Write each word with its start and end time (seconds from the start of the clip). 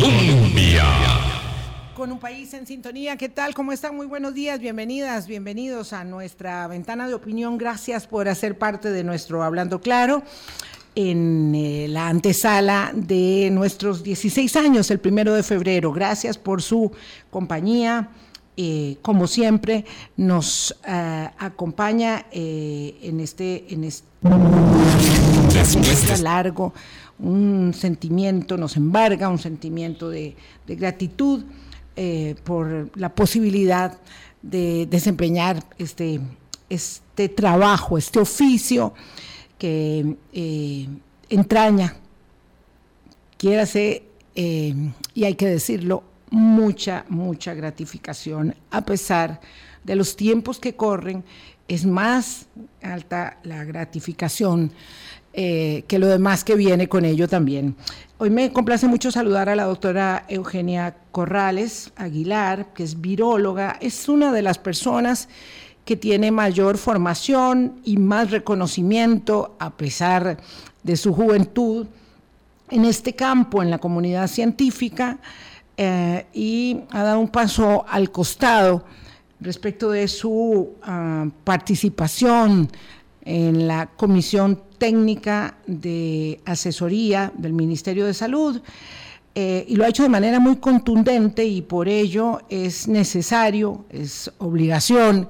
Colombia. 0.00 0.84
Con 1.94 2.10
un 2.10 2.18
país 2.18 2.52
en 2.54 2.66
sintonía, 2.66 3.16
¿qué 3.16 3.28
tal? 3.28 3.54
¿Cómo 3.54 3.70
están? 3.70 3.94
Muy 3.94 4.06
buenos 4.06 4.34
días, 4.34 4.58
bienvenidas, 4.58 5.28
bienvenidos 5.28 5.92
a 5.92 6.02
nuestra 6.02 6.66
ventana 6.66 7.06
de 7.06 7.14
opinión. 7.14 7.58
Gracias 7.58 8.08
por 8.08 8.28
hacer 8.28 8.58
parte 8.58 8.90
de 8.90 9.04
nuestro 9.04 9.44
Hablando 9.44 9.80
Claro 9.80 10.24
en 10.96 11.54
eh, 11.54 11.86
la 11.88 12.08
antesala 12.08 12.90
de 12.92 13.50
nuestros 13.52 14.02
16 14.02 14.56
años, 14.56 14.90
el 14.90 14.98
primero 14.98 15.32
de 15.32 15.44
febrero. 15.44 15.92
Gracias 15.92 16.38
por 16.38 16.60
su 16.60 16.90
compañía. 17.30 18.08
Eh, 18.56 18.96
como 19.00 19.28
siempre, 19.28 19.84
nos 20.16 20.76
eh, 20.88 21.30
acompaña 21.38 22.26
en 22.32 23.20
este, 23.20 23.72
en 23.72 23.84
este, 23.84 24.04
largo 26.20 26.72
un 27.18 27.72
sentimiento, 27.74 28.56
nos 28.56 28.76
embarga 28.76 29.28
un 29.28 29.38
sentimiento 29.38 30.10
de, 30.10 30.36
gratitud 30.66 31.44
por 32.44 32.90
la 32.98 33.14
posibilidad 33.14 33.98
de 34.42 34.86
desempeñar 34.90 35.64
este, 35.78 36.20
este 36.68 37.28
trabajo, 37.28 37.96
este 37.96 38.18
oficio 38.18 38.94
que 39.58 40.16
eh, 40.32 40.88
entraña, 41.28 41.96
quiera 43.38 43.64
eh, 43.74 44.74
y 45.14 45.24
hay 45.24 45.34
que 45.34 45.46
decirlo, 45.46 46.04
mucha, 46.30 47.04
mucha 47.08 47.54
gratificación, 47.54 48.54
a 48.70 48.84
pesar 48.84 49.40
de 49.84 49.96
los 49.96 50.16
tiempos 50.16 50.58
que 50.58 50.74
corren, 50.74 51.24
es 51.68 51.86
más 51.86 52.46
alta 52.82 53.38
la 53.44 53.64
gratificación 53.64 54.72
eh, 55.36 55.82
que 55.88 55.98
lo 55.98 56.06
demás 56.06 56.44
que 56.44 56.54
viene 56.54 56.88
con 56.88 57.04
ello 57.04 57.26
también. 57.26 57.74
Hoy 58.18 58.30
me 58.30 58.52
complace 58.52 58.86
mucho 58.86 59.10
saludar 59.10 59.48
a 59.48 59.56
la 59.56 59.64
doctora 59.64 60.24
Eugenia 60.28 60.96
Corrales 61.10 61.90
Aguilar, 61.96 62.72
que 62.72 62.84
es 62.84 63.00
viróloga, 63.00 63.76
es 63.80 64.08
una 64.08 64.30
de 64.30 64.42
las 64.42 64.58
personas 64.58 65.28
que 65.84 65.96
tiene 65.96 66.30
mayor 66.30 66.78
formación 66.78 67.80
y 67.84 67.96
más 67.96 68.30
reconocimiento 68.30 69.56
a 69.58 69.76
pesar 69.76 70.38
de 70.84 70.96
su 70.96 71.12
juventud 71.12 71.88
en 72.70 72.84
este 72.84 73.14
campo, 73.14 73.60
en 73.60 73.70
la 73.70 73.78
comunidad 73.78 74.28
científica, 74.28 75.18
eh, 75.76 76.26
y 76.32 76.82
ha 76.90 77.02
dado 77.02 77.18
un 77.18 77.28
paso 77.28 77.84
al 77.88 78.12
costado 78.12 78.84
respecto 79.40 79.90
de 79.90 80.06
su 80.06 80.74
ah, 80.84 81.26
participación 81.42 82.70
en 83.24 83.66
la 83.66 83.86
Comisión 83.86 84.62
Técnica 84.78 85.56
de 85.66 86.40
Asesoría 86.44 87.32
del 87.36 87.52
Ministerio 87.52 88.06
de 88.06 88.14
Salud. 88.14 88.60
Eh, 89.34 89.64
y 89.68 89.74
lo 89.76 89.84
ha 89.84 89.88
hecho 89.88 90.04
de 90.04 90.08
manera 90.08 90.38
muy 90.38 90.56
contundente 90.56 91.44
y 91.44 91.62
por 91.62 91.88
ello 91.88 92.42
es 92.48 92.86
necesario, 92.86 93.84
es 93.90 94.30
obligación 94.38 95.28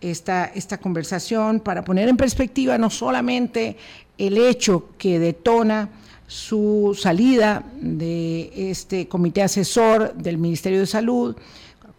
esta, 0.00 0.44
esta 0.44 0.78
conversación 0.78 1.58
para 1.58 1.82
poner 1.84 2.08
en 2.08 2.16
perspectiva 2.16 2.78
no 2.78 2.88
solamente 2.88 3.76
el 4.16 4.38
hecho 4.38 4.90
que 4.96 5.18
detona 5.18 5.88
su 6.28 6.96
salida 6.98 7.64
de 7.80 8.70
este 8.70 9.08
comité 9.08 9.42
asesor 9.42 10.14
del 10.14 10.38
Ministerio 10.38 10.78
de 10.78 10.86
Salud, 10.86 11.36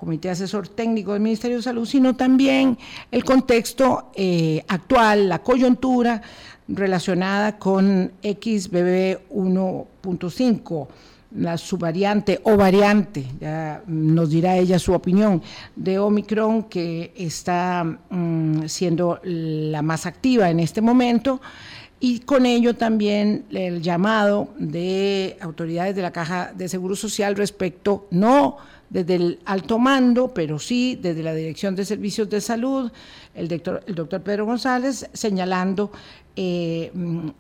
comité 0.04 0.30
asesor 0.30 0.68
técnico 0.68 1.14
del 1.14 1.22
Ministerio 1.22 1.58
de 1.58 1.64
Salud, 1.64 1.86
sino 1.86 2.14
también 2.14 2.78
el 3.10 3.24
contexto 3.24 4.12
eh, 4.16 4.62
actual, 4.68 5.30
la 5.30 5.40
coyuntura 5.40 6.22
relacionada 6.68 7.58
con 7.58 8.12
XBB 8.22 9.30
1.5 9.32 10.88
la 11.36 11.58
subvariante 11.58 12.40
o 12.44 12.56
variante, 12.56 13.26
ya 13.40 13.82
nos 13.88 14.30
dirá 14.30 14.58
ella 14.58 14.78
su 14.78 14.94
opinión, 14.94 15.42
de 15.76 15.98
Omicron 15.98 16.64
que 16.64 17.12
está 17.16 17.84
mm, 17.84 18.66
siendo 18.68 19.20
la 19.24 19.82
más 19.82 20.06
activa 20.06 20.50
en 20.50 20.60
este 20.60 20.82
momento 20.82 21.42
y 22.04 22.20
con 22.20 22.46
ello 22.46 22.76
también 22.76 23.46
el 23.50 23.82
llamado 23.82 24.50
de 24.58 25.38
autoridades 25.40 25.96
de 25.96 26.02
la 26.02 26.12
Caja 26.12 26.52
de 26.54 26.68
Seguro 26.68 26.98
Social 26.98 27.34
respecto, 27.34 28.08
no 28.12 28.58
desde 28.90 29.16
el 29.16 29.40
alto 29.46 29.80
mando, 29.80 30.34
pero 30.34 30.60
sí 30.60 31.00
desde 31.02 31.24
la 31.24 31.34
Dirección 31.34 31.78
de 31.78 31.86
Servicios 31.86 32.30
de 32.30 32.42
Salud, 32.42 32.92
el 33.34 33.48
doctor, 33.48 33.86
el 33.88 33.96
doctor 33.96 34.22
Pedro 34.22 34.46
González, 34.46 35.10
señalando 35.14 35.94
eh, 36.36 36.92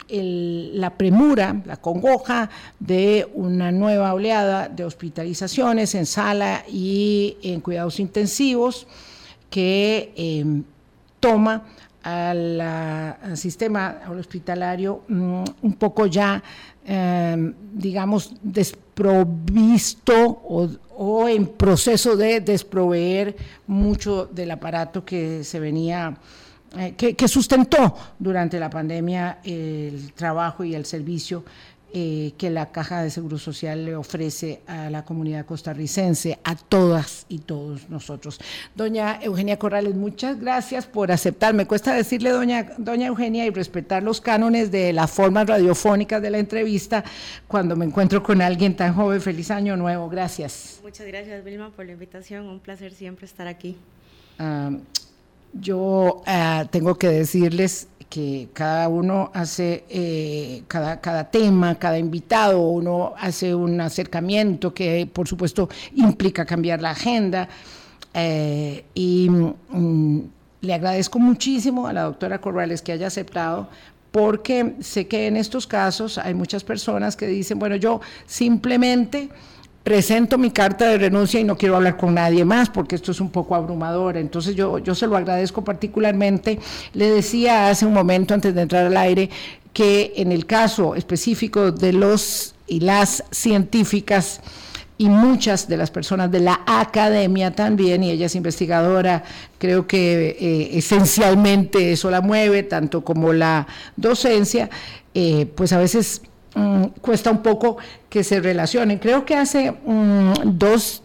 la 0.07 0.91
premura, 0.91 1.61
la 1.65 1.75
congoja 1.75 2.49
de 2.79 3.27
una 3.33 3.69
nueva 3.69 4.13
oleada 4.13 4.69
de 4.69 4.85
hospitalizaciones 4.85 5.93
en 5.93 6.05
sala 6.05 6.63
y 6.71 7.35
en 7.43 7.59
cuidados 7.59 7.99
intensivos 7.99 8.87
que 9.49 10.13
em, 10.15 10.63
toma 11.19 11.63
al, 12.03 13.37
sistema 13.37 14.01
hospitalario 14.09 15.03
mm, 15.07 15.43
un 15.61 15.73
poco 15.73 16.05
ya, 16.05 16.43
em, 16.85 17.53
digamos, 17.73 18.33
desprovisto 18.43 20.13
o, 20.13 20.69
o, 20.97 21.27
en 21.27 21.47
proceso 21.47 22.15
de 22.15 22.41
desproveer 22.41 23.35
mucho 23.67 24.25
del 24.25 24.51
aparato 24.51 25.03
que 25.03 25.43
se 25.43 25.59
venía 25.59 26.17
eh, 26.75 26.95
que, 26.95 27.27
sustentó 27.27 27.95
durante 28.17 28.59
la 28.59 28.67
pandemia 28.67 29.37
el 29.43 30.11
trabajo 30.13 30.63
y 30.63 30.73
el 30.73 30.85
servicio 30.85 31.43
eh, 31.95 32.33
que 32.39 32.49
la 32.49 32.71
Caja 32.71 33.03
de 33.03 33.11
Seguro 33.11 33.37
Social 33.37 33.85
le 33.85 33.95
ofrece 33.95 34.61
a 34.65 34.89
la 34.89 35.05
comunidad 35.05 35.45
costarricense, 35.45 36.39
a 36.43 36.55
todas 36.55 37.27
y 37.29 37.37
todos 37.37 37.87
nosotros. 37.89 38.39
Doña 38.73 39.19
Eugenia 39.21 39.59
Corrales, 39.59 39.93
muchas 39.93 40.39
gracias 40.39 40.87
por 40.87 41.11
aceptar. 41.11 41.53
Me 41.53 41.67
cuesta 41.67 41.93
decirle, 41.93 42.31
doña, 42.31 42.73
doña 42.79 43.05
Eugenia, 43.05 43.45
y 43.45 43.51
respetar 43.51 44.01
los 44.01 44.21
cánones 44.21 44.71
de 44.71 44.91
las 44.91 45.11
formas 45.11 45.45
radiofónicas 45.45 46.19
de 46.19 46.31
la 46.31 46.39
entrevista 46.39 47.03
cuando 47.47 47.75
me 47.75 47.85
encuentro 47.85 48.23
con 48.23 48.41
alguien 48.41 48.75
tan 48.75 48.95
joven. 48.95 49.21
Feliz 49.21 49.51
año 49.51 49.77
nuevo. 49.77 50.09
Gracias. 50.09 50.79
Muchas 50.81 51.05
gracias, 51.05 51.43
Vilma, 51.43 51.69
por 51.69 51.85
la 51.85 51.91
invitación. 51.91 52.47
Un 52.47 52.59
placer 52.59 52.91
siempre 52.93 53.27
estar 53.27 53.47
aquí. 53.47 53.77
Ah, 54.39 54.71
yo 55.53 56.23
eh, 56.25 56.65
tengo 56.71 56.95
que 56.95 57.07
decirles 57.09 57.87
que 58.13 58.49
cada 58.53 58.89
uno 58.89 59.31
hace, 59.33 59.85
eh, 59.89 60.61
cada, 60.67 61.01
cada 61.01 61.31
tema, 61.31 61.73
cada 61.79 61.97
invitado, 61.97 62.61
uno 62.61 63.15
hace 63.17 63.55
un 63.55 63.81
acercamiento 63.81 64.71
que 64.71 65.09
por 65.11 65.27
supuesto 65.27 65.67
implica 65.95 66.45
cambiar 66.45 66.79
la 66.79 66.91
agenda. 66.91 67.49
Eh, 68.13 68.85
y 68.93 69.27
mm, 69.31 70.19
le 70.61 70.73
agradezco 70.75 71.17
muchísimo 71.17 71.87
a 71.87 71.93
la 71.93 72.03
doctora 72.03 72.39
Corrales 72.39 72.83
que 72.83 72.91
haya 72.91 73.07
aceptado 73.07 73.67
porque 74.11 74.75
sé 74.81 75.07
que 75.07 75.25
en 75.25 75.35
estos 75.35 75.65
casos 75.65 76.19
hay 76.19 76.35
muchas 76.35 76.63
personas 76.63 77.15
que 77.15 77.25
dicen, 77.25 77.57
bueno, 77.57 77.77
yo 77.77 77.99
simplemente 78.27 79.29
presento 79.83 80.37
mi 80.37 80.51
carta 80.51 80.87
de 80.87 80.97
renuncia 80.97 81.39
y 81.39 81.43
no 81.43 81.57
quiero 81.57 81.75
hablar 81.75 81.97
con 81.97 82.13
nadie 82.13 82.45
más 82.45 82.69
porque 82.69 82.95
esto 82.95 83.11
es 83.11 83.19
un 83.19 83.29
poco 83.29 83.55
abrumador. 83.55 84.17
Entonces 84.17 84.55
yo, 84.55 84.79
yo 84.79 84.95
se 84.95 85.07
lo 85.07 85.17
agradezco 85.17 85.63
particularmente. 85.63 86.59
Le 86.93 87.11
decía 87.11 87.69
hace 87.69 87.85
un 87.85 87.93
momento 87.93 88.33
antes 88.33 88.55
de 88.55 88.61
entrar 88.61 88.85
al 88.85 88.97
aire 88.97 89.29
que 89.73 90.13
en 90.17 90.31
el 90.31 90.45
caso 90.45 90.95
específico 90.95 91.71
de 91.71 91.93
los 91.93 92.55
y 92.67 92.79
las 92.79 93.23
científicas, 93.31 94.39
y 94.97 95.09
muchas 95.09 95.67
de 95.67 95.75
las 95.75 95.91
personas 95.91 96.31
de 96.31 96.39
la 96.39 96.61
academia 96.65 97.51
también, 97.51 98.03
y 98.03 98.11
ella 98.11 98.27
es 98.27 98.35
investigadora, 98.35 99.23
creo 99.57 99.87
que 99.87 100.37
eh, 100.39 100.77
esencialmente 100.77 101.91
eso 101.91 102.09
la 102.09 102.21
mueve, 102.21 102.63
tanto 102.63 103.03
como 103.03 103.33
la 103.33 103.67
docencia, 103.97 104.69
eh, 105.13 105.47
pues 105.55 105.73
a 105.73 105.79
veces 105.79 106.21
Mm, 106.55 106.85
cuesta 107.01 107.31
un 107.31 107.41
poco 107.41 107.77
que 108.09 108.23
se 108.23 108.39
relacionen. 108.39 108.99
Creo 108.99 109.25
que 109.25 109.35
hace 109.35 109.71
mm, 109.71 110.33
dos, 110.43 111.01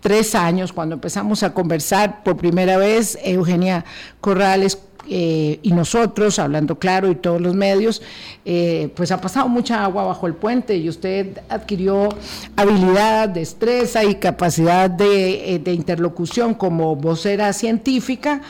tres 0.00 0.34
años, 0.34 0.72
cuando 0.72 0.94
empezamos 0.94 1.42
a 1.42 1.54
conversar 1.54 2.22
por 2.22 2.36
primera 2.36 2.76
vez, 2.76 3.18
Eugenia 3.22 3.84
Corrales 4.20 4.78
eh, 5.08 5.58
y 5.62 5.72
nosotros, 5.72 6.38
hablando 6.38 6.78
claro, 6.78 7.10
y 7.10 7.16
todos 7.16 7.40
los 7.40 7.54
medios, 7.54 8.02
eh, 8.44 8.92
pues 8.94 9.10
ha 9.10 9.20
pasado 9.20 9.48
mucha 9.48 9.82
agua 9.82 10.04
bajo 10.04 10.26
el 10.26 10.34
puente 10.34 10.76
y 10.76 10.88
usted 10.88 11.40
adquirió 11.48 12.08
habilidad, 12.56 13.28
destreza 13.28 14.04
y 14.04 14.16
capacidad 14.16 14.88
de, 14.88 15.54
eh, 15.54 15.58
de 15.58 15.72
interlocución 15.72 16.54
como 16.54 16.94
vocera 16.94 17.52
científica 17.52 18.42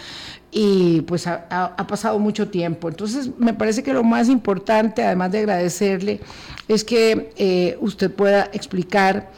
y 0.54 1.00
pues 1.02 1.26
ha, 1.26 1.76
pasado 1.88 2.18
mucho 2.18 2.48
tiempo. 2.48 2.90
Entonces, 2.90 3.30
me 3.38 3.54
parece 3.54 3.82
que 3.82 3.94
lo 3.94 4.04
más 4.04 4.28
importante, 4.28 5.02
además 5.02 5.32
de 5.32 5.38
agradecerle, 5.38 6.20
es 6.68 6.84
que 6.84 7.32
eh, 7.38 7.78
usted 7.80 8.10
pueda 8.12 8.50
explicar, 8.52 9.30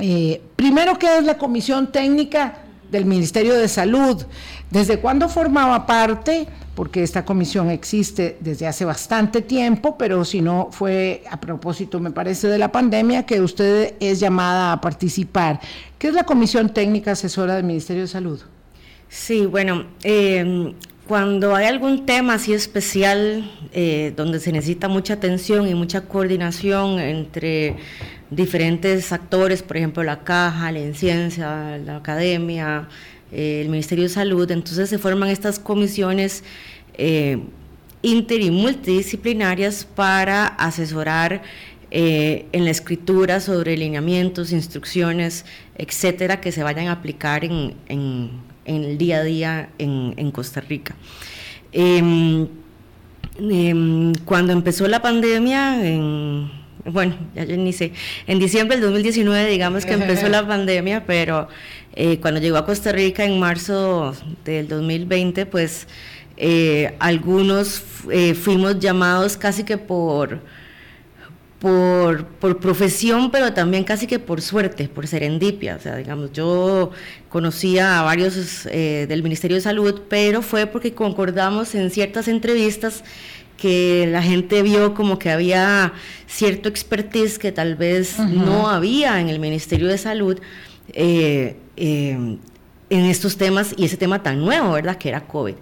eh, 0.00 0.42
primero, 0.56 0.98
qué 0.98 1.18
es 1.18 1.24
la 1.24 1.38
comisión 1.38 1.92
técnica 1.92 2.58
del 2.90 3.04
Ministerio 3.04 3.54
de 3.54 3.68
Salud. 3.68 4.24
¿Desde 4.68 4.98
cuándo 4.98 5.28
formaba 5.28 5.86
parte? 5.86 6.48
Porque 6.74 7.04
esta 7.04 7.24
comisión 7.24 7.70
existe 7.70 8.36
desde 8.40 8.66
hace 8.66 8.84
bastante 8.84 9.42
tiempo, 9.42 9.96
pero 9.96 10.24
si 10.24 10.42
no 10.42 10.70
fue 10.72 11.22
a 11.30 11.40
propósito, 11.40 12.00
me 12.00 12.10
parece, 12.10 12.48
de 12.48 12.58
la 12.58 12.72
pandemia, 12.72 13.24
que 13.24 13.40
usted 13.40 13.94
es 14.00 14.18
llamada 14.18 14.72
a 14.72 14.80
participar. 14.80 15.60
¿Qué 15.98 16.08
es 16.08 16.14
la 16.14 16.24
Comisión 16.24 16.74
Técnica 16.74 17.12
Asesora 17.12 17.54
del 17.54 17.64
Ministerio 17.64 18.02
de 18.02 18.08
Salud? 18.08 18.40
Sí, 19.08 19.46
bueno, 19.46 19.86
eh, 20.02 20.74
cuando 21.06 21.54
hay 21.54 21.66
algún 21.66 22.04
tema 22.04 22.34
así 22.34 22.52
especial 22.52 23.48
eh, 23.72 24.12
donde 24.16 24.40
se 24.40 24.50
necesita 24.50 24.88
mucha 24.88 25.14
atención 25.14 25.68
y 25.68 25.74
mucha 25.74 26.00
coordinación 26.00 26.98
entre 26.98 27.76
diferentes 28.30 29.12
actores, 29.12 29.62
por 29.62 29.76
ejemplo 29.76 30.02
la 30.02 30.24
caja, 30.24 30.72
la 30.72 30.92
ciencia, 30.94 31.78
la 31.78 31.98
academia, 31.98 32.88
eh, 33.30 33.60
el 33.62 33.68
Ministerio 33.68 34.04
de 34.04 34.08
Salud, 34.08 34.50
entonces 34.50 34.90
se 34.90 34.98
forman 34.98 35.28
estas 35.28 35.60
comisiones 35.60 36.42
eh, 36.94 37.38
inter 38.02 38.40
y 38.40 38.50
multidisciplinarias 38.50 39.84
para 39.84 40.46
asesorar 40.46 41.42
en 41.88 42.64
la 42.64 42.70
escritura 42.70 43.40
sobre 43.40 43.76
lineamientos, 43.76 44.52
instrucciones, 44.52 45.46
etcétera, 45.78 46.40
que 46.40 46.50
se 46.50 46.64
vayan 46.64 46.88
a 46.88 46.92
aplicar 46.92 47.44
en 47.44 47.74
el 48.66 48.98
día 48.98 49.18
a 49.18 49.22
día 49.22 49.68
en, 49.78 50.30
Costa 50.30 50.60
Rica. 50.60 50.94
Em, 51.72 52.48
em, 53.38 54.14
cuando 54.24 54.52
empezó 54.52 54.88
la 54.88 55.00
pandemia, 55.02 55.86
en, 55.86 56.50
bueno, 56.84 57.16
ya 57.34 57.44
yo 57.44 57.56
ni 57.56 57.72
sé, 57.72 57.92
en 58.26 58.38
diciembre 58.38 58.76
del 58.76 58.86
2019 58.86 59.50
digamos 59.50 59.84
que 59.84 59.94
empezó 59.94 60.28
la 60.28 60.46
pandemia, 60.48 61.04
pero 61.06 61.48
eh, 61.94 62.18
cuando 62.20 62.40
llegó 62.40 62.58
a 62.58 62.66
Costa 62.66 62.92
Rica 62.92 63.24
en 63.24 63.38
marzo 63.38 64.14
del 64.44 64.68
2020, 64.68 65.46
pues 65.46 65.86
eh, 66.36 66.94
algunos 66.98 67.82
eh, 68.10 68.34
fuimos 68.34 68.78
llamados 68.78 69.36
casi 69.36 69.64
que 69.64 69.78
por 69.78 70.40
por, 71.58 72.26
por, 72.26 72.58
profesión, 72.58 73.30
pero 73.30 73.52
también 73.52 73.84
casi 73.84 74.06
que 74.06 74.18
por 74.18 74.42
suerte, 74.42 74.88
por 74.88 75.06
serendipia. 75.06 75.76
O 75.76 75.80
sea, 75.80 75.96
digamos, 75.96 76.32
yo 76.32 76.90
conocía 77.28 78.00
a 78.00 78.02
varios 78.02 78.66
eh, 78.66 79.06
del 79.08 79.22
Ministerio 79.22 79.56
de 79.56 79.62
Salud, 79.62 80.02
pero 80.08 80.42
fue 80.42 80.66
porque 80.66 80.92
concordamos 80.92 81.74
en 81.74 81.90
ciertas 81.90 82.28
entrevistas 82.28 83.04
que 83.56 84.06
la 84.10 84.22
gente 84.22 84.62
vio 84.62 84.94
como 84.94 85.18
que 85.18 85.30
había 85.30 85.94
cierto 86.26 86.68
expertise 86.68 87.38
que 87.38 87.52
tal 87.52 87.74
vez 87.74 88.18
no 88.18 88.68
había 88.68 89.20
en 89.20 89.28
el 89.30 89.38
Ministerio 89.38 89.88
de 89.88 89.96
Salud 89.96 90.38
eh, 90.92 91.56
eh, 91.76 92.36
en 92.90 93.04
estos 93.06 93.38
temas 93.38 93.74
y 93.76 93.86
ese 93.86 93.96
tema 93.96 94.22
tan 94.22 94.40
nuevo, 94.40 94.72
¿verdad? 94.72 94.96
Que 94.96 95.08
era 95.08 95.26
COVID. 95.26 95.54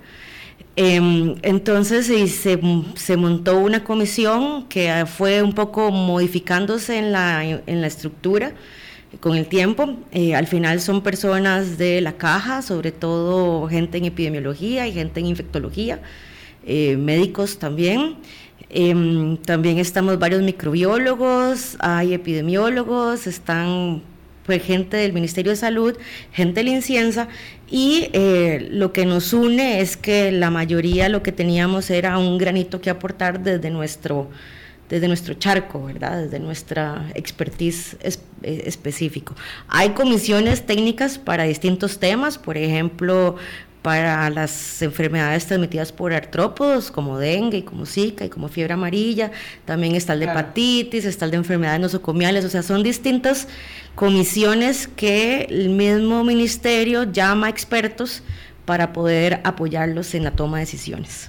Em, 0.76 1.36
entonces 1.42 2.06
se, 2.96 3.16
montó 3.16 3.58
una 3.58 3.84
comisión 3.84 4.66
que 4.68 5.04
fue 5.06 5.42
un 5.42 5.52
poco 5.52 5.92
modificándose 5.92 6.98
en 6.98 7.12
la, 7.12 7.44
en 7.44 7.84
estructura 7.84 8.54
con 9.20 9.36
el 9.36 9.46
tiempo. 9.46 9.96
Eh, 10.12 10.34
al 10.34 10.46
final 10.46 10.80
son 10.80 11.02
personas 11.02 11.78
de 11.78 12.00
la 12.00 12.14
caja, 12.14 12.62
sobre 12.62 12.92
todo 12.92 13.68
gente 13.68 13.98
en 13.98 14.04
epidemiología 14.06 14.86
y 14.88 14.92
gente 14.92 15.20
en 15.20 15.26
infectología, 15.26 16.00
eh, 16.66 16.96
médicos 16.96 17.58
también. 17.58 18.16
Em, 18.70 19.36
también 19.38 19.78
estamos 19.78 20.18
varios 20.18 20.42
microbiólogos, 20.42 21.76
hay 21.78 22.14
epidemiólogos, 22.14 23.26
están 23.26 24.02
pues 24.44 24.62
gente 24.62 24.96
del 24.96 25.12
Ministerio 25.12 25.52
de 25.52 25.56
Salud, 25.56 25.96
gente 26.32 26.60
de 26.60 26.64
la 26.64 26.70
Inciensa, 26.76 27.28
y 27.70 28.08
eh, 28.12 28.68
lo 28.70 28.92
que 28.92 29.06
nos 29.06 29.32
une 29.32 29.80
es 29.80 29.96
que 29.96 30.30
la 30.30 30.50
mayoría 30.50 31.08
lo 31.08 31.22
que 31.22 31.32
teníamos 31.32 31.90
era 31.90 32.18
un 32.18 32.38
granito 32.38 32.80
que 32.80 32.90
aportar 32.90 33.42
desde 33.42 33.70
nuestro, 33.70 34.30
desde 34.88 35.08
nuestro 35.08 35.34
charco, 35.34 35.84
¿verdad? 35.84 36.24
Desde 36.24 36.38
nuestra 36.40 37.10
expertise 37.14 37.96
eh, 38.02 38.62
específico. 38.66 39.34
Hay 39.68 39.90
comisiones 39.90 40.66
técnicas 40.66 41.18
para 41.18 41.44
distintos 41.44 41.98
temas, 41.98 42.38
por 42.38 42.58
ejemplo, 42.58 43.36
para 43.84 44.30
las 44.30 44.80
enfermedades 44.80 45.44
transmitidas 45.44 45.92
por 45.92 46.14
artrópodos 46.14 46.90
como 46.90 47.18
dengue 47.18 47.58
y 47.58 47.62
como 47.64 47.84
zika 47.84 48.24
y 48.24 48.30
como 48.30 48.48
fiebre 48.48 48.72
amarilla, 48.72 49.30
también 49.66 49.94
está 49.94 50.14
el 50.14 50.20
de 50.20 50.24
hepatitis, 50.24 51.04
está 51.04 51.26
el 51.26 51.32
de 51.32 51.36
enfermedades 51.36 51.82
nosocomiales, 51.82 52.46
o 52.46 52.48
sea, 52.48 52.62
son 52.62 52.82
distintas 52.82 53.46
comisiones 53.94 54.88
que 54.88 55.42
el 55.50 55.68
mismo 55.68 56.24
ministerio 56.24 57.04
llama 57.04 57.48
a 57.48 57.50
expertos 57.50 58.22
para 58.64 58.94
poder 58.94 59.42
apoyarlos 59.44 60.14
en 60.14 60.24
la 60.24 60.30
toma 60.30 60.56
de 60.56 60.62
decisiones. 60.62 61.28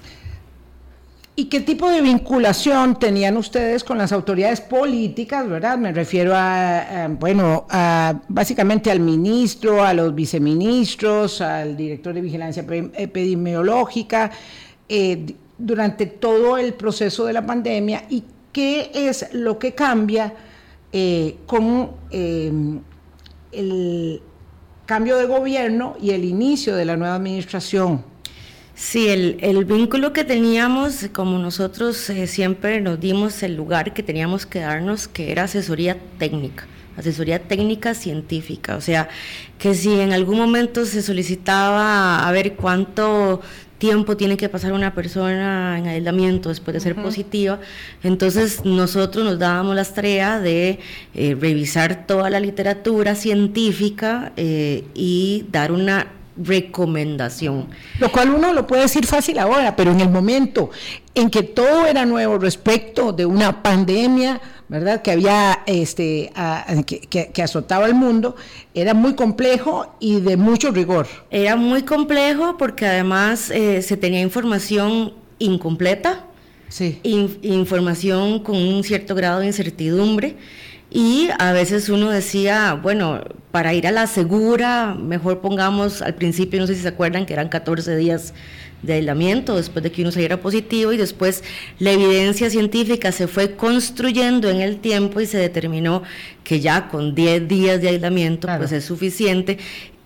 ¿Y 1.38 1.46
qué 1.46 1.60
tipo 1.60 1.90
de 1.90 2.02
vinculación 2.02 2.98
tenían 2.98 3.36
ustedes 3.36 3.84
con 3.84 3.98
las 3.98 4.14
autoridades 4.14 4.62
políticas, 4.62 5.50
verdad? 5.50 5.78
Me 5.78 5.92
refiero 5.92 6.32
a, 6.34 7.10
bueno, 7.20 7.68
básicamente 8.30 8.90
al 8.90 9.02
ministro, 9.02 9.84
a 9.84 9.94
los 9.94 10.16
viceministros, 10.16 11.42
al 11.42 11.76
director 11.76 12.14
de 12.14 12.22
vigilancia 12.22 12.66
epidemiológica, 12.94 14.32
eh, 14.88 15.36
durante 15.58 16.06
todo 16.06 16.58
el 16.58 16.74
proceso 16.74 17.26
de 17.26 17.34
la 17.34 17.46
pandemia 17.46 18.06
y 18.10 18.24
qué 18.54 18.92
es 18.94 19.34
lo 19.34 19.60
que 19.60 19.74
cambia 19.74 20.34
eh, 20.94 21.40
con 21.46 21.92
em, 22.12 22.80
el 23.52 24.22
cambio 24.86 25.18
de 25.18 25.26
gobierno 25.26 25.98
y 26.02 26.12
el 26.12 26.24
inicio 26.24 26.78
de 26.78 26.86
la 26.86 26.96
nueva 26.96 27.16
administración 27.16 28.15
Sí, 28.76 29.08
el, 29.08 29.66
vínculo 29.66 30.12
que 30.12 30.26
teníamos, 30.26 31.08
como 31.14 31.40
nosotros 31.40 32.10
eh, 32.10 32.28
siempre 32.28 32.82
nos 32.82 33.00
dimos 33.00 33.42
el 33.42 33.56
lugar 33.56 33.94
que 33.94 34.04
teníamos 34.04 34.46
que 34.46 34.60
darnos, 34.60 35.08
que 35.08 35.32
era 35.32 35.44
asesoría 35.44 35.98
técnica, 36.20 36.68
asesoría 36.98 37.40
técnica 37.40 37.94
científica. 37.94 38.76
O 38.76 38.82
sea, 38.82 39.08
que 39.60 39.76
si 39.76 39.98
en 40.02 40.12
algún 40.12 40.38
momento 40.38 40.86
se 40.86 41.02
solicitaba 41.02 42.28
a 42.28 42.32
ver 42.34 42.56
cuánto 42.56 43.42
tiempo 43.78 44.18
tiene 44.18 44.36
que 44.36 44.50
pasar 44.50 44.74
una 44.74 44.94
persona 44.94 45.78
en 45.78 45.88
aislamiento 45.88 46.50
después 46.50 46.74
de 46.74 46.82
ser 46.82 46.96
positiva. 46.96 47.60
Entonces 48.04 48.66
nosotros 48.66 49.24
nos 49.24 49.40
dábamos 49.40 49.76
las 49.76 49.94
tareas 49.94 50.42
de 50.44 50.80
eh, 51.14 51.38
revisar 51.40 52.08
toda 52.08 52.30
la 52.30 52.42
literatura 52.42 53.16
científica 53.16 54.34
eh, 54.36 54.84
y 54.94 55.46
dar 55.52 55.72
una 55.72 56.08
recomendación. 56.38 57.68
Lo 58.00 58.12
cual 58.12 58.32
uno 58.32 58.54
lo 58.54 58.68
puede 58.68 58.84
decir 58.84 59.06
fácil 59.06 59.40
ahora, 59.40 59.76
pero 59.76 59.92
en 59.92 60.02
el 60.02 60.10
momento 60.10 60.70
en 61.14 61.30
que 61.30 61.44
todo 61.44 61.86
era 61.86 62.06
nuevo 62.06 62.38
respecto 62.38 63.14
de 63.14 63.26
una 63.26 63.64
pandemia, 63.64 64.42
¿verdad? 64.68 65.02
Que 65.02 65.12
había, 65.12 65.64
este, 65.66 66.32
que, 67.08 67.44
azotaba 67.44 67.86
el 67.86 67.94
mundo, 67.94 68.36
era 68.74 68.94
muy 68.94 69.16
complejo 69.16 69.96
y 70.00 70.20
de 70.20 70.38
mucho 70.38 70.72
rigor. 70.72 71.08
Era 71.30 71.56
muy 71.56 71.84
complejo 71.84 72.58
porque 72.58 72.86
además 72.86 73.50
eh, 73.50 73.82
se 73.82 73.96
tenía 73.96 74.22
información 74.22 75.14
incompleta, 75.40 76.26
sí. 76.68 77.00
información 77.04 78.40
con 78.40 78.56
un 78.58 78.84
cierto 78.84 79.16
grado 79.16 79.40
de 79.40 79.48
incertidumbre. 79.48 80.36
Y 80.98 81.28
a 81.40 81.52
veces 81.52 81.90
uno 81.90 82.10
decía, 82.10 82.80
bueno, 82.82 83.20
para 83.52 83.74
ir 83.74 83.86
a 83.86 83.92
la 83.92 84.08
segura, 84.08 84.96
mejor 84.98 85.42
pongamos 85.42 86.02
al 86.02 86.16
principio, 86.16 86.58
no 86.58 86.68
sé 86.68 86.76
si 86.76 86.84
se 86.84 86.88
acuerdan, 86.88 87.26
que 87.26 87.34
eran 87.34 87.50
14 87.50 87.98
días 87.98 88.34
de 88.82 88.94
aislamiento 88.94 89.58
después 89.58 89.84
de 89.84 89.92
que 89.92 90.04
uno 90.04 90.14
saliera 90.14 90.40
positivo 90.40 90.94
y 90.94 90.98
después 90.98 91.44
la 91.80 91.92
evidencia 91.92 92.50
científica 92.50 93.12
se 93.12 93.28
fue 93.28 93.58
construyendo 93.58 94.50
en 94.50 94.62
el 94.62 94.78
tiempo 94.78 95.20
y 95.20 95.26
se 95.26 95.38
determinó 95.38 96.02
que 96.46 96.62
ya 96.62 96.88
con 96.88 97.14
10 97.14 97.50
días 97.50 97.82
de 97.82 97.90
aislamiento 97.90 98.48
pues 98.58 98.72
es 98.72 98.86
suficiente. 98.86 99.58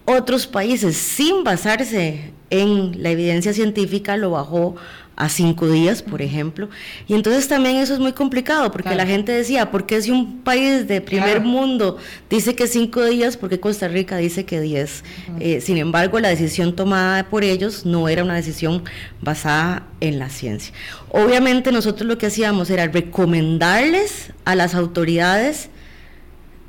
Otros 0.06 0.48
países, 0.48 0.98
sin 0.98 1.44
basarse 1.44 2.32
en 2.50 3.04
la 3.04 3.12
evidencia 3.12 3.54
científica, 3.54 4.18
lo 4.18 4.32
bajó 4.32 4.76
a 5.20 5.28
cinco 5.28 5.70
días, 5.70 6.02
por 6.02 6.22
ejemplo. 6.22 6.70
Y 7.06 7.14
entonces 7.14 7.50
también 7.50 7.76
eso 7.76 7.94
es 7.94 8.00
muy 8.00 8.14
complicado, 8.14 8.72
porque 8.72 8.96
la 8.96 9.06
gente 9.06 9.34
decía, 9.34 9.70
¿por 9.70 9.86
qué 9.86 10.02
si 10.02 10.12
un 10.12 10.40
país 10.40 10.88
de 10.88 11.02
primer 11.02 11.42
mundo 11.42 11.98
dice 12.30 12.56
que 12.56 12.68
cinco 12.68 13.04
días, 13.04 13.36
por 13.36 13.50
qué 13.50 13.60
Costa 13.60 13.90
Rica 13.90 14.16
dice 14.16 14.46
que 14.46 14.62
diez? 14.62 15.04
Eh, 15.42 15.60
sin 15.60 15.78
embargo, 15.78 16.22
la 16.22 16.30
decisión 16.30 16.74
tomada 16.74 17.26
por 17.26 17.44
ellos 17.44 17.86
no 17.86 18.08
era 18.08 18.24
una 18.24 18.36
decisión 18.36 18.84
basada 19.22 19.86
en 20.00 20.20
la 20.20 20.30
ciencia. 20.30 20.74
Obviamente 21.10 21.74
nosotros 21.74 22.08
lo 22.08 22.18
que 22.18 22.28
hacíamos 22.28 22.70
era 22.70 22.88
recomendarles 22.88 24.32
a 24.46 24.56
las 24.56 24.74
autoridades 24.74 25.70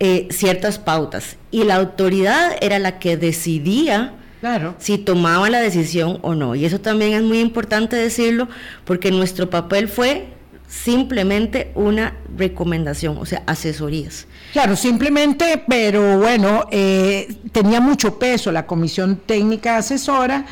eh, 0.00 0.26
ciertas 0.30 0.80
pautas, 0.80 1.36
y 1.52 1.62
la 1.62 1.76
autoridad 1.76 2.56
era 2.60 2.80
la 2.80 2.98
que 2.98 3.16
decidía 3.16 4.14
Claro. 4.40 4.74
Si 4.78 4.98
tomaba 4.98 5.50
la 5.50 5.60
decisión 5.60 6.18
o 6.22 6.34
no. 6.34 6.54
Y 6.54 6.64
eso 6.64 6.80
también 6.80 7.12
es 7.12 7.22
muy 7.22 7.40
importante 7.40 7.96
decirlo 7.96 8.48
porque 8.84 9.10
nuestro 9.10 9.50
papel 9.50 9.88
fue 9.88 10.28
simplemente 10.66 11.72
una 11.74 12.16
recomendación, 12.36 13.18
o 13.18 13.26
sea, 13.26 13.42
asesorías. 13.46 14.26
Claro, 14.52 14.76
simplemente, 14.76 15.62
pero 15.68 16.18
bueno, 16.18 16.66
eh, 16.70 17.28
tenía 17.52 17.80
mucho 17.80 18.18
peso 18.18 18.52
la 18.52 18.66
comisión 18.66 19.16
técnica 19.16 19.76
asesora, 19.76 20.46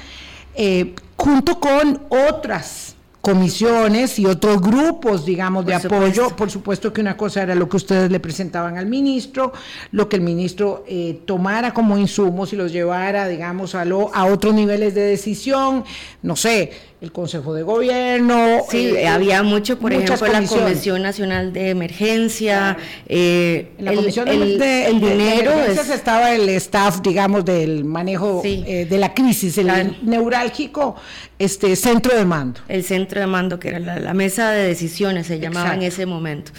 eh, 0.55 0.95
junto 1.17 1.61
con 1.61 2.03
otras 2.09 2.88
comisiones 3.21 4.19
y 4.19 4.27
otros 4.27 4.61
grupos, 4.61 5.25
digamos, 5.27 5.67
de 5.67 5.75
apoyo. 5.75 6.31
Por 6.37 6.51
supuesto 6.51 6.93
que 6.93 7.01
una 7.01 7.17
cosa 7.17 7.43
era 7.43 7.55
lo 7.55 7.69
que 7.69 7.77
ustedes 7.77 8.11
le 8.11 8.21
presentaban 8.21 8.79
al 8.79 8.87
ministro, 8.87 9.53
lo 9.91 10.09
que 10.09 10.17
el 10.17 10.23
ministro 10.23 10.85
eh, 10.87 11.21
tomara 11.27 11.75
como 11.75 11.99
insumos 11.99 12.53
y 12.53 12.57
los 12.57 12.73
llevara, 12.73 13.29
digamos, 13.29 13.75
a, 13.75 13.85
lo, 13.85 14.15
a 14.15 14.27
otros 14.27 14.55
niveles 14.55 14.95
de 14.95 15.03
decisión, 15.03 15.85
no 16.23 16.37
sé, 16.37 16.73
el 17.01 17.13
Consejo 17.13 17.55
de 17.55 17.63
Gobierno. 17.63 18.63
Sí, 18.69 18.89
eh, 18.97 19.07
había 19.07 19.43
mucho, 19.45 19.79
por 19.79 19.93
ejemplo, 19.93 20.27
la 20.27 20.45
Comisión 20.45 21.03
Nacional 21.03 21.53
de 21.53 21.71
Emergencia. 21.71 22.77
Eh, 23.07 23.71
en 23.79 23.85
la 23.85 23.95
Comisión 23.95 24.27
de, 24.27 24.89
dinero. 24.93 25.53
estaba 25.61 26.33
el 26.33 26.49
staff, 26.51 27.01
digamos, 27.01 27.45
del 27.45 27.85
manejo 27.85 28.43
eh, 28.45 28.87
de 28.89 28.99
la 28.99 29.15
crisis, 29.15 29.59
el 29.59 29.97
neurálgico 30.03 30.97
este 31.39 31.77
centro 31.77 32.17
de 32.17 32.25
mando. 32.25 32.61
El 32.67 32.83
centro 32.83 33.21
de 33.21 33.29
mando, 33.29 33.61
que 33.61 33.69
era 33.69 33.79
la, 33.79 34.15
mesa 34.15 34.51
de 34.51 34.67
decisiones, 34.67 35.29
se 35.29 35.39
llamaba 35.39 35.75
en 35.75 35.83
ese 35.83 36.05
momento. 36.05 36.51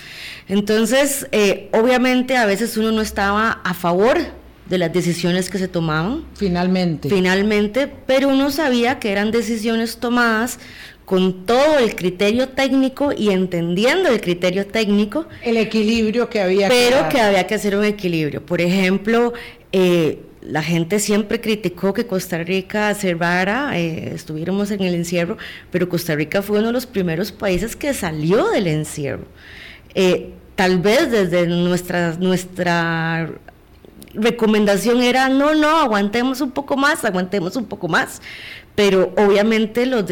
Entonces, 0.47 1.27
obviamente, 1.73 2.37
a 2.37 2.45
veces 2.45 2.77
uno 2.77 2.93
no 2.93 3.01
estaba 3.01 3.59
a 3.63 3.73
favor 3.73 4.39
de 4.69 4.77
las 4.77 4.93
decisiones 4.93 5.49
que 5.49 5.57
se 5.57 5.67
tomaban. 5.67 6.25
Finalmente. 6.35 7.09
Finalmente, 7.09 7.91
pero 8.05 8.29
uno 8.29 8.51
sabía 8.51 8.99
que 8.99 9.11
eran 9.11 9.31
decisiones 9.31 9.97
tomadas 9.97 10.59
con 11.05 11.47
todo 11.47 11.79
el 11.79 11.95
criterio 11.95 12.49
técnico 12.49 13.11
y 13.11 13.31
entendiendo 13.31 14.09
el 14.09 14.21
criterio 14.21 14.67
técnico. 14.67 15.25
El 15.43 15.57
equilibrio 15.57 16.29
que 16.29 16.39
había 16.39 16.69
Pero 16.69 17.09
que, 17.09 17.19
había 17.19 17.47
que 17.47 17.55
hacer 17.55 17.75
un 17.75 17.83
equilibrio. 17.83 18.45
Por 18.45 18.61
ejemplo, 18.61 19.33
eh, 19.71 20.19
la 20.41 20.61
gente 20.61 20.99
siempre 20.99 21.41
criticó 21.41 21.93
que 21.95 22.05
Costa 22.05 22.37
Rica 22.43 22.93
cerrara, 22.93 23.77
eh, 23.79 24.11
estuviéramos 24.13 24.69
en 24.69 24.83
el 24.83 24.93
encierro, 24.93 25.37
pero 25.71 25.89
Costa 25.89 26.13
Rica 26.13 26.43
fue 26.43 26.59
uno 26.59 26.67
de 26.67 26.73
los 26.73 26.85
primeros 26.85 27.31
países 27.31 27.75
que 27.75 27.93
salió 27.95 28.47
del 28.49 28.67
encierro. 28.67 29.25
Eh, 29.95 30.33
tal 30.53 30.77
vez 30.77 31.09
desde 31.09 31.47
nuestra, 31.47 32.17
nuestra 32.19 33.31
recomendación 34.13 35.01
era, 35.01 35.29
no, 35.29 35.53
no, 35.55 35.77
aguantemos 35.77 36.41
un 36.41 36.51
poco 36.51 36.77
más, 36.77 37.05
aguantemos 37.05 37.55
un 37.55 37.65
poco 37.65 37.87
más. 37.87 38.21
Pero 38.75 39.13
obviamente 39.17 39.85
los, 39.85 40.05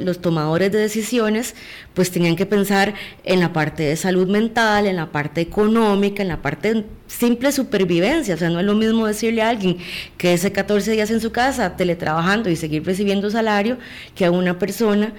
los 0.00 0.20
tomadores 0.20 0.70
de 0.70 0.78
decisiones 0.78 1.54
pues 1.94 2.10
tenían 2.10 2.36
que 2.36 2.44
pensar 2.44 2.92
en 3.24 3.40
la 3.40 3.54
parte 3.54 3.84
de 3.84 3.96
salud 3.96 4.28
mental, 4.28 4.86
en 4.86 4.96
la 4.96 5.10
parte 5.10 5.40
económica, 5.40 6.20
en 6.20 6.28
la 6.28 6.42
parte 6.42 6.74
de 6.74 6.84
simple 7.06 7.50
supervivencia. 7.50 8.34
O 8.34 8.38
sea, 8.38 8.50
no 8.50 8.60
es 8.60 8.66
lo 8.66 8.74
mismo 8.74 9.06
decirle 9.06 9.40
a 9.40 9.48
alguien 9.48 9.78
que 10.18 10.34
ese 10.34 10.52
14 10.52 10.92
días 10.92 11.10
en 11.10 11.20
su 11.20 11.32
casa 11.32 11.76
teletrabajando 11.76 12.50
y 12.50 12.56
seguir 12.56 12.84
recibiendo 12.84 13.30
salario 13.30 13.78
que 14.14 14.26
a 14.26 14.30
una 14.30 14.58
persona 14.58 15.14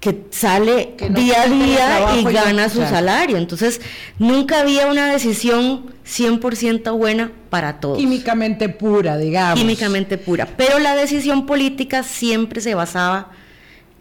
que 0.00 0.24
sale 0.30 0.94
día 1.10 1.42
a 1.42 1.48
día 1.48 2.20
y 2.20 2.24
gana 2.24 2.68
su 2.68 2.80
salario. 2.82 3.36
Entonces, 3.36 3.80
nunca 4.18 4.60
había 4.60 4.86
una 4.86 5.10
decisión 5.10 5.86
100% 6.06 6.96
buena 6.96 7.32
para 7.50 7.80
todos. 7.80 7.98
Químicamente 7.98 8.68
pura, 8.68 9.16
digamos. 9.16 9.58
Químicamente 9.58 10.18
pura. 10.18 10.46
Pero 10.56 10.78
la 10.78 10.94
decisión 10.94 11.46
política 11.46 12.02
siempre 12.02 12.60
se 12.60 12.74
basaba 12.74 13.30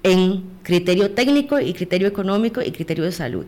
en 0.03 0.43
criterio 0.61 1.11
técnico 1.11 1.59
y 1.59 1.73
criterio 1.73 2.07
económico 2.07 2.61
y 2.61 2.71
criterio 2.71 3.03
de 3.03 3.11
salud. 3.11 3.45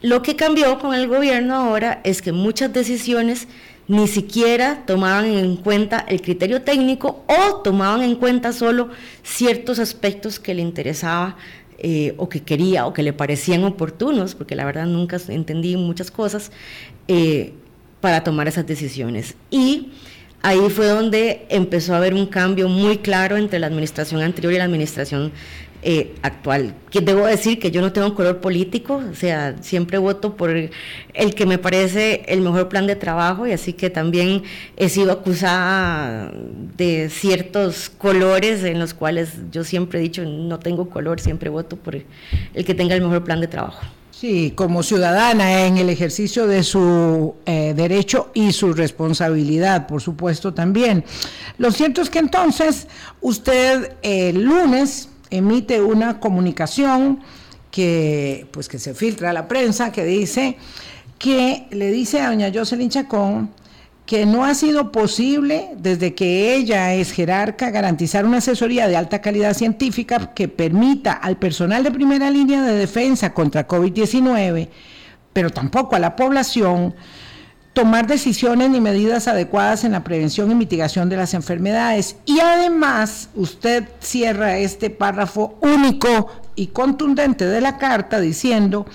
Lo 0.00 0.22
que 0.22 0.36
cambió 0.36 0.78
con 0.78 0.94
el 0.94 1.08
gobierno 1.08 1.54
ahora 1.54 2.00
es 2.04 2.22
que 2.22 2.32
muchas 2.32 2.72
decisiones 2.72 3.48
ni 3.88 4.08
siquiera 4.08 4.84
tomaban 4.86 5.26
en 5.26 5.56
cuenta 5.56 6.04
el 6.08 6.20
criterio 6.20 6.62
técnico 6.62 7.24
o 7.28 7.56
tomaban 7.62 8.02
en 8.02 8.16
cuenta 8.16 8.52
solo 8.52 8.88
ciertos 9.22 9.78
aspectos 9.78 10.40
que 10.40 10.54
le 10.54 10.62
interesaba 10.62 11.36
eh, 11.78 12.14
o 12.16 12.28
que 12.28 12.42
quería 12.42 12.86
o 12.86 12.92
que 12.92 13.02
le 13.02 13.12
parecían 13.12 13.62
oportunos, 13.64 14.34
porque 14.34 14.56
la 14.56 14.64
verdad 14.64 14.86
nunca 14.86 15.18
entendí 15.28 15.76
muchas 15.76 16.10
cosas, 16.10 16.50
eh, 17.06 17.52
para 18.00 18.24
tomar 18.24 18.48
esas 18.48 18.66
decisiones. 18.66 19.34
Y 19.50 19.92
ahí 20.42 20.70
fue 20.70 20.86
donde 20.86 21.46
empezó 21.48 21.94
a 21.94 21.98
haber 21.98 22.14
un 22.14 22.26
cambio 22.26 22.68
muy 22.68 22.98
claro 22.98 23.36
entre 23.36 23.58
la 23.58 23.66
administración 23.66 24.22
anterior 24.22 24.52
y 24.52 24.58
la 24.58 24.64
administración 24.64 25.32
eh, 25.88 26.16
actual. 26.22 26.74
Que 26.90 27.00
debo 27.00 27.26
decir 27.26 27.60
que 27.60 27.70
yo 27.70 27.80
no 27.80 27.92
tengo 27.92 28.12
color 28.16 28.40
político, 28.40 29.00
o 29.08 29.14
sea, 29.14 29.54
siempre 29.60 29.98
voto 29.98 30.34
por 30.34 30.50
el 30.50 31.34
que 31.36 31.46
me 31.46 31.58
parece 31.58 32.24
el 32.26 32.40
mejor 32.40 32.68
plan 32.68 32.88
de 32.88 32.96
trabajo 32.96 33.46
y 33.46 33.52
así 33.52 33.72
que 33.72 33.88
también 33.88 34.42
he 34.76 34.88
sido 34.88 35.12
acusada 35.12 36.32
de 36.76 37.08
ciertos 37.08 37.88
colores 37.88 38.64
en 38.64 38.80
los 38.80 38.94
cuales 38.94 39.34
yo 39.52 39.62
siempre 39.62 40.00
he 40.00 40.02
dicho 40.02 40.24
no 40.24 40.58
tengo 40.58 40.90
color, 40.90 41.20
siempre 41.20 41.50
voto 41.50 41.76
por 41.76 41.94
el 41.94 42.64
que 42.64 42.74
tenga 42.74 42.96
el 42.96 43.02
mejor 43.02 43.22
plan 43.22 43.40
de 43.40 43.46
trabajo. 43.46 43.80
Sí, 44.10 44.54
como 44.56 44.82
ciudadana 44.82 45.66
en 45.66 45.76
el 45.76 45.88
ejercicio 45.88 46.48
de 46.48 46.64
su 46.64 47.36
eh, 47.44 47.74
derecho 47.76 48.30
y 48.34 48.50
su 48.52 48.72
responsabilidad, 48.72 49.86
por 49.86 50.02
supuesto, 50.02 50.52
también. 50.52 51.04
Lo 51.58 51.70
cierto 51.70 52.00
es 52.00 52.10
que 52.10 52.18
entonces 52.18 52.88
usted 53.20 53.92
el 54.02 54.42
lunes 54.42 55.10
emite 55.30 55.80
una 55.80 56.20
comunicación 56.20 57.20
que, 57.70 58.46
pues, 58.52 58.68
que 58.68 58.78
se 58.78 58.94
filtra 58.94 59.30
a 59.30 59.32
la 59.32 59.48
prensa, 59.48 59.92
que 59.92 60.04
dice 60.04 60.56
que 61.18 61.66
le 61.70 61.90
dice 61.90 62.20
a 62.20 62.28
doña 62.28 62.50
Jocelyn 62.52 62.90
Chacón 62.90 63.50
que 64.06 64.24
no 64.24 64.44
ha 64.44 64.54
sido 64.54 64.92
posible, 64.92 65.70
desde 65.78 66.14
que 66.14 66.54
ella 66.54 66.94
es 66.94 67.10
jerarca, 67.10 67.70
garantizar 67.70 68.24
una 68.24 68.38
asesoría 68.38 68.86
de 68.86 68.96
alta 68.96 69.20
calidad 69.20 69.52
científica 69.52 70.32
que 70.32 70.46
permita 70.46 71.12
al 71.12 71.38
personal 71.38 71.82
de 71.82 71.90
primera 71.90 72.30
línea 72.30 72.62
de 72.62 72.76
defensa 72.76 73.34
contra 73.34 73.66
COVID-19, 73.66 74.68
pero 75.32 75.50
tampoco 75.50 75.96
a 75.96 75.98
la 75.98 76.14
población, 76.14 76.94
tomar 77.76 78.06
decisiones 78.06 78.70
ni 78.70 78.80
medidas 78.80 79.28
adecuadas 79.28 79.84
en 79.84 79.92
la 79.92 80.02
prevención 80.02 80.50
y 80.50 80.54
mitigación 80.54 81.10
de 81.10 81.18
las 81.18 81.34
enfermedades. 81.34 82.16
Y 82.24 82.40
además, 82.40 83.28
usted 83.34 83.84
cierra 84.00 84.56
este 84.56 84.88
párrafo 84.88 85.58
único 85.60 86.32
y 86.54 86.68
contundente 86.68 87.44
de 87.44 87.60
la 87.60 87.76
carta 87.76 88.18
diciendo 88.18 88.86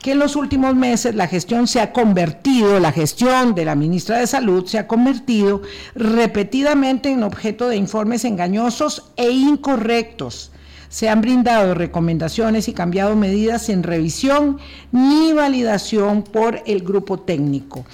que 0.00 0.12
en 0.12 0.20
los 0.20 0.36
últimos 0.36 0.76
meses 0.76 1.16
la 1.16 1.26
gestión 1.26 1.66
se 1.66 1.80
ha 1.80 1.92
convertido, 1.92 2.78
la 2.78 2.92
gestión 2.92 3.56
de 3.56 3.64
la 3.64 3.74
ministra 3.74 4.18
de 4.18 4.28
Salud 4.28 4.64
se 4.66 4.78
ha 4.78 4.86
convertido 4.86 5.62
repetidamente 5.96 7.10
en 7.10 7.24
objeto 7.24 7.68
de 7.68 7.74
informes 7.74 8.24
engañosos 8.24 9.10
e 9.16 9.32
incorrectos. 9.32 10.52
Se 10.88 11.08
han 11.08 11.22
brindado 11.22 11.74
recomendaciones 11.74 12.68
y 12.68 12.72
cambiado 12.72 13.16
medidas 13.16 13.62
sin 13.62 13.82
revisión 13.82 14.58
ni 14.92 15.32
validación 15.32 16.22
por 16.22 16.62
el 16.66 16.84
grupo 16.84 17.18
técnico. 17.18 17.84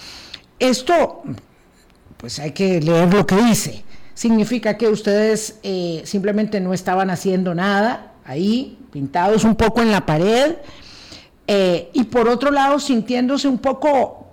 Esto, 0.59 1.23
pues 2.17 2.39
hay 2.39 2.53
que 2.53 2.81
leer 2.81 3.13
lo 3.13 3.27
que 3.27 3.37
dice. 3.37 3.85
Significa 4.15 4.77
que 4.77 4.89
ustedes 4.89 5.59
eh, 5.63 6.03
simplemente 6.05 6.61
no 6.61 6.73
estaban 6.73 7.11
haciendo 7.11 7.55
nada 7.55 8.13
ahí, 8.25 8.79
pintados 8.93 9.45
un 9.45 9.57
poco 9.57 9.83
en 9.83 9.91
la 9.91 10.07
pared, 10.07 10.57
eh, 11.47 11.91
y 11.93 12.05
por 12.05 12.29
otro 12.29 12.51
lado 12.51 12.79
sintiéndose 12.79 13.49
un 13.49 13.59
poco 13.59 14.25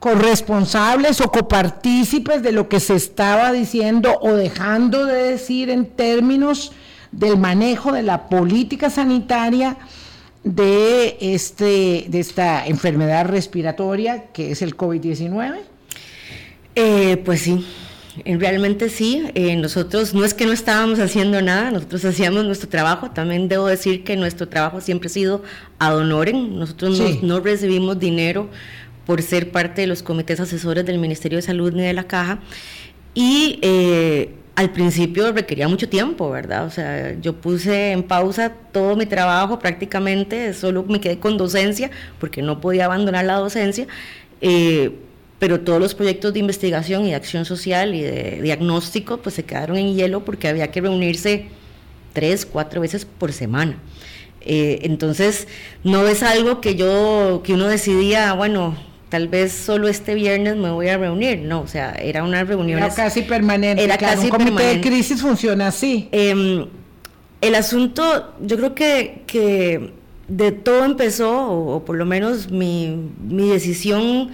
corresponsables 0.00 1.20
o 1.20 1.30
copartícipes 1.30 2.42
de 2.42 2.52
lo 2.52 2.68
que 2.68 2.80
se 2.80 2.94
estaba 2.94 3.52
diciendo 3.52 4.18
o 4.20 4.32
dejando 4.32 5.06
de 5.06 5.30
decir 5.30 5.70
en 5.70 5.86
términos 5.86 6.72
del 7.12 7.38
manejo 7.38 7.92
de 7.92 8.02
la 8.02 8.28
política 8.28 8.90
sanitaria 8.90 9.76
de, 10.46 11.16
este, 11.20 12.06
de 12.08 12.20
esta 12.20 12.66
enfermedad 12.66 13.26
respiratoria 13.26 14.26
que 14.32 14.52
es 14.52 14.62
el 14.62 14.76
COVID-19? 14.76 15.56
Eh, 16.76 17.16
pues 17.24 17.40
sí, 17.40 17.66
realmente 18.24 18.88
sí. 18.88 19.24
Eh, 19.34 19.56
nosotros 19.56 20.14
no 20.14 20.24
es 20.24 20.34
que 20.34 20.46
no 20.46 20.52
estábamos 20.52 21.00
haciendo 21.00 21.42
nada, 21.42 21.72
nosotros 21.72 22.04
hacíamos 22.04 22.44
nuestro 22.44 22.68
trabajo. 22.68 23.10
También 23.10 23.48
debo 23.48 23.66
decir 23.66 24.04
que 24.04 24.16
nuestro 24.16 24.48
trabajo 24.48 24.80
siempre 24.80 25.08
ha 25.08 25.10
sido 25.10 25.42
ad 25.80 25.96
honorem. 25.96 26.56
Nosotros 26.56 27.22
no, 27.22 27.40
recibimos 27.40 27.98
dinero 27.98 28.48
por 29.04 29.22
ser 29.22 29.50
parte 29.50 29.80
de 29.80 29.88
los 29.88 30.04
comités 30.04 30.38
asesores 30.38 30.86
del 30.86 30.98
Ministerio 30.98 31.38
de 31.38 31.42
Salud 31.42 31.72
ni 31.72 31.82
de 31.82 31.92
la 31.92 32.04
Caja. 32.04 32.38
Y 33.16 33.58
eh, 33.62 34.34
al 34.56 34.72
principio 34.72 35.32
requería 35.32 35.66
mucho 35.68 35.88
tiempo, 35.88 36.30
¿verdad? 36.30 36.66
O 36.66 36.70
sea, 36.70 37.18
yo 37.18 37.32
puse 37.32 37.92
en 37.92 38.02
pausa 38.02 38.52
todo 38.72 38.94
mi 38.94 39.06
trabajo 39.06 39.58
prácticamente, 39.58 40.52
solo 40.52 40.84
me 40.86 41.00
quedé 41.00 41.18
con 41.18 41.38
docencia 41.38 41.90
porque 42.20 42.42
no 42.42 42.60
podía 42.60 42.84
abandonar 42.84 43.24
la 43.24 43.36
docencia, 43.36 43.86
eh, 44.42 44.92
pero 45.38 45.60
todos 45.60 45.80
los 45.80 45.94
proyectos 45.94 46.34
de 46.34 46.40
investigación 46.40 47.06
y 47.06 47.08
de 47.08 47.14
acción 47.14 47.46
social 47.46 47.94
y 47.94 48.02
de 48.02 48.42
diagnóstico 48.42 49.16
pues 49.16 49.34
se 49.34 49.44
quedaron 49.46 49.78
en 49.78 49.94
hielo 49.94 50.22
porque 50.22 50.48
había 50.48 50.70
que 50.70 50.82
reunirse 50.82 51.46
tres, 52.12 52.44
cuatro 52.44 52.82
veces 52.82 53.06
por 53.06 53.32
semana. 53.32 53.78
Eh, 54.42 54.80
entonces, 54.82 55.48
no 55.84 56.06
es 56.06 56.22
algo 56.22 56.60
que 56.60 56.74
yo, 56.74 57.40
que 57.42 57.54
uno 57.54 57.66
decidía, 57.66 58.34
bueno, 58.34 58.76
tal 59.16 59.28
vez 59.28 59.50
solo 59.52 59.88
este 59.88 60.14
viernes 60.14 60.56
me 60.56 60.68
voy 60.68 60.88
a 60.88 60.98
reunir, 60.98 61.38
no, 61.38 61.62
o 61.62 61.66
sea, 61.66 61.92
era 61.92 62.22
una 62.22 62.44
reunión. 62.44 62.78
Era 62.78 62.92
casi 62.92 63.22
permanente. 63.22 63.82
Era 63.82 63.96
casi 63.96 64.24
un 64.24 64.28
comité 64.28 64.62
de 64.62 64.80
crisis 64.82 65.22
funciona 65.22 65.68
así. 65.68 66.10
Em, 66.12 66.66
el 67.40 67.54
asunto, 67.54 68.34
yo 68.42 68.58
creo 68.58 68.74
que, 68.74 69.22
que 69.26 69.94
de 70.28 70.52
todo 70.52 70.84
empezó, 70.84 71.50
o, 71.50 71.82
por 71.86 71.96
lo 71.96 72.04
menos 72.04 72.50
mi, 72.50 73.08
mi 73.26 73.48
decisión 73.48 74.32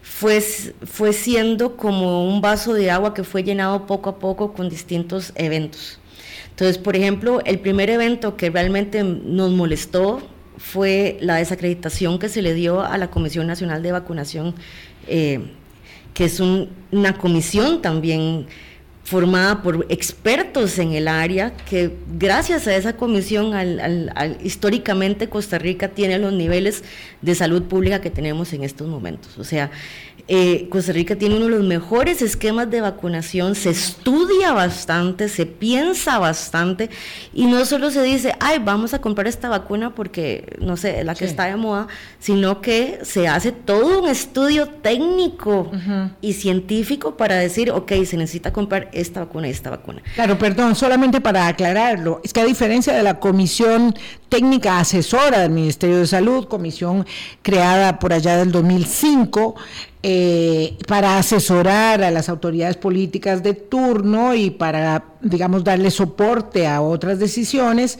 fue, 0.00 0.40
fue 0.40 1.12
siendo 1.12 1.76
como 1.76 2.32
un 2.32 2.40
vaso 2.40 2.72
de 2.72 2.88
agua 2.88 3.14
que 3.14 3.24
fue 3.24 3.42
llenado 3.42 3.84
poco 3.84 4.10
a 4.10 4.18
poco 4.20 4.52
con 4.52 4.68
distintos 4.68 5.32
eventos. 5.34 5.98
Entonces, 6.50 6.78
por 6.78 6.94
ejemplo, 6.94 7.40
el 7.44 7.58
primer 7.58 7.90
evento 7.90 8.36
que 8.36 8.48
realmente 8.48 9.02
nos 9.02 9.50
molestó 9.50 10.22
fue 10.60 11.16
la 11.20 11.36
desacreditación 11.36 12.18
que 12.18 12.28
se 12.28 12.42
le 12.42 12.52
dio 12.52 12.82
a 12.82 12.98
la 12.98 13.10
Comisión 13.10 13.46
Nacional 13.46 13.82
de 13.82 13.92
Vacunación, 13.92 14.54
eh, 15.08 15.40
que 16.12 16.26
es 16.26 16.38
una 16.38 17.16
comisión 17.16 17.80
también 17.80 18.46
formada 19.02 19.62
por 19.62 19.86
expertos 19.88 20.78
en 20.78 20.92
el 20.92 21.08
área, 21.08 21.56
que 21.68 21.96
gracias 22.16 22.66
a 22.68 22.76
esa 22.76 22.92
comisión, 22.92 23.52
históricamente 24.44 25.28
Costa 25.28 25.58
Rica 25.58 25.88
tiene 25.88 26.18
los 26.18 26.32
niveles 26.32 26.84
de 27.22 27.34
salud 27.34 27.62
pública 27.62 28.02
que 28.02 28.10
tenemos 28.10 28.52
en 28.52 28.62
estos 28.62 28.86
momentos. 28.86 29.38
O 29.38 29.44
sea, 29.44 29.70
eh, 30.32 30.68
Costa 30.68 30.92
Rica 30.92 31.16
tiene 31.16 31.34
uno 31.34 31.46
de 31.46 31.50
los 31.50 31.64
mejores 31.64 32.22
esquemas 32.22 32.70
de 32.70 32.80
vacunación, 32.80 33.56
se 33.56 33.70
estudia 33.70 34.52
bastante, 34.52 35.28
se 35.28 35.44
piensa 35.44 36.20
bastante 36.20 36.88
y 37.34 37.46
no 37.46 37.64
solo 37.64 37.90
se 37.90 38.00
dice, 38.04 38.36
ay, 38.38 38.60
vamos 38.64 38.94
a 38.94 39.00
comprar 39.00 39.26
esta 39.26 39.48
vacuna 39.48 39.92
porque, 39.92 40.56
no 40.60 40.76
sé, 40.76 41.00
es 41.00 41.04
la 41.04 41.16
que 41.16 41.24
está 41.24 41.46
de 41.46 41.56
moda, 41.56 41.88
sino 42.20 42.60
que 42.60 43.00
se 43.02 43.26
hace 43.26 43.50
todo 43.50 44.02
un 44.02 44.08
estudio 44.08 44.68
técnico 44.68 45.68
y 46.20 46.34
científico 46.34 47.16
para 47.16 47.34
decir, 47.34 47.72
ok, 47.72 47.90
se 48.04 48.16
necesita 48.16 48.52
comprar 48.52 48.88
esta 48.92 49.18
vacuna 49.18 49.48
y 49.48 49.50
esta 49.50 49.70
vacuna. 49.70 50.00
Claro, 50.14 50.38
perdón, 50.38 50.76
solamente 50.76 51.20
para 51.20 51.48
aclararlo, 51.48 52.20
es 52.22 52.32
que 52.32 52.40
a 52.40 52.44
diferencia 52.44 52.92
de 52.92 53.02
la 53.02 53.18
Comisión 53.18 53.96
Técnica 54.28 54.78
Asesora 54.78 55.40
del 55.40 55.50
Ministerio 55.50 55.98
de 55.98 56.06
Salud, 56.06 56.46
comisión 56.46 57.04
creada 57.42 57.98
por 57.98 58.12
allá 58.12 58.36
del 58.36 58.52
2005, 58.52 59.56
eh, 60.02 60.78
para 60.88 61.18
asesorar 61.18 62.02
a 62.02 62.10
las 62.10 62.28
autoridades 62.28 62.76
políticas 62.76 63.42
de 63.42 63.52
turno 63.54 64.34
y 64.34 64.50
para, 64.50 65.04
digamos, 65.20 65.62
darle 65.62 65.90
soporte 65.90 66.66
a 66.66 66.80
otras 66.80 67.18
decisiones 67.18 67.98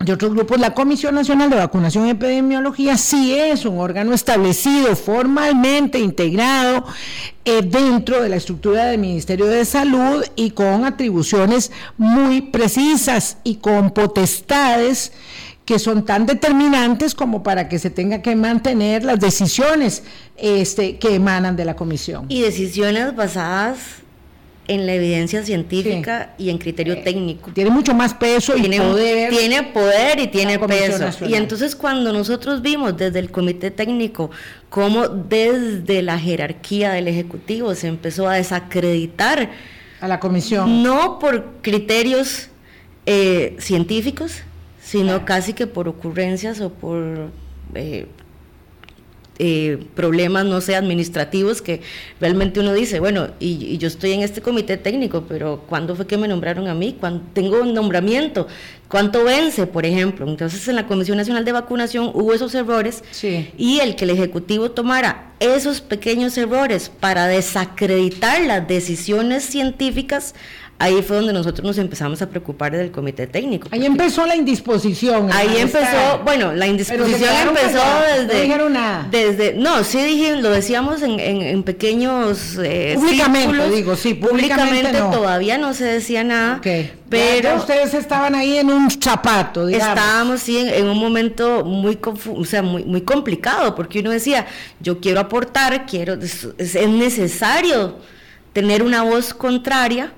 de 0.00 0.12
otros 0.12 0.34
grupos, 0.34 0.60
la 0.60 0.74
Comisión 0.74 1.14
Nacional 1.14 1.48
de 1.48 1.56
Vacunación 1.56 2.06
y 2.06 2.10
Epidemiología 2.10 2.98
sí 2.98 3.34
es 3.34 3.64
un 3.64 3.78
órgano 3.78 4.12
establecido, 4.12 4.94
formalmente 4.94 5.98
integrado 5.98 6.84
eh, 7.44 7.62
dentro 7.62 8.20
de 8.20 8.28
la 8.28 8.36
estructura 8.36 8.86
del 8.86 9.00
Ministerio 9.00 9.46
de 9.46 9.64
Salud 9.64 10.22
y 10.36 10.50
con 10.50 10.84
atribuciones 10.84 11.72
muy 11.96 12.42
precisas 12.42 13.38
y 13.42 13.56
con 13.56 13.92
potestades 13.92 15.12
que 15.66 15.80
son 15.80 16.04
tan 16.04 16.24
determinantes 16.26 17.14
como 17.14 17.42
para 17.42 17.68
que 17.68 17.78
se 17.78 17.90
tenga 17.90 18.22
que 18.22 18.36
mantener 18.36 19.04
las 19.04 19.18
decisiones 19.18 20.04
este, 20.36 20.96
que 20.96 21.16
emanan 21.16 21.56
de 21.56 21.64
la 21.64 21.74
comisión. 21.74 22.26
Y 22.28 22.40
decisiones 22.40 23.14
basadas 23.16 23.78
en 24.68 24.86
la 24.86 24.94
evidencia 24.94 25.44
científica 25.44 26.34
y 26.38 26.50
en 26.50 26.58
criterio 26.58 26.94
eh, 26.94 27.02
técnico. 27.04 27.50
Tiene 27.52 27.70
mucho 27.70 27.94
más 27.94 28.14
peso 28.14 28.56
y 28.56 28.62
poder. 28.78 29.30
Tiene 29.30 29.62
poder 29.64 30.20
y 30.20 30.28
tiene 30.28 30.58
peso. 30.60 31.26
Y 31.26 31.34
entonces 31.34 31.74
cuando 31.74 32.12
nosotros 32.12 32.62
vimos 32.62 32.96
desde 32.96 33.18
el 33.18 33.30
comité 33.30 33.72
técnico 33.72 34.30
cómo 34.68 35.08
desde 35.08 36.02
la 36.02 36.18
jerarquía 36.18 36.92
del 36.92 37.08
Ejecutivo 37.08 37.74
se 37.74 37.88
empezó 37.88 38.28
a 38.28 38.34
desacreditar 38.34 39.50
a 40.00 40.08
la 40.08 40.20
comisión. 40.20 40.82
No 40.84 41.18
por 41.18 41.44
criterios 41.62 42.48
eh, 43.06 43.56
científicos, 43.58 44.42
sino 44.86 45.24
casi 45.24 45.52
que 45.52 45.66
por 45.66 45.88
ocurrencias 45.88 46.60
o 46.60 46.70
por 46.70 47.30
eh, 47.74 48.06
eh, 49.40 49.84
problemas, 49.96 50.46
no 50.46 50.60
sé, 50.60 50.76
administrativos, 50.76 51.60
que 51.60 51.80
realmente 52.20 52.60
uno 52.60 52.72
dice, 52.72 53.00
bueno, 53.00 53.30
y, 53.40 53.76
yo 53.78 53.88
estoy 53.88 54.12
en 54.12 54.22
este 54.22 54.40
comité 54.40 54.76
técnico, 54.76 55.24
pero 55.28 55.64
¿cuándo 55.68 55.96
fue 55.96 56.06
que 56.06 56.16
me 56.16 56.28
nombraron 56.28 56.68
a 56.68 56.74
mí? 56.74 56.96
¿Cuándo 56.98 57.24
tengo 57.32 57.60
un 57.60 57.74
nombramiento? 57.74 58.46
¿Cuánto 58.88 59.24
vence, 59.24 59.66
por 59.66 59.84
ejemplo? 59.84 60.24
Entonces, 60.28 60.68
en 60.68 60.76
la 60.76 60.86
Comisión 60.86 61.16
Nacional 61.16 61.44
de 61.44 61.50
Vacunación 61.50 62.12
hubo 62.14 62.32
esos 62.32 62.54
errores 62.54 63.02
y 63.58 63.80
el 63.80 63.96
que 63.96 64.04
el 64.04 64.10
Ejecutivo 64.10 64.70
tomara 64.70 65.32
esos 65.40 65.80
pequeños 65.80 66.38
errores 66.38 66.88
para 66.88 67.26
desacreditar 67.26 68.40
las 68.42 68.68
decisiones 68.68 69.42
científicas 69.44 70.34
ahí 70.78 71.02
fue 71.02 71.16
donde 71.16 71.32
nosotros 71.32 71.64
nos 71.64 71.78
empezamos 71.78 72.20
a 72.22 72.28
preocupar 72.28 72.72
del 72.72 72.90
comité 72.90 73.26
técnico. 73.26 73.68
Ahí 73.70 73.86
empezó 73.86 74.26
la 74.26 74.36
indisposición. 74.36 75.30
Ahí 75.32 75.56
empezó, 75.58 76.20
bueno, 76.24 76.52
la 76.52 76.66
indisposición 76.66 77.48
empezó 77.48 77.82
desde... 78.16 78.34
No 78.34 78.40
dijeron 78.42 78.72
nada. 78.72 79.08
Desde, 79.10 79.54
no, 79.54 79.84
sí 79.84 80.02
dije, 80.02 80.36
lo 80.36 80.50
decíamos 80.50 81.02
en, 81.02 81.18
en, 81.20 81.62
pequeños... 81.62 82.58
Eh, 82.62 82.94
públicamente, 82.96 83.70
digo, 83.70 83.96
sí, 83.96 84.14
públicamente, 84.14 84.92
todavía 84.92 85.58
no 85.58 85.74
se 85.74 85.84
decía 85.84 86.24
nada. 86.24 86.60
Pero 87.08 87.56
ustedes 87.56 87.94
estaban 87.94 88.34
ahí 88.34 88.58
en 88.58 88.70
un 88.70 88.90
zapato, 88.90 89.66
digamos. 89.66 89.96
Estábamos, 89.96 90.40
sí, 90.40 90.58
en, 90.58 90.88
un 90.88 90.98
momento 90.98 91.64
muy, 91.64 91.98
o 92.02 92.44
sea, 92.44 92.62
muy, 92.62 92.84
muy 92.84 93.02
complicado, 93.02 93.74
porque 93.74 94.00
uno 94.00 94.10
decía, 94.10 94.46
yo 94.80 95.00
quiero 95.00 95.20
aportar, 95.20 95.86
quiero, 95.86 96.14
es 96.14 96.88
necesario 96.88 97.96
tener 98.52 98.82
una 98.82 99.02
voz 99.02 99.34
contraria, 99.34 100.12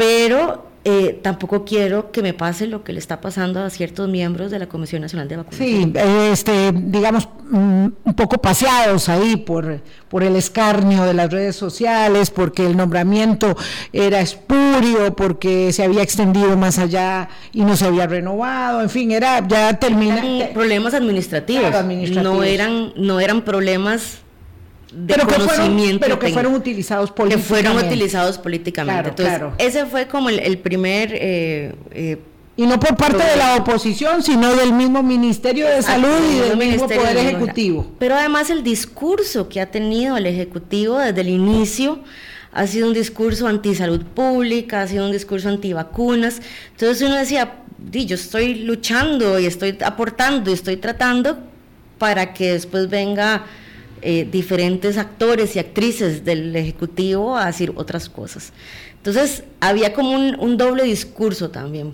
pero 0.00 0.64
eh, 0.82 1.20
tampoco 1.20 1.62
quiero 1.66 2.10
que 2.10 2.22
me 2.22 2.32
pase 2.32 2.66
lo 2.66 2.82
que 2.82 2.94
le 2.94 2.98
está 3.00 3.20
pasando 3.20 3.62
a 3.62 3.68
ciertos 3.68 4.08
miembros 4.08 4.50
de 4.50 4.58
la 4.58 4.66
Comisión 4.66 5.02
Nacional 5.02 5.28
de 5.28 5.36
Vacunación. 5.36 5.92
Sí, 5.92 5.92
este, 6.32 6.72
digamos, 6.72 7.28
mm, 7.50 7.86
un 8.02 8.14
poco 8.14 8.38
paseados 8.38 9.10
ahí 9.10 9.36
por, 9.36 9.82
por 10.08 10.22
el 10.22 10.36
escarnio 10.36 11.04
de 11.04 11.12
las 11.12 11.30
redes 11.30 11.54
sociales, 11.54 12.30
porque 12.30 12.64
el 12.64 12.78
nombramiento 12.78 13.58
era 13.92 14.22
espurio, 14.22 15.14
porque 15.14 15.70
se 15.74 15.84
había 15.84 16.02
extendido 16.02 16.56
más 16.56 16.78
allá 16.78 17.28
y 17.52 17.60
no 17.60 17.76
se 17.76 17.84
había 17.84 18.06
renovado, 18.06 18.80
en 18.80 18.88
fin, 18.88 19.10
era 19.10 19.46
ya 19.46 19.78
termina. 19.78 20.22
problemas 20.54 20.94
administrativos, 20.94 21.74
administrativos. 21.74 22.38
No 22.38 22.42
eran, 22.42 22.94
no 22.96 23.20
eran 23.20 23.42
problemas 23.42 24.22
pero 25.06 25.26
que 25.26 25.34
fueron, 25.34 25.98
pero 26.00 26.18
que 26.18 26.28
fueron 26.28 26.54
utilizados 26.54 27.10
políticamente. 27.10 27.36
Que 27.36 27.62
fueron 27.62 27.86
utilizados 27.86 28.38
políticamente. 28.38 29.08
Entonces, 29.10 29.40
ese 29.58 29.86
fue 29.86 30.06
como 30.06 30.28
el, 30.28 30.58
primer... 30.58 31.10
Eh, 31.14 31.74
eh, 31.92 32.18
y 32.56 32.66
no 32.66 32.78
por 32.78 32.94
parte 32.96 33.24
de 33.24 33.36
la 33.36 33.56
oposición, 33.56 34.22
sino 34.22 34.54
del 34.54 34.74
mismo 34.74 35.02
Ministerio 35.02 35.66
de 35.66 35.80
Salud 35.82 36.18
y 36.30 36.40
del 36.40 36.58
mismo 36.58 36.86
Poder 36.88 37.16
Ejecutivo. 37.16 37.90
Pero 37.98 38.16
además 38.16 38.50
el 38.50 38.62
discurso 38.62 39.48
que 39.48 39.62
ha 39.62 39.70
tenido 39.70 40.18
el 40.18 40.26
Ejecutivo 40.26 40.98
desde 40.98 41.22
el 41.22 41.30
inicio 41.30 42.00
ha 42.52 42.66
sido 42.66 42.88
un 42.88 42.94
discurso 42.94 43.46
anti-salud 43.46 44.04
pública, 44.04 44.82
ha 44.82 44.86
sido 44.86 45.06
un 45.06 45.12
discurso 45.12 45.48
anti-vacunas. 45.48 46.42
Entonces 46.72 47.00
uno 47.06 47.16
decía, 47.16 47.54
yo 47.90 48.14
estoy 48.14 48.56
luchando 48.56 49.38
y 49.38 49.46
estoy 49.46 49.78
aportando 49.82 50.50
y 50.50 50.54
estoy 50.54 50.76
tratando 50.76 51.38
para 51.98 52.34
que 52.34 52.52
después 52.52 52.90
venga 52.90 53.46
eh, 54.02 54.26
diferentes 54.30 54.96
actores 54.96 55.56
y 55.56 55.58
actrices 55.58 56.24
del 56.24 56.54
Ejecutivo 56.56 57.36
a 57.36 57.46
decir 57.46 57.72
otras 57.76 58.08
cosas. 58.08 58.52
Entonces, 58.96 59.44
había 59.60 59.92
como 59.92 60.12
un, 60.12 60.56
doble 60.56 60.84
discurso 60.84 61.50
también. 61.50 61.92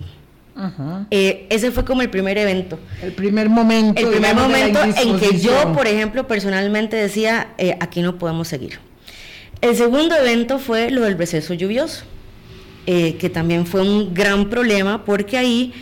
Eh, 1.11 1.45
ese 1.49 1.71
fue 1.71 1.85
como 1.85 2.01
el 2.01 2.09
primer 2.09 2.37
evento. 2.37 2.79
El 3.01 3.11
primer 3.11 3.49
momento. 3.49 4.01
El 4.01 4.07
primer 4.07 4.35
momento 4.35 4.79
en 4.83 5.19
que 5.19 5.37
yo, 5.37 5.73
por 5.73 5.85
ejemplo, 5.85 6.27
personalmente 6.27 6.95
decía, 6.95 7.49
eh, 7.57 7.77
aquí 7.79 8.01
no 8.01 8.17
podemos 8.17 8.47
seguir. 8.47 8.79
El 9.61 9.75
segundo 9.75 10.15
evento 10.15 10.59
fue 10.59 10.89
lo 10.89 11.01
del 11.01 11.17
receso 11.17 11.53
lluvioso, 11.53 12.03
que 12.85 13.31
también 13.33 13.65
fue 13.65 13.81
un 13.81 14.13
gran 14.13 14.49
problema 14.49 15.03
porque 15.03 15.37
ahí 15.37 15.73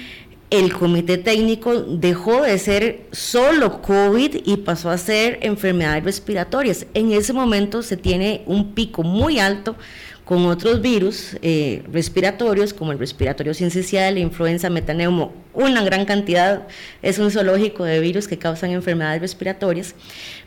el 0.50 0.74
comité 0.74 1.18
técnico 1.18 1.74
dejó 1.74 2.44
de 2.44 2.58
ser 2.60 3.08
solo 3.12 3.82
COVID 3.82 4.38
y 4.46 4.58
pasó 4.58 4.90
a 4.90 4.98
ser 4.98 5.40
enfermedades 5.42 6.04
respiratorias. 6.04 6.86
En 6.94 7.12
ese 7.12 7.34
momento 7.34 7.82
se 7.82 7.98
tiene 7.98 8.44
un 8.46 8.74
pico 8.74 9.04
muy 9.04 9.40
alto 9.40 9.76
con 10.24 10.46
otros 10.48 10.82
virus 10.82 11.38
eh, 11.42 11.84
respiratorios, 11.92 12.74
como 12.74 12.92
el 12.92 13.00
respiratorio 13.00 13.54
sincicial, 13.54 14.16
la 14.16 14.22
influenza, 14.22 14.72
metaneumo, 14.72 15.34
una 15.54 15.84
gran 15.84 16.06
cantidad, 16.06 16.68
es 17.04 17.20
un 17.20 17.30
zoológico 17.30 17.84
de 17.84 18.00
virus 18.00 18.28
que 18.28 18.38
causan 18.38 18.72
enfermedades 18.72 19.22
respiratorias, 19.22 19.94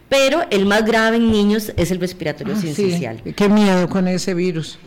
pero 0.08 0.44
el 0.50 0.66
más 0.66 0.84
grave 0.84 1.18
en 1.18 1.30
niños 1.30 1.72
es 1.76 1.92
el 1.92 2.00
respiratorio 2.00 2.54
ah, 2.56 2.61
sincicial. 2.61 3.22
Qué 3.37 3.48
miedo 3.48 3.88
con 3.88 4.08
ese 4.08 4.34
virus. 4.34 4.78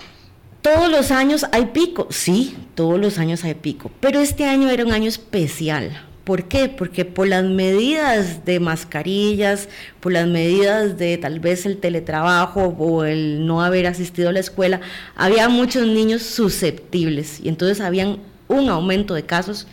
Todos 0.61 0.91
los 0.91 1.11
años 1.11 1.45
hay 1.51 1.67
pico, 1.67 2.07
sí, 2.09 2.55
todos 2.75 2.99
los 2.99 3.17
años 3.17 3.43
hay 3.43 3.55
pico, 3.55 3.91
pero 3.99 4.19
este 4.19 4.45
año 4.45 4.69
era 4.69 4.85
un 4.85 4.91
año 4.91 5.09
especial 5.09 5.91
¿Por 6.23 6.43
qué? 6.47 6.69
Porque 6.69 7.03
por 7.03 7.27
las 7.27 7.43
medidas 7.43 8.45
de 8.45 8.59
mascarillas, 8.59 9.67
por 9.99 10.11
las 10.11 10.27
medidas 10.27 10.97
de 10.97 11.17
tal 11.17 11.39
vez 11.39 11.65
el 11.65 11.77
teletrabajo 11.77 12.75
o 12.77 13.05
el 13.05 13.47
no 13.47 13.63
haber 13.63 13.87
asistido 13.87 14.29
a 14.29 14.31
la 14.31 14.39
escuela, 14.39 14.81
había 15.15 15.49
muchos 15.49 15.87
niños 15.87 16.21
susceptibles 16.21 17.39
y 17.43 17.49
entonces 17.49 17.81
habían 17.81 18.19
un 18.47 18.69
aumento 18.69 19.15
de 19.15 19.23
casos 19.23 19.65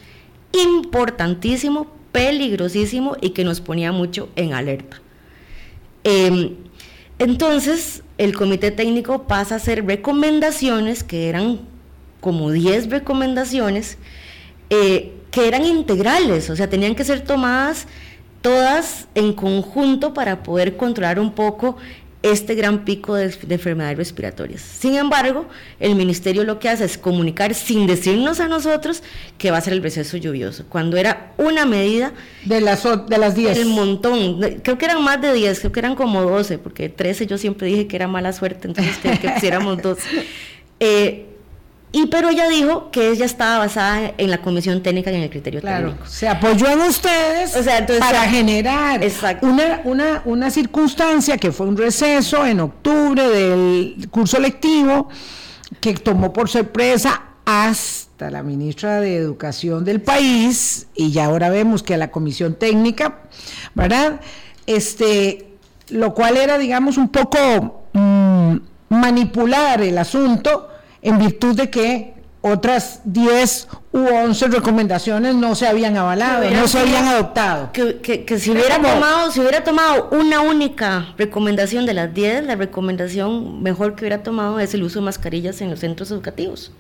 importantísimo, 0.53 1.87
peligrosísimo 2.13 3.17
y 3.21 3.31
que 3.31 3.45
nos 3.45 3.61
ponía 3.61 3.93
mucho 3.93 4.31
en 4.35 4.55
alerta. 4.55 5.03
Em, 6.03 6.57
entonces, 7.19 8.03
el 8.17 8.37
comité 8.37 8.71
técnico 8.71 9.25
pasa 9.25 9.55
a 9.55 9.59
hacer 9.59 9.85
recomendaciones, 9.87 11.03
que 11.03 11.29
eran 11.29 11.61
como 12.21 12.51
10 12.51 12.91
recomendaciones, 12.91 13.99
eh, 14.71 15.15
que 15.31 15.49
eran 15.49 15.65
integrales, 15.65 16.51
o 16.51 16.57
sea, 16.57 16.69
tenían 16.69 16.95
que 16.95 17.05
ser 17.05 17.21
tomadas 17.21 17.87
todas 18.41 19.09
en 19.15 19.33
conjunto 19.33 20.15
para 20.15 20.43
poder 20.43 20.77
controlar 20.77 21.19
un 21.19 21.33
poco 21.33 21.77
este 22.23 22.55
gran 22.55 22.85
pico 22.85 23.15
de, 23.15 23.33
enfermedades 23.49 23.97
respiratorias. 23.97 24.61
Sin 24.61 24.97
embargo, 24.97 25.47
el 25.79 25.95
ministerio 25.95 26.45
lo 26.45 26.59
que 26.59 26.69
hace 26.69 26.85
es 26.85 26.99
comunicar 26.99 27.55
sin 27.55 27.87
decirnos 27.87 28.41
a 28.41 28.49
nosotros 28.49 29.03
que 29.39 29.51
va 29.51 29.59
a 29.59 29.61
ser 29.61 29.75
el 29.75 29.83
receso 29.83 30.17
lluvioso, 30.17 30.65
cuando 30.69 30.97
era 30.97 31.33
una 31.37 31.65
medida... 31.65 32.13
De 32.45 32.61
las, 32.61 32.83
de 32.83 33.19
las 33.19 33.35
10. 33.35 33.59
El 33.59 33.67
montón, 33.67 34.41
creo 34.63 34.79
que 34.79 34.85
eran 34.85 35.03
más 35.03 35.21
de 35.21 35.33
10, 35.33 35.61
creo 35.61 35.73
que 35.73 35.81
eran 35.81 35.95
como 35.95 36.23
12, 36.23 36.59
porque 36.59 36.89
13 36.89 37.27
yo 37.27 37.39
siempre 37.39 37.69
dije 37.69 37.87
que 37.87 37.97
era 37.97 38.09
mala 38.09 38.33
suerte, 38.33 38.69
entonces 38.69 38.97
que, 38.99 39.19
que 39.19 39.29
pusiéramos 39.31 39.81
12. 39.83 40.03
Eh, 40.81 41.27
y 41.91 42.07
pero 42.07 42.29
ella 42.29 42.49
dijo 42.49 42.91
que 42.91 43.11
ella 43.11 43.25
estaba 43.25 43.59
basada 43.59 44.13
en 44.19 44.31
la 44.31 44.39
comisión 44.39 44.83
técnica 44.83 45.11
y 45.11 45.17
en 45.17 45.23
el 45.23 45.31
criterio 45.31 45.61
claro, 45.61 45.89
técnico. 45.89 46.07
Se 46.07 46.29
apoyó 46.29 46.69
en 46.69 46.81
ustedes 46.83 47.57
para 47.99 48.23
generar 48.29 49.01
una, 49.41 49.81
una, 49.85 50.23
una 50.27 50.51
circunstancia 50.51 51.39
que 51.39 51.51
fue 51.51 51.67
un 51.67 51.77
receso 51.77 52.45
en 52.45 52.61
octubre 52.61 53.27
del 53.29 54.09
curso 54.11 54.39
lectivo 54.39 55.09
que 55.81 55.95
tomó 55.95 56.33
por 56.33 56.49
sorpresa 56.49 57.23
hasta 57.45 58.31
la 58.31 58.43
ministra 58.43 59.01
de 59.01 59.17
Educación 59.17 59.85
del 59.85 60.03
país, 60.03 60.89
y 60.95 61.13
ya 61.13 61.25
ahora 61.25 61.49
vemos 61.49 61.83
que 61.83 61.95
a 61.95 61.97
la 61.97 62.11
comisión 62.11 62.55
técnica, 62.55 63.21
¿verdad? 63.75 64.21
Este, 64.67 65.55
lo 65.89 66.13
cual 66.13 66.37
era, 66.37 66.59
digamos, 66.59 66.99
un 66.99 67.09
poco 67.09 67.87
mm, 67.95 68.57
manipular 68.91 69.81
el 69.81 69.97
asunto 69.97 70.69
en 71.03 71.19
virtud 71.19 71.57
de 71.57 71.71
que 71.71 72.15
otras 72.41 73.01
10 73.05 73.69
u 73.93 73.99
11 73.99 74.49
recomendaciones 74.49 75.35
no 75.35 75.55
se 75.55 75.67
habían 75.67 75.97
avalado, 75.97 76.49
no 76.51 76.69
se 76.69 76.79
habían 76.79 77.07
adoptado. 77.07 77.73
Que, 77.73 78.25
que, 78.25 78.39
si, 78.39 78.51
hubiera 78.51 78.77
tomado, 78.77 79.31
si 79.33 79.41
hubiera 79.41 79.65
tomado 79.65 80.09
una 80.13 80.41
única 80.41 81.15
recomendación 81.17 81.85
de 81.87 81.95
las 81.95 82.15
10, 82.15 82.45
la 82.45 82.55
recomendación 82.55 83.63
mejor 83.63 83.95
que 83.95 84.03
hubiera 84.03 84.23
tomado 84.23 84.61
es 84.61 84.75
el 84.75 84.83
uso 84.83 85.01
de 85.01 85.07
mascarillas 85.07 85.61
en 85.61 85.71
los 85.71 85.81
centros 85.81 86.11
educativos. 86.11 86.73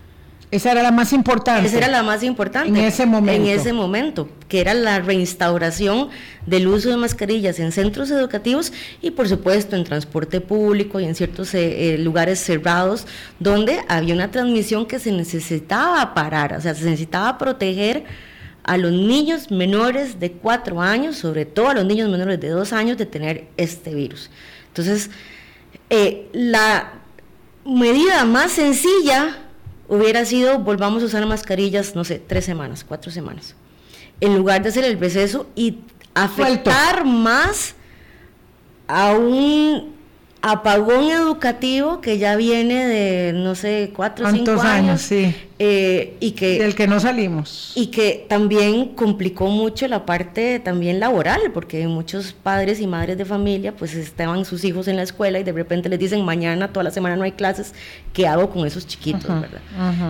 Esa 0.50 0.72
era 0.72 0.82
la 0.82 0.90
más 0.90 1.12
importante. 1.12 1.68
Esa 1.68 1.76
era 1.76 1.88
la 1.88 2.02
más 2.02 2.22
importante. 2.22 2.68
En 2.68 2.76
ese 2.76 3.04
momento. 3.04 3.42
En 3.42 3.58
ese 3.58 3.72
momento, 3.74 4.30
que 4.48 4.60
era 4.60 4.72
la 4.72 4.98
reinstauración 4.98 6.08
del 6.46 6.68
uso 6.68 6.88
de 6.88 6.96
mascarillas 6.96 7.58
en 7.60 7.70
centros 7.70 8.10
educativos 8.10 8.72
y 9.02 9.10
por 9.10 9.28
supuesto 9.28 9.76
en 9.76 9.84
transporte 9.84 10.40
público 10.40 11.00
y 11.00 11.04
en 11.04 11.14
ciertos 11.14 11.52
eh, 11.52 11.94
eh, 11.94 11.98
lugares 11.98 12.38
cerrados 12.38 13.06
donde 13.38 13.80
había 13.88 14.14
una 14.14 14.30
transmisión 14.30 14.86
que 14.86 14.98
se 14.98 15.12
necesitaba 15.12 16.14
parar, 16.14 16.54
o 16.54 16.60
sea, 16.60 16.74
se 16.74 16.84
necesitaba 16.84 17.36
proteger 17.36 18.04
a 18.64 18.76
los 18.78 18.92
niños 18.92 19.50
menores 19.50 20.18
de 20.18 20.32
cuatro 20.32 20.80
años, 20.80 21.16
sobre 21.16 21.44
todo 21.44 21.68
a 21.68 21.74
los 21.74 21.84
niños 21.84 22.10
menores 22.10 22.40
de 22.40 22.48
dos 22.48 22.72
años, 22.72 22.96
de 22.96 23.06
tener 23.06 23.48
este 23.56 23.94
virus. 23.94 24.30
Entonces, 24.68 25.10
eh, 25.90 26.28
la 26.32 26.92
medida 27.64 28.24
más 28.24 28.52
sencilla 28.52 29.36
hubiera 29.88 30.24
sido 30.24 30.58
volvamos 30.58 31.02
a 31.02 31.06
usar 31.06 31.26
mascarillas, 31.26 31.94
no 31.94 32.04
sé, 32.04 32.18
tres 32.24 32.44
semanas, 32.44 32.84
cuatro 32.86 33.10
semanas, 33.10 33.54
en 34.20 34.36
lugar 34.36 34.62
de 34.62 34.68
hacer 34.68 34.84
el 34.84 34.98
receso 34.98 35.46
y 35.54 35.78
afectar 36.14 37.04
más 37.04 37.74
a 38.86 39.12
un 39.12 39.94
apagón 40.42 41.10
educativo 41.10 42.00
que 42.00 42.18
ya 42.18 42.36
viene 42.36 42.86
de, 42.86 43.32
no 43.32 43.54
sé, 43.54 43.92
cuatro 43.94 44.26
o 44.26 44.30
cinco 44.30 44.52
años. 44.52 44.64
años 44.64 45.00
sí. 45.02 45.34
Eh, 45.60 46.16
y 46.20 46.32
que, 46.32 46.60
Del 46.60 46.76
que 46.76 46.86
no 46.86 47.00
salimos. 47.00 47.72
Y 47.74 47.88
que 47.88 48.24
también 48.28 48.90
complicó 48.94 49.48
mucho 49.48 49.88
la 49.88 50.06
parte 50.06 50.60
también 50.60 51.00
laboral, 51.00 51.40
porque 51.52 51.84
muchos 51.88 52.32
padres 52.32 52.80
y 52.80 52.86
madres 52.86 53.18
de 53.18 53.24
familia 53.24 53.74
pues 53.74 53.94
estaban 53.94 54.44
sus 54.44 54.62
hijos 54.64 54.86
en 54.86 54.94
la 54.94 55.02
escuela 55.02 55.40
y 55.40 55.42
de 55.42 55.50
repente 55.50 55.88
les 55.88 55.98
dicen 55.98 56.24
mañana, 56.24 56.68
toda 56.68 56.84
la 56.84 56.90
semana 56.92 57.16
no 57.16 57.24
hay 57.24 57.32
clases, 57.32 57.74
¿qué 58.12 58.28
hago 58.28 58.50
con 58.50 58.66
esos 58.68 58.86
chiquitos? 58.86 59.28
¿verdad? 59.28 59.60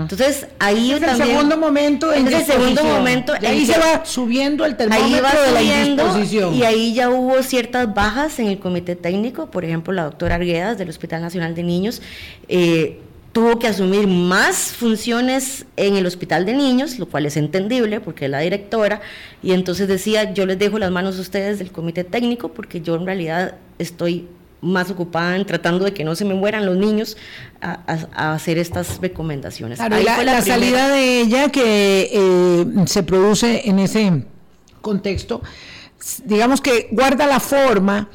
Entonces 0.03 0.47
ahí 0.59 0.93
es 0.93 1.01
también... 1.01 1.23
el 1.23 1.29
segundo 1.29 1.57
momento 1.57 2.13
en 2.13 2.27
el 2.27 2.45
segundo 2.45 2.85
momento 2.85 3.33
y 3.41 3.47
ahí 3.47 3.65
se 3.65 3.79
va 3.79 4.05
subiendo 4.05 4.67
el 4.67 4.77
termómetro 4.77 5.43
de 5.43 5.53
la 5.53 5.63
indisposición. 5.63 6.55
Y 6.55 6.65
ahí 6.65 6.93
ya 6.93 7.09
hubo 7.09 7.43
ciertas 7.43 7.95
bajas 7.95 8.39
en 8.39 8.49
el 8.49 8.59
comité 8.59 8.97
técnico, 8.97 9.51
por 9.51 9.65
ejemplo 9.65 9.95
la 9.95 10.05
doctora 10.05 10.35
Arguedas 10.35 10.77
del 10.77 10.91
Hospital 10.91 11.23
Nacional 11.23 11.55
de 11.55 11.63
Niños, 11.63 12.03
eh, 12.49 13.01
tuvo 13.33 13.59
que 13.59 13.67
asumir 13.67 14.07
más 14.07 14.73
funciones 14.73 15.67
en 15.77 15.97
el 15.97 16.07
hospital 16.07 16.47
de 16.47 16.55
niños, 16.55 16.99
lo 16.99 17.07
cual 17.07 17.27
es 17.27 17.37
entendible 17.37 18.01
porque 18.01 18.25
es 18.25 18.31
la 18.31 18.41
directora, 18.41 19.01
y 19.43 19.53
entonces 19.53 19.89
decía, 19.89 20.33
yo 20.33 20.47
les 20.47 20.59
dejo 20.59 20.79
las 20.79 20.91
manos 20.91 21.19
a 21.19 21.21
ustedes 21.21 21.59
del 21.59 21.71
comité 21.71 22.05
técnico 22.05 22.53
porque 22.53 22.81
yo 22.81 22.97
en 22.97 23.07
realidad 23.07 23.57
estoy 23.79 24.27
más 24.61 24.91
ocupada 24.91 25.37
en 25.37 25.47
tratando 25.47 25.85
de 25.85 25.93
que 25.93 26.03
no 26.05 26.17
se 26.17 26.25
me 26.25 26.35
mueran 26.35 26.67
los 26.67 26.77
niños 26.77 27.17
a, 27.61 28.33
hacer 28.35 28.59
estas 28.59 29.01
recomendaciones. 29.01 29.79
la, 29.79 30.43
salida 30.43 30.89
de 30.89 31.21
ella 31.21 31.49
que 31.51 32.11
eh, 32.13 32.67
se 32.87 33.03
produce 33.03 33.69
en 33.69 33.79
ese 33.79 34.25
contexto, 34.81 35.43
digamos 36.25 36.61
que 36.61 36.89
guarda 36.91 37.27
la 37.27 37.41
forma 37.41 38.09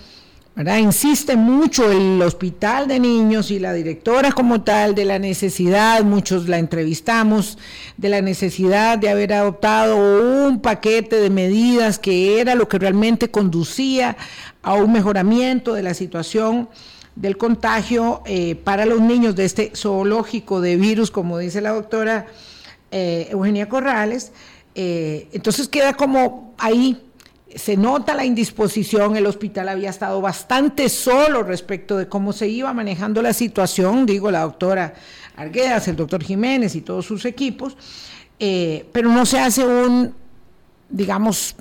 Insiste 0.55 1.35
mucho 1.35 1.91
el 1.91 2.21
hospital 2.21 2.87
de 2.87 2.99
niños 2.99 3.49
y 3.49 3.57
la 3.57 3.73
directora 3.73 4.31
como 4.31 4.61
tal 4.61 4.93
de 4.93 5.03
la 5.03 5.17
necesidad, 5.17 6.03
muchos 6.03 6.47
la 6.47 6.59
entrevistamos, 6.59 7.57
de 7.97 8.09
la 8.09 8.21
necesidad 8.21 8.99
de 8.99 9.09
haber 9.09 9.33
adoptado 9.33 9.97
un 9.97 10.61
paquete 10.61 11.15
de 11.15 11.31
medidas 11.31 11.97
que 11.97 12.39
era 12.39 12.53
lo 12.53 12.67
que 12.67 12.77
realmente 12.77 13.31
conducía 13.31 14.15
a 14.61 14.75
un 14.75 14.93
mejoramiento 14.93 15.73
de 15.73 15.81
la 15.81 15.95
situación 15.95 16.69
del 17.15 17.35
contagio 17.35 18.21
eh, 18.27 18.53
para 18.53 18.85
los 18.85 19.01
niños 19.01 19.35
de 19.35 19.45
este 19.45 19.71
zoológico 19.75 20.61
de 20.61 20.77
virus, 20.77 21.09
como 21.09 21.39
dice 21.39 21.61
la 21.61 21.71
doctora 21.71 22.27
eh, 22.91 23.27
Eugenia 23.31 23.67
Corrales. 23.67 24.31
Eh, 24.75 25.29
entonces 25.33 25.67
queda 25.67 25.93
como 25.93 26.53
ahí 26.59 27.01
se 27.55 27.77
nota 27.77 28.13
la 28.13 28.25
indisposición, 28.25 29.15
el 29.15 29.25
hospital 29.25 29.69
había 29.69 29.89
estado 29.89 30.21
bastante 30.21 30.89
solo 30.89 31.43
respecto 31.43 31.97
de 31.97 32.07
cómo 32.07 32.33
se 32.33 32.47
iba 32.47 32.73
manejando 32.73 33.21
la 33.21 33.33
situación, 33.33 34.05
digo 34.05 34.31
la 34.31 34.41
doctora 34.41 34.93
Arguedas, 35.35 35.87
el 35.87 35.95
doctor 35.95 36.23
Jiménez 36.23 36.75
y 36.75 36.81
todos 36.81 37.05
sus 37.05 37.25
equipos, 37.25 37.75
eh, 38.39 38.87
pero 38.91 39.09
no 39.09 39.25
se 39.25 39.39
hace 39.39 39.65
un, 39.65 40.13
digamos, 40.89 41.55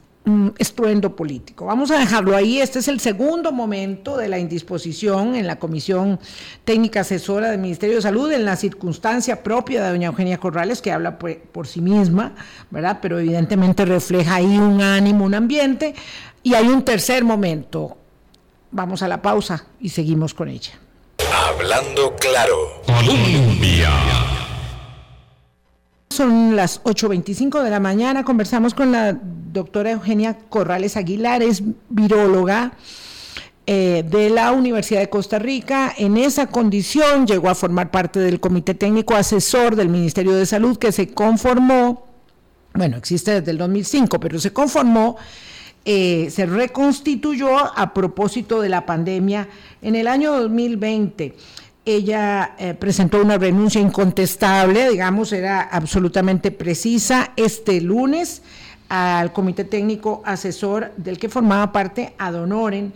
estruendo 0.58 1.16
político. 1.16 1.66
Vamos 1.66 1.90
a 1.90 1.98
dejarlo 1.98 2.36
ahí. 2.36 2.60
Este 2.60 2.78
es 2.78 2.88
el 2.88 3.00
segundo 3.00 3.50
momento 3.50 4.16
de 4.16 4.28
la 4.28 4.38
indisposición 4.38 5.34
en 5.34 5.46
la 5.46 5.56
Comisión 5.56 6.20
Técnica 6.64 7.00
Asesora 7.00 7.50
del 7.50 7.58
Ministerio 7.58 7.96
de 7.96 8.02
Salud, 8.02 8.30
en 8.30 8.44
la 8.44 8.56
circunstancia 8.56 9.42
propia 9.42 9.82
de 9.82 9.90
doña 9.90 10.08
Eugenia 10.08 10.38
Corrales, 10.38 10.80
que 10.80 10.92
habla 10.92 11.18
por, 11.18 11.66
sí 11.66 11.80
misma, 11.80 12.34
¿verdad? 12.70 12.98
Pero 13.02 13.18
evidentemente 13.18 13.84
refleja 13.84 14.36
ahí 14.36 14.58
un 14.58 14.80
ánimo, 14.80 15.24
un 15.24 15.34
ambiente. 15.34 15.94
Y 16.42 16.54
hay 16.54 16.68
un 16.68 16.84
tercer 16.84 17.24
momento. 17.24 17.96
Vamos 18.70 19.02
a 19.02 19.08
la 19.08 19.20
pausa 19.20 19.66
y 19.80 19.88
seguimos 19.88 20.34
con 20.34 20.48
ella. 20.48 20.72
Hablando 21.48 22.14
claro. 22.16 22.82
Colombia. 22.86 23.90
Son 26.12 26.56
las 26.56 26.82
8.25 26.84 27.62
de 27.62 27.70
la 27.70 27.80
mañana. 27.80 28.22
Conversamos 28.22 28.74
con 28.74 28.92
la 28.92 29.18
doctora 29.52 29.92
Eugenia 29.92 30.36
Corrales 30.50 30.98
Aguilar, 30.98 31.42
es 31.42 31.62
viróloga 31.88 32.72
eh, 33.66 34.04
de 34.06 34.28
la 34.28 34.52
Universidad 34.52 35.00
de 35.00 35.08
Costa 35.08 35.38
Rica. 35.38 35.90
En 35.96 36.18
esa 36.18 36.48
condición 36.48 37.26
llegó 37.26 37.48
a 37.48 37.54
formar 37.54 37.90
parte 37.90 38.20
del 38.20 38.40
Comité 38.40 38.74
Técnico 38.74 39.14
Asesor 39.14 39.74
del 39.74 39.88
Ministerio 39.88 40.34
de 40.34 40.44
Salud 40.44 40.76
que 40.76 40.92
se 40.92 41.14
conformó, 41.14 42.06
bueno, 42.74 42.98
existe 42.98 43.40
desde 43.40 43.52
el 43.52 43.56
2005, 43.56 44.20
pero 44.20 44.38
se 44.38 44.52
conformó. 44.52 45.16
Eh, 45.86 46.28
se 46.30 46.44
reconstituyó 46.44 47.56
a 47.56 47.94
propósito 47.94 48.60
de 48.60 48.68
la 48.68 48.84
pandemia 48.84 49.48
en 49.80 49.96
el 49.96 50.06
año 50.06 50.32
2020 50.32 51.34
ella 51.84 52.54
eh, 52.58 52.74
presentó 52.74 53.20
una 53.20 53.38
renuncia 53.38 53.80
incontestable, 53.80 54.90
digamos, 54.90 55.32
era 55.32 55.62
absolutamente 55.62 56.50
precisa. 56.50 57.32
Este 57.36 57.80
lunes 57.80 58.42
al 58.88 59.32
comité 59.32 59.64
técnico 59.64 60.22
asesor 60.24 60.92
del 60.96 61.18
que 61.18 61.28
formaba 61.28 61.72
parte 61.72 62.14
Adonoren 62.18 62.92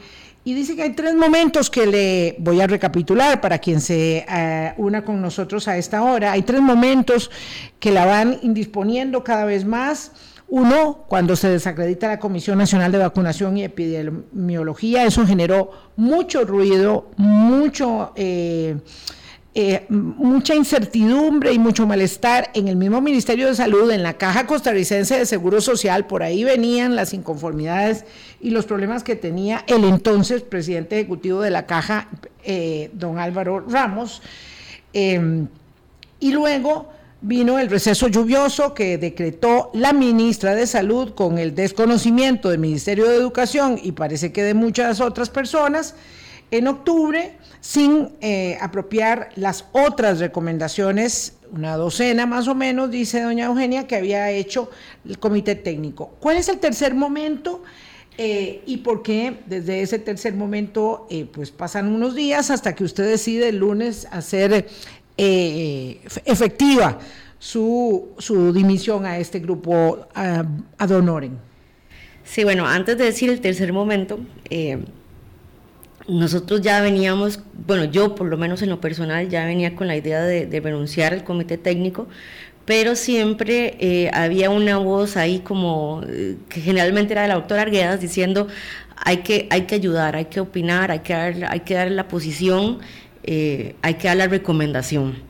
y 0.47 0.55
dice 0.55 0.77
que 0.77 0.83
hay 0.83 0.93
tres 0.93 1.17
momentos 1.17 1.69
que 1.69 1.87
le 1.87 2.37
voy 2.39 2.61
a 2.61 2.69
recapitular 2.69 3.41
para 3.41 3.59
quien 3.59 3.81
se 3.81 4.25
eh, 4.29 4.75
una 4.77 5.05
con 5.05 5.21
nosotros 5.21 5.67
a 5.67 5.77
esta 5.77 6.05
hora. 6.05 6.31
Hay 6.31 6.43
tres 6.43 6.61
momentos 6.61 7.33
que 7.81 7.91
la 7.91 8.07
van 8.07 8.39
indisponiendo 8.43 9.25
cada 9.25 9.45
vez 9.45 9.65
más. 9.65 10.13
Uno, 10.49 11.05
cuando 11.09 11.35
se 11.35 11.49
desacredita 11.49 12.07
la 12.07 12.21
Comisión 12.21 12.59
Nacional 12.59 12.93
de 12.93 12.99
Vacunación 12.99 13.57
y 13.57 13.65
Epidemiología, 13.65 15.05
eso 15.05 15.27
generó 15.27 15.71
mucho 15.97 16.45
ruido, 16.45 17.11
mucho... 17.17 18.13
Eh, 18.17 18.77
eh, 19.59 19.87
mucha 19.89 20.55
incertidumbre 20.55 21.51
y 21.51 21.59
mucho 21.59 21.87
malestar 21.87 22.51
en 22.53 22.69
el 22.69 22.77
mismo 22.77 23.01
Ministerio 23.01 23.47
de 23.47 23.55
Salud, 23.55 23.91
en 23.91 24.03
la 24.03 24.19
Caja 24.19 24.47
Costarricense 24.47 25.19
de 25.19 25.25
Seguro 25.25 25.63
Social, 25.63 26.07
por 26.07 26.23
ahí 26.23 26.45
venían 26.45 26.95
las 26.95 27.15
inconformidades 27.15 28.05
y 28.39 28.51
los 28.51 28.67
problemas 28.67 29.03
que 29.03 29.17
tenía 29.17 29.65
el 29.67 29.85
entonces 29.85 30.43
presidente 30.43 30.97
ejecutivo 30.97 31.41
de 31.41 31.49
la 31.49 31.65
Caja, 31.65 32.09
eh, 32.45 32.91
don 32.93 33.19
Álvaro 33.19 33.61
Ramos. 33.61 34.21
Em, 34.93 35.49
y 36.21 36.33
luego 36.33 36.91
vino 37.21 37.59
el 37.59 37.71
receso 37.71 38.09
lluvioso 38.09 38.75
que 38.75 38.99
decretó 38.99 39.71
la 39.75 39.93
ministra 39.93 40.55
de 40.55 40.67
Salud 40.67 41.15
con 41.15 41.39
el 41.39 41.55
desconocimiento 41.55 42.51
del 42.51 42.59
Ministerio 42.59 43.09
de 43.09 43.17
Educación 43.17 43.79
y 43.83 43.93
parece 43.93 44.33
que 44.33 44.43
de 44.43 44.55
muchas 44.55 45.01
otras 45.01 45.31
personas 45.31 45.95
en 46.51 46.69
octubre 46.69 47.37
sin 47.61 48.11
eh, 48.21 48.59
apropiar 48.61 49.31
las 49.35 49.65
otras 49.73 50.21
recomendaciones, 50.21 51.37
una 51.51 51.77
docena 51.77 52.27
más 52.27 52.47
o 52.49 52.55
menos, 52.55 52.91
dice 52.91 53.23
doña 53.23 53.47
Eugenia, 53.47 53.87
que 53.87 53.97
había 53.97 54.31
hecho 54.31 54.71
el 55.05 55.19
comité 55.19 55.57
técnico. 55.57 56.15
¿Cuál 56.21 56.37
es 56.37 56.49
el 56.49 56.59
tercer 56.59 56.95
momento? 56.95 57.63
Eh, 58.19 58.63
y 58.65 58.79
por 58.79 59.03
qué 59.03 59.41
desde 59.47 59.83
ese 59.83 59.99
tercer 59.99 60.35
momento, 60.35 61.07
eh, 61.11 61.27
pues 61.31 61.51
pasan 61.51 61.89
unos 61.89 62.15
días 62.15 62.51
hasta 62.51 62.75
que 62.75 62.85
usted 62.85 63.05
decide 63.05 63.49
el 63.51 63.59
lunes 63.59 64.07
hacer 64.11 64.69
efectiva 65.17 66.99
su, 67.39 68.09
su, 68.19 68.53
dimisión 68.53 69.07
a 69.07 69.19
este 69.19 69.41
grupo 69.41 70.09
honorem. 70.79 71.33
Sí, 72.25 72.45
bueno, 72.45 72.67
antes 72.67 72.99
de 72.99 73.05
decir 73.05 73.31
el 73.31 73.41
tercer 73.41 73.73
momento, 73.73 74.19
nosotros 76.09 76.61
ya 76.61 76.81
veníamos, 76.81 77.41
bueno, 77.67 77.85
yo 77.85 78.15
por 78.15 78.29
lo 78.29 78.37
menos 78.37 78.63
en 78.63 78.71
lo 78.71 78.81
personal 78.81 79.29
ya 79.29 79.45
venía 79.45 79.75
con 79.75 79.87
la 79.87 79.97
idea 79.97 80.23
de, 80.23 80.61
renunciar 80.61 81.13
al 81.13 81.25
comité 81.25 81.59
técnico, 81.59 82.07
pero 82.65 82.97
siempre 82.97 83.77
eh, 83.81 84.11
había 84.13 84.51
una 84.51 84.79
voz 84.79 85.17
ahí 85.17 85.41
como, 85.41 86.03
eh, 86.07 86.37
que 86.49 86.61
generalmente 86.61 87.13
era 87.13 87.23
de 87.23 87.29
la 87.29 87.35
doctora 87.35 87.63
Arguedas, 87.63 88.01
diciendo 88.01 88.49
hay 88.97 89.19
que, 89.19 89.47
hay 89.51 89.63
que 89.63 89.75
ayudar, 89.75 90.17
hay 90.17 90.27
que 90.27 90.41
opinar, 90.41 90.91
hay 90.91 91.01
que 91.01 91.15
hay 91.15 91.61
que 91.61 91.75
dar 91.75 91.91
la 91.91 92.09
posición, 92.09 92.79
eh, 93.27 93.75
hay 93.83 93.95
que 93.95 94.09
dar 94.09 94.17
la 94.17 94.29
recomendación. 94.29 95.23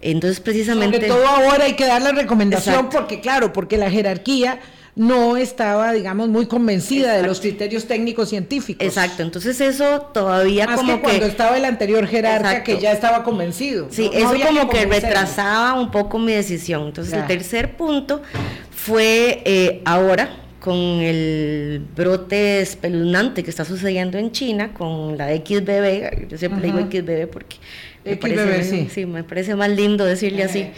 Entonces, 0.00 0.40
precisamente... 0.40 0.96
Sobre 0.96 1.08
todo 1.08 1.26
ahora 1.26 1.64
hay 1.64 1.74
que 1.74 1.86
dar 1.86 2.02
la 2.02 2.12
recomendación 2.12 2.88
porque, 2.90 3.20
claro, 3.20 3.52
porque 3.52 3.76
la 3.76 3.90
jerarquía 3.90 4.58
no 4.94 5.36
estaba, 5.38 5.92
digamos, 5.92 6.28
muy 6.28 6.46
convencida 6.46 7.14
de 7.14 7.22
los 7.22 7.40
criterios 7.40 7.86
técnicos 7.86 8.28
científicos. 8.28 8.86
Exacto, 8.86 9.22
entonces 9.22 9.58
eso 9.60 10.02
todavía 10.12 10.66
Más 10.66 10.76
como 10.76 10.96
que 10.96 11.00
cuando 11.00 11.26
estaba 11.26 11.56
el 11.56 11.64
anterior 11.64 12.06
jerarca 12.06 12.62
que 12.62 12.78
ya 12.78 12.92
estaba 12.92 13.22
convencido. 13.22 13.86
Sí, 13.90 14.10
eso 14.12 14.34
como 14.46 14.68
que, 14.68 14.84
retrasaba 14.84 15.80
un 15.80 15.90
poco 15.90 16.18
mi 16.18 16.32
decisión. 16.32 16.88
Entonces 16.88 17.14
el 17.14 17.26
tercer 17.26 17.76
punto 17.76 18.22
fue 18.70 19.42
eh, 19.44 19.80
ahora 19.86 20.41
con 20.62 20.76
el 20.76 21.82
brote 21.96 22.60
espeluznante 22.60 23.42
que 23.42 23.50
está 23.50 23.64
sucediendo 23.64 24.16
en 24.16 24.30
China 24.30 24.72
con 24.72 25.18
la 25.18 25.34
XBB, 25.34 26.28
yo 26.28 26.38
siempre 26.38 26.62
digo 26.62 26.78
XBB 26.78 27.26
porque 27.26 27.56
me 28.04 28.16
parece, 28.16 28.88
sí. 28.88 29.04
me 29.04 29.24
parece 29.24 29.56
más 29.56 29.70
lindo 29.70 30.04
decirle 30.04 30.44
así. 30.44 30.68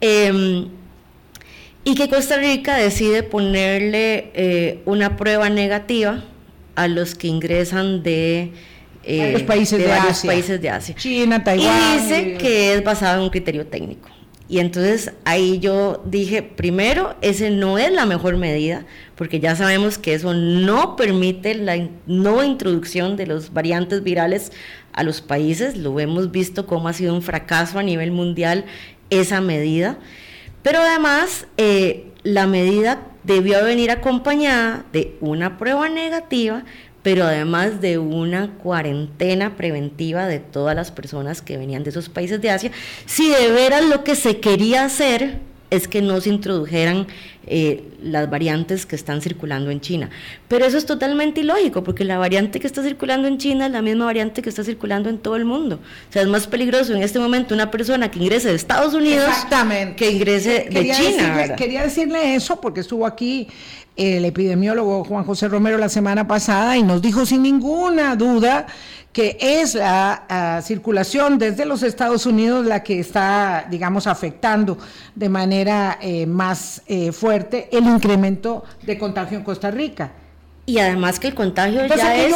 Eh, 0.00 0.68
y 1.82 1.94
que 1.96 2.08
Costa 2.08 2.36
Rica 2.36 2.76
decide 2.76 3.24
ponerle 3.24 4.30
eh, 4.34 4.80
una 4.84 5.16
prueba 5.16 5.50
negativa 5.50 6.22
a 6.76 6.86
los 6.86 7.16
que 7.16 7.26
ingresan 7.26 8.04
de, 8.04 8.52
eh, 9.02 9.32
los 9.32 9.42
países 9.42 9.78
de, 9.78 9.88
varios 9.88 10.18
Asia. 10.18 10.30
países 10.30 10.60
de 10.60 10.70
Asia. 10.70 10.94
China, 10.94 11.42
Taiwán. 11.42 11.66
Y 11.66 12.00
dice 12.00 12.36
que 12.38 12.74
es 12.74 12.84
basado 12.84 13.18
en 13.18 13.24
un 13.24 13.30
criterio 13.30 13.66
técnico. 13.66 14.08
Y 14.48 14.60
entonces 14.60 15.12
ahí 15.24 15.58
yo 15.58 16.02
dije, 16.04 16.42
primero, 16.42 17.16
ese 17.20 17.50
no 17.50 17.78
es 17.78 17.90
la 17.90 18.06
mejor 18.06 18.36
medida, 18.36 18.86
porque 19.16 19.40
ya 19.40 19.56
sabemos 19.56 19.98
que 19.98 20.14
eso 20.14 20.34
no 20.34 20.94
permite 20.94 21.54
la 21.56 21.88
no 22.06 22.44
introducción 22.44 23.16
de 23.16 23.26
los 23.26 23.52
variantes 23.52 24.04
virales 24.04 24.52
a 24.92 25.02
los 25.02 25.20
países. 25.20 25.76
Lo 25.76 25.98
hemos 25.98 26.30
visto 26.30 26.66
como 26.66 26.88
ha 26.88 26.92
sido 26.92 27.14
un 27.14 27.22
fracaso 27.22 27.78
a 27.78 27.82
nivel 27.82 28.12
mundial 28.12 28.64
esa 29.10 29.40
medida. 29.40 29.98
Pero 30.62 30.80
además, 30.80 31.46
eh, 31.56 32.06
la 32.22 32.46
medida 32.46 33.02
debió 33.22 33.64
venir 33.64 33.90
acompañada 33.90 34.84
de 34.92 35.16
una 35.20 35.58
prueba 35.58 35.88
negativa, 35.88 36.64
pero 37.06 37.22
además 37.22 37.80
de 37.80 37.98
una 37.98 38.54
cuarentena 38.54 39.56
preventiva 39.56 40.26
de 40.26 40.40
todas 40.40 40.74
las 40.74 40.90
personas 40.90 41.40
que 41.40 41.56
venían 41.56 41.84
de 41.84 41.90
esos 41.90 42.08
países 42.08 42.40
de 42.40 42.50
Asia, 42.50 42.72
si 43.04 43.30
de 43.30 43.52
veras 43.52 43.84
lo 43.84 44.02
que 44.02 44.16
se 44.16 44.40
quería 44.40 44.84
hacer 44.84 45.38
es 45.70 45.88
que 45.88 46.02
no 46.02 46.20
se 46.20 46.30
introdujeran 46.30 47.06
eh, 47.46 47.84
las 48.02 48.28
variantes 48.28 48.86
que 48.86 48.96
están 48.96 49.20
circulando 49.20 49.70
en 49.70 49.80
China. 49.80 50.10
Pero 50.48 50.64
eso 50.64 50.78
es 50.78 50.86
totalmente 50.86 51.40
ilógico, 51.40 51.82
porque 51.84 52.04
la 52.04 52.18
variante 52.18 52.60
que 52.60 52.66
está 52.66 52.82
circulando 52.82 53.28
en 53.28 53.38
China 53.38 53.66
es 53.66 53.72
la 53.72 53.82
misma 53.82 54.04
variante 54.04 54.42
que 54.42 54.48
está 54.48 54.64
circulando 54.64 55.08
en 55.08 55.18
todo 55.18 55.36
el 55.36 55.44
mundo. 55.44 55.80
O 56.08 56.12
sea, 56.12 56.22
es 56.22 56.28
más 56.28 56.46
peligroso 56.46 56.94
en 56.94 57.02
este 57.02 57.18
momento 57.18 57.54
una 57.54 57.70
persona 57.70 58.10
que 58.10 58.18
ingrese 58.18 58.48
de 58.48 58.54
Estados 58.54 58.94
Unidos 58.94 59.30
que 59.96 60.10
ingrese 60.10 60.68
de 60.70 60.90
China. 60.92 61.56
quería 61.56 61.82
decirle 61.82 62.34
eso 62.34 62.60
porque 62.60 62.80
estuvo 62.80 63.06
aquí 63.06 63.48
el 63.96 64.24
epidemiólogo 64.24 65.04
Juan 65.04 65.24
José 65.24 65.48
Romero 65.48 65.78
la 65.78 65.88
semana 65.88 66.26
pasada 66.26 66.76
y 66.76 66.82
nos 66.82 67.00
dijo 67.00 67.24
sin 67.24 67.42
ninguna 67.42 68.14
duda 68.14 68.66
que 69.16 69.38
es 69.40 69.74
la 69.74 70.26
ah, 70.28 70.60
circulación 70.62 71.38
desde 71.38 71.64
los 71.64 71.82
Estados 71.82 72.26
Unidos 72.26 72.66
la 72.66 72.82
que 72.82 73.00
está, 73.00 73.66
digamos, 73.70 74.06
afectando 74.06 74.76
de 75.14 75.30
manera 75.30 75.96
eh, 76.02 76.26
más 76.26 76.82
eh, 76.86 77.12
fuerte 77.12 77.70
el 77.72 77.86
incremento 77.86 78.62
de 78.82 78.98
contagio 78.98 79.38
en 79.38 79.42
Costa 79.42 79.70
Rica. 79.70 80.12
Y 80.66 80.80
además 80.80 81.18
que 81.18 81.28
el 81.28 81.34
contagio 81.34 81.86
ya, 81.86 82.14
es, 82.14 82.30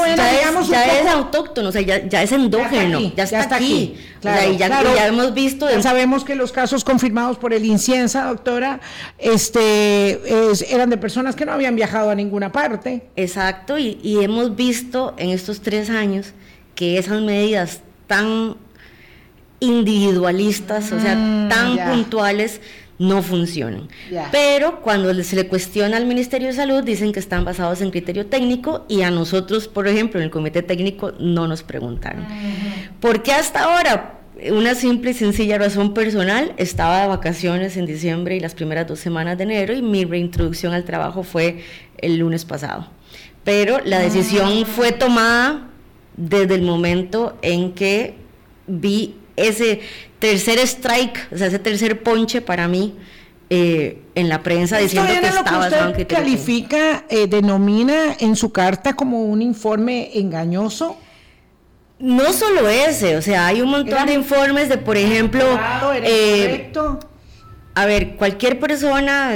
ya, 0.71 1.01
es, 1.01 1.07
autóctono, 1.07 1.69
o 1.69 1.73
sea, 1.73 1.83
ya, 1.83 2.23
es 2.23 2.33
endógeno, 2.33 3.13
ya 3.15 3.25
está, 3.25 3.57
aquí. 3.57 3.97
y 4.23 4.57
ya, 4.57 5.07
hemos 5.07 5.35
visto... 5.35 5.67
sabemos 5.83 6.25
que 6.25 6.35
los 6.35 6.51
casos 6.51 6.83
confirmados 6.83 7.37
por 7.37 7.53
el 7.53 7.67
inciensa, 7.67 8.25
doctora, 8.25 8.81
este, 9.19 10.19
eran 10.73 10.89
de 10.89 10.97
personas 10.97 11.37
que 11.37 11.45
no 11.45 11.53
habían 11.53 11.77
viajado 11.77 12.09
a 12.09 12.15
ninguna 12.15 12.53
parte. 12.53 13.03
Exacto, 13.17 13.77
y, 13.77 13.99
y 14.03 14.25
hemos 14.25 14.57
visto 14.57 15.13
en 15.19 15.29
estos 15.29 15.61
tres 15.61 15.91
años 15.91 16.33
que 16.81 16.97
esas 16.97 17.21
medidas 17.21 17.83
tan 18.07 18.57
individualistas, 19.61 20.91
o 20.93 20.99
sea, 20.99 21.15
mm, 21.15 21.49
tan 21.51 21.77
puntuales, 21.91 22.63
no 22.99 23.23
funcionan. 23.23 23.89
Pero 24.33 24.81
cuando 24.81 25.13
se 25.23 25.37
le 25.37 25.47
cuestiona 25.47 25.99
al 25.99 26.07
Ministerio 26.07 26.49
de 26.49 26.55
Salud, 26.55 26.83
dicen 26.83 27.13
que 27.13 27.21
están 27.21 27.45
basados 27.45 27.83
en 27.83 27.91
criterio 27.91 28.29
técnico 28.29 28.87
y 28.89 29.03
a 29.03 29.11
nosotros, 29.11 29.69
por 29.69 29.89
ejemplo, 29.89 30.21
en 30.21 30.25
el 30.25 30.31
comité 30.31 30.63
técnico, 30.63 31.13
no 31.19 31.47
nos 31.47 31.63
preguntaron. 31.63 32.25
¿Por 32.99 33.23
qué 33.23 33.33
hasta 33.33 33.65
ahora? 33.65 34.21
Una 34.51 34.75
simple 34.75 35.11
y 35.11 35.15
sencilla 35.15 35.59
razón 35.59 35.93
personal, 35.93 36.55
estaba 36.57 37.03
de 37.03 37.09
vacaciones 37.09 37.77
en 37.77 37.85
diciembre 37.85 38.37
y 38.37 38.41
las 38.41 38.55
primeras 38.55 38.87
dos 38.87 39.01
semanas 39.01 39.37
de 39.37 39.45
enero 39.45 39.75
y 39.75 39.83
mi 39.83 40.07
reintroducción 40.07 40.73
al 40.73 40.85
trabajo 40.85 41.25
fue 41.25 41.63
el 41.99 42.17
lunes 42.17 42.47
pasado. 42.47 42.89
Pero 43.45 43.81
la 43.85 43.99
decisión 43.99 44.49
ah. 44.63 44.67
fue 44.67 44.93
tomada 44.93 45.70
desde 46.17 46.55
el 46.55 46.63
momento 46.63 47.39
en 47.43 47.73
que 47.73 48.15
vi 48.67 49.17
ese 49.37 49.81
tercer 50.19 50.59
strike, 50.61 51.29
o 51.33 51.39
sea, 51.39 51.47
ese 51.47 51.59
tercer 51.59 52.03
ponche 52.03 52.41
para 52.41 52.69
mí 52.69 52.95
eh, 53.49 54.03
en 54.15 54.29
la 54.29 54.43
prensa 54.43 54.79
diciendo 54.79 55.11
que 55.21 55.27
estaba 55.27 55.69
lo 55.69 55.77
que 55.77 56.03
usted 56.03 56.07
califica, 56.07 57.05
eh, 57.09 57.27
denomina 57.27 58.15
en 58.21 58.37
su 58.37 58.53
carta 58.53 58.95
como 58.95 59.25
un 59.25 59.43
informe 59.43 60.11
engañoso. 60.15 60.97
No 61.99 62.33
solo 62.33 62.69
ese, 62.69 63.17
o 63.17 63.23
sea, 63.23 63.47
hay 63.47 63.61
un 63.61 63.71
montón 63.71 64.07
de 64.07 64.15
informes 64.15 64.69
de, 64.69 64.79
por 64.79 64.97
ejemplo, 64.97 65.45
eh, 66.03 66.73
a 67.75 67.87
ver, 67.87 68.17
cualquier 68.17 68.59
persona 68.59 69.33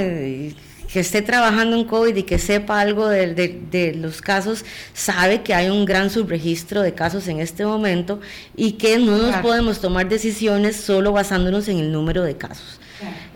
que 0.95 1.01
esté 1.01 1.21
trabajando 1.21 1.75
en 1.75 1.83
COVID 1.83 2.15
y 2.15 2.23
que 2.23 2.39
sepa 2.39 2.79
algo 2.79 3.09
de, 3.09 3.97
los 3.99 4.21
casos, 4.21 4.63
sabe 4.93 5.41
que 5.41 5.53
hay 5.53 5.69
un 5.69 5.83
gran 5.83 6.09
subregistro 6.09 6.81
de 6.81 6.93
casos 6.93 7.27
en 7.27 7.41
este 7.41 7.65
momento 7.65 8.21
y 8.55 8.73
que 8.77 8.97
no 8.97 9.17
nos 9.17 9.35
podemos 9.41 9.81
tomar 9.81 10.07
decisiones 10.07 10.77
solo 10.77 11.11
basándonos 11.11 11.67
en 11.67 11.79
el 11.79 11.91
número 11.91 12.23
de 12.23 12.37
casos. 12.37 12.79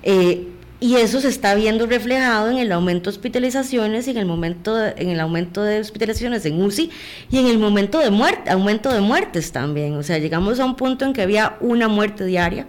Eh, 0.03 0.47
y 0.79 0.95
eso 0.95 1.19
se 1.19 1.27
está 1.27 1.53
viendo 1.53 1.85
reflejado 1.85 2.49
en 2.49 2.59
el 2.59 2.71
aumento 2.71 3.11
de 3.11 3.17
hospitalizaciones 3.17 4.07
y 4.07 4.11
en 4.11 4.17
el 4.19 4.25
momento 4.25 4.81
en 4.81 5.09
el 5.09 5.19
aumento 5.19 5.61
de 5.61 5.81
hospitalizaciones 5.81 6.45
en 6.45 6.63
UCI 6.63 6.91
y 7.29 7.39
en 7.39 7.47
el 7.47 7.59
momento 7.59 7.99
de 7.99 8.09
muerte, 8.09 8.51
aumento 8.51 8.89
de 8.89 9.01
muertes 9.01 9.51
también. 9.51 9.95
O 9.95 10.03
sea, 10.03 10.17
llegamos 10.17 10.61
a 10.61 10.65
un 10.65 10.77
punto 10.77 11.03
en 11.03 11.11
que 11.11 11.23
había 11.23 11.57
una 11.59 11.89
muerte 11.89 12.23
diaria 12.23 12.67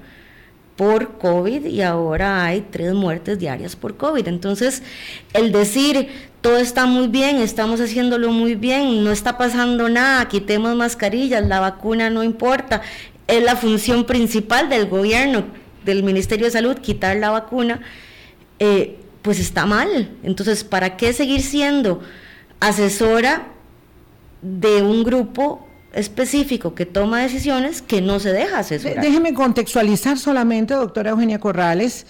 por 0.76 1.18
COVID 1.18 1.66
y 1.66 1.83
ahora 1.83 2.44
hay 2.44 2.66
tres 2.70 2.94
muertes 2.94 3.38
diarias 3.38 3.76
por 3.76 3.96
COVID. 3.96 4.26
Entonces, 4.28 4.83
el 5.35 5.52
decir 5.52 6.09
todo 6.40 6.56
está 6.56 6.87
muy 6.87 7.09
bien, 7.09 7.37
estamos 7.37 7.80
haciéndolo 7.80 8.33
muy 8.33 8.54
bien, 8.54 9.04
no 9.04 9.11
está 9.11 9.37
pasando 9.37 9.88
nada, 9.88 10.26
quitemos 10.28 10.74
mascarillas, 10.74 11.46
la 11.46 11.61
vacuna 11.61 12.09
no 12.09 12.24
importa, 12.24 12.80
es 13.26 13.42
la 13.42 13.56
función 13.56 14.04
principal 14.04 14.68
del 14.68 14.87
gobierno 14.87 15.44
del 15.85 16.02
Ministerio 16.02 16.46
de 16.46 16.52
Salud 16.52 16.78
quitar 16.78 17.16
la 17.16 17.30
vacuna, 17.30 17.80
eh, 18.59 18.98
pues 19.22 19.38
está 19.38 19.66
mal. 19.66 20.11
Entonces, 20.22 20.64
¿para 20.64 20.96
qué 20.96 21.12
seguir 21.12 21.42
siendo 21.42 22.00
asesora 22.59 23.48
de 24.42 24.83
un 24.83 25.04
grupo 25.04 25.66
específico 25.92 26.74
que 26.74 26.87
toma 26.87 27.20
decisiones 27.20 27.83
que 27.83 28.00
no 28.00 28.20
se 28.20 28.33
deja 28.33 28.59
asesorar? 28.59 29.03
Déjeme 29.03 29.35
contextualizar 29.35 30.18
solamente, 30.18 30.74
doctora 30.74 31.11
Eugenia 31.11 31.38
Corrales. 31.38 32.07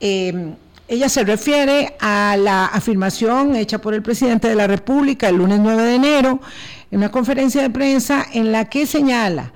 Eh, 0.00 0.54
ella 0.88 1.08
se 1.08 1.22
refiere 1.22 1.94
a 2.00 2.36
la 2.36 2.66
afirmación 2.66 3.54
hecha 3.54 3.80
por 3.80 3.94
el 3.94 4.02
presidente 4.02 4.48
de 4.48 4.56
la 4.56 4.66
República 4.66 5.28
el 5.28 5.36
lunes 5.36 5.60
9 5.60 5.82
de 5.84 5.94
enero 5.94 6.40
en 6.90 6.98
una 6.98 7.12
conferencia 7.12 7.62
de 7.62 7.70
prensa 7.70 8.26
en 8.32 8.50
la 8.50 8.64
que 8.64 8.86
señala 8.86 9.52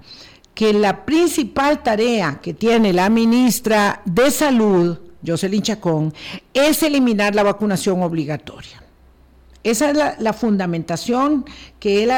que 0.55 0.73
la 0.73 1.05
principal 1.05 1.83
tarea 1.83 2.39
que 2.41 2.55
tiene 2.55 2.93
la 2.93 3.09
ministra 3.09 4.01
de 4.05 4.31
Salud, 4.31 4.99
Jocelyn 5.27 5.63
Chacón, 5.63 6.15
es 6.53 6.85
eliminar 6.85 7.35
la 7.35 7.43
vacunación 7.43 8.03
obligatoria. 8.03 8.84
Esa 9.65 9.91
es 9.91 9.97
la, 10.21 10.33
fundamentación 10.35 11.47
que 11.81 12.05
él, 12.05 12.13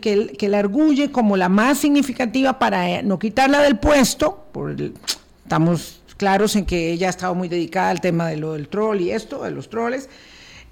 que, 0.00 0.56
arguye 0.56 1.10
como 1.10 1.36
la 1.36 1.48
más 1.48 1.78
significativa 1.78 2.60
para 2.60 2.88
eh, 2.88 3.02
no 3.02 3.18
quitarla 3.18 3.60
del 3.62 3.78
puesto, 3.78 4.46
estamos 5.42 6.00
claros 6.16 6.54
en 6.54 6.64
que 6.64 6.92
ella 6.92 7.08
ha 7.08 7.10
estado 7.10 7.34
muy 7.34 7.48
dedicada 7.48 7.90
al 7.90 8.00
tema 8.00 8.28
de 8.28 8.36
lo 8.36 8.52
del 8.52 8.68
troll 8.68 9.00
y 9.00 9.10
esto, 9.10 9.42
de 9.42 9.50
los 9.50 9.68
troles, 9.68 10.08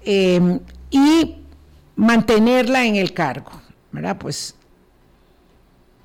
eh, 0.05 0.59
y 0.89 1.35
mantenerla 1.97 2.85
en 2.85 2.95
el 2.95 3.13
cargo, 3.13 3.51
¿verdad? 3.91 4.17
Pues 4.17 4.55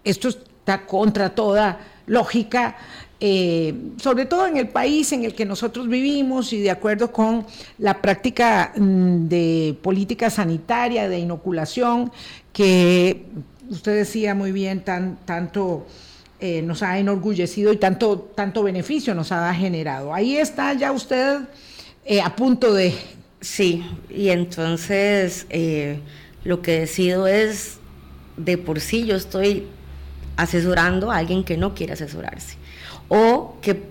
esto 0.02 0.28
está 0.28 0.84
contra 0.84 1.32
toda 1.32 1.78
lógica, 2.06 2.76
eh, 3.20 3.74
sobre 4.00 4.26
todo 4.26 4.46
en 4.46 4.56
el 4.56 4.68
país 4.68 5.10
en 5.10 5.24
el 5.24 5.34
que 5.34 5.44
nosotros 5.44 5.88
vivimos 5.88 6.52
y 6.52 6.60
de 6.60 6.70
acuerdo 6.70 7.10
con 7.10 7.46
la 7.78 8.00
práctica 8.00 8.72
mm, 8.76 9.26
de 9.26 9.76
política 9.82 10.30
sanitaria, 10.30 11.08
de 11.08 11.18
inoculación, 11.18 12.12
que 12.52 13.24
usted 13.68 13.96
decía 13.96 14.36
muy 14.36 14.52
bien, 14.52 14.84
tan, 14.84 15.16
tanto 15.24 15.86
eh, 16.38 16.62
nos 16.62 16.84
ha 16.84 16.96
enorgullecido 16.98 17.72
y 17.72 17.78
tanto, 17.78 18.30
tanto 18.36 18.62
beneficio 18.62 19.16
nos 19.16 19.32
ha 19.32 19.52
generado. 19.52 20.14
Ahí 20.14 20.36
está 20.36 20.72
ya 20.74 20.92
usted 20.92 21.40
eh, 22.04 22.20
a 22.20 22.36
punto 22.36 22.72
de... 22.72 22.94
Sí, 23.40 23.84
y 24.10 24.30
entonces 24.30 25.46
lo 26.42 26.60
que 26.60 26.80
decido 26.80 27.28
es, 27.28 27.78
de 28.36 28.58
por 28.58 28.80
sí 28.80 29.06
yo 29.06 29.14
estoy 29.14 29.66
asesorando 30.36 31.10
a 31.10 31.18
alguien 31.18 31.44
que 31.44 31.56
no 31.56 31.74
quiere 31.74 31.92
asesorarse. 31.92 32.56
O 33.08 33.56
que, 33.60 33.82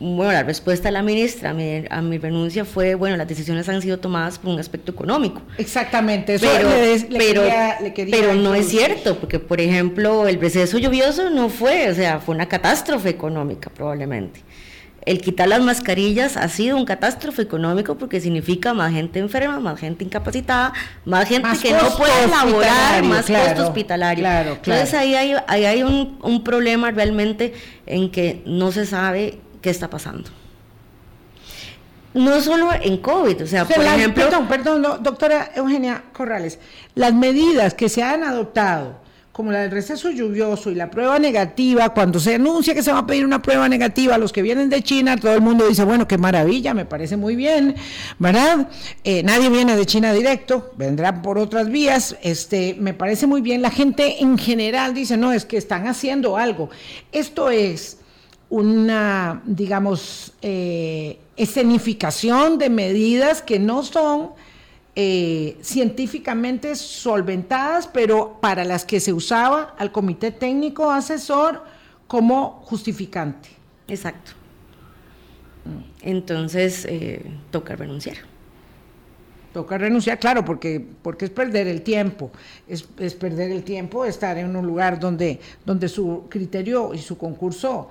bueno, 0.00 0.32
la 0.32 0.42
respuesta 0.42 0.88
de 0.88 0.92
la 0.92 1.02
ministra 1.02 1.50
a 1.50 2.02
mi, 2.02 2.18
renuncia 2.18 2.64
fue, 2.64 2.94
bueno, 2.94 3.16
las 3.16 3.28
decisiones 3.28 3.68
han 3.68 3.82
sido 3.82 3.98
tomadas 3.98 4.38
por 4.38 4.52
un 4.52 4.58
aspecto 4.58 4.92
económico. 4.92 5.42
Exactamente, 5.58 6.34
eso 6.34 6.46
pero, 6.50 6.68
pero, 7.16 7.42
pero 8.10 8.34
no 8.34 8.54
es 8.54 8.68
cierto, 8.68 9.18
porque 9.18 9.38
por 9.38 9.60
ejemplo 9.60 10.26
el 10.26 10.40
receso 10.40 10.78
lluvioso 10.78 11.30
no 11.30 11.48
fue, 11.48 11.90
o 11.90 11.94
sea, 11.94 12.18
fue 12.20 12.34
una 12.34 12.48
catástrofe 12.48 13.10
económica 13.10 13.70
probablemente 13.70 14.40
el 15.04 15.20
quitar 15.20 15.48
las 15.48 15.60
mascarillas 15.60 16.36
ha 16.36 16.48
sido 16.48 16.76
un 16.76 16.84
catástrofe 16.84 17.42
económico 17.42 17.96
porque 17.96 18.20
significa 18.20 18.72
más 18.72 18.92
gente 18.92 19.18
enferma, 19.18 19.58
más 19.58 19.80
gente 19.80 20.04
incapacitada, 20.04 20.72
más 21.04 21.28
gente 21.28 21.48
que 21.60 21.72
no 21.72 21.96
puede 21.96 22.28
laborar, 22.28 23.02
más 23.02 23.26
costo 23.26 23.66
hospitalario. 23.66 24.26
Entonces 24.26 24.94
ahí 24.94 25.14
hay, 25.14 25.34
ahí 25.48 25.64
hay 25.64 25.82
un, 25.82 26.18
un, 26.22 26.44
problema 26.44 26.90
realmente 26.90 27.52
en 27.86 28.10
que 28.10 28.42
no 28.46 28.70
se 28.70 28.86
sabe 28.86 29.38
qué 29.60 29.70
está 29.70 29.90
pasando. 29.90 30.30
No 32.14 32.40
solo 32.40 32.70
en 32.72 32.98
COVID, 32.98 33.42
o 33.42 33.46
sea, 33.46 33.64
por 33.64 33.82
ejemplo... 33.82 34.24
Perdón, 34.24 34.46
perdón, 34.46 34.82
doctora 35.02 35.50
Eugenia 35.56 36.04
Corrales, 36.12 36.58
las 36.94 37.14
medidas 37.14 37.74
que 37.74 37.88
se 37.88 38.02
han 38.02 38.22
adoptado 38.22 39.01
como 39.32 39.50
la 39.50 39.62
del 39.62 39.70
receso 39.70 40.10
lluvioso 40.10 40.70
y 40.70 40.74
la 40.74 40.90
prueba 40.90 41.18
negativa, 41.18 41.88
cuando 41.94 42.20
se 42.20 42.34
anuncia 42.34 42.74
que 42.74 42.82
se 42.82 42.92
va 42.92 42.98
a 42.98 43.06
pedir 43.06 43.24
una 43.24 43.40
prueba 43.40 43.66
negativa 43.66 44.14
a 44.14 44.18
los 44.18 44.30
que 44.30 44.42
vienen 44.42 44.68
de 44.68 44.82
China, 44.82 45.16
todo 45.16 45.32
el 45.32 45.40
mundo 45.40 45.66
dice, 45.66 45.84
bueno, 45.84 46.06
qué 46.06 46.18
maravilla, 46.18 46.74
me 46.74 46.84
parece 46.84 47.16
muy 47.16 47.34
bien, 47.34 47.74
¿verdad? 48.18 48.68
Eh, 49.04 49.22
nadie 49.22 49.48
viene 49.48 49.74
de 49.74 49.86
China 49.86 50.12
directo, 50.12 50.72
vendrán 50.76 51.22
por 51.22 51.38
otras 51.38 51.70
vías, 51.70 52.14
este, 52.22 52.76
me 52.78 52.92
parece 52.92 53.26
muy 53.26 53.40
bien. 53.40 53.62
La 53.62 53.70
gente 53.70 54.22
en 54.22 54.36
general 54.36 54.92
dice, 54.92 55.16
no, 55.16 55.32
es 55.32 55.46
que 55.46 55.56
están 55.56 55.86
haciendo 55.86 56.36
algo. 56.36 56.68
Esto 57.10 57.48
es 57.48 57.96
una, 58.50 59.40
digamos, 59.46 60.34
eh, 60.42 61.18
escenificación 61.38 62.58
de 62.58 62.68
medidas 62.68 63.40
que 63.40 63.58
no 63.58 63.82
son 63.82 64.32
eh, 64.94 65.56
científicamente 65.62 66.76
solventadas, 66.76 67.86
pero 67.86 68.38
para 68.42 68.62
las 68.64 68.84
que 68.84 69.00
se 69.00 69.14
usaba 69.14 69.74
al 69.78 69.90
comité 69.90 70.30
técnico 70.30 70.90
asesor 70.90 71.64
como 72.06 72.60
justificante. 72.66 73.48
Exacto. 73.88 74.32
Entonces, 76.02 76.84
eh, 76.86 77.24
toca 77.50 77.74
renunciar. 77.74 78.16
Toca 79.54 79.78
renunciar, 79.78 80.18
claro, 80.18 80.44
porque, 80.44 80.84
porque 81.02 81.24
es 81.24 81.30
perder 81.30 81.68
el 81.68 81.80
tiempo, 81.80 82.30
es, 82.68 82.82
perder 82.82 83.50
el 83.50 83.62
tiempo 83.62 84.04
estar 84.04 84.36
en 84.36 84.54
un 84.54 84.66
lugar 84.66 85.00
donde, 85.00 85.40
donde 85.64 85.88
su 85.88 86.24
criterio 86.28 86.92
y 86.92 86.98
su 86.98 87.16
concurso 87.16 87.88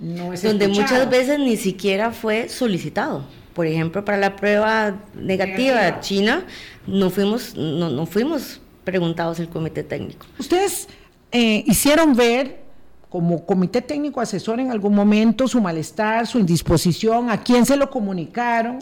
no 0.00 0.32
es 0.34 0.42
Donde 0.42 0.68
muchas 0.68 1.08
veces 1.08 1.38
ni 1.38 1.56
siquiera 1.56 2.12
fue 2.12 2.48
solicitado 2.50 3.24
por 3.54 3.66
ejemplo, 3.66 4.04
para 4.04 4.18
la 4.18 4.36
prueba 4.36 4.96
negativa 5.14 5.80
de 5.82 6.00
China, 6.00 6.44
no 6.86 7.10
fuimos, 7.10 7.54
no, 7.56 7.90
no 7.90 8.06
fuimos 8.06 8.60
preguntados 8.84 9.38
el 9.40 9.48
comité 9.48 9.82
técnico. 9.82 10.26
¿Ustedes 10.38 10.88
eh, 11.30 11.64
hicieron 11.66 12.14
ver 12.14 12.62
como 13.08 13.44
comité 13.44 13.82
técnico 13.82 14.20
asesor 14.20 14.58
en 14.60 14.70
algún 14.70 14.94
momento 14.94 15.46
su 15.46 15.60
malestar, 15.60 16.26
su 16.26 16.38
indisposición? 16.38 17.30
¿A 17.30 17.42
quién 17.42 17.66
se 17.66 17.76
lo 17.76 17.90
comunicaron? 17.90 18.78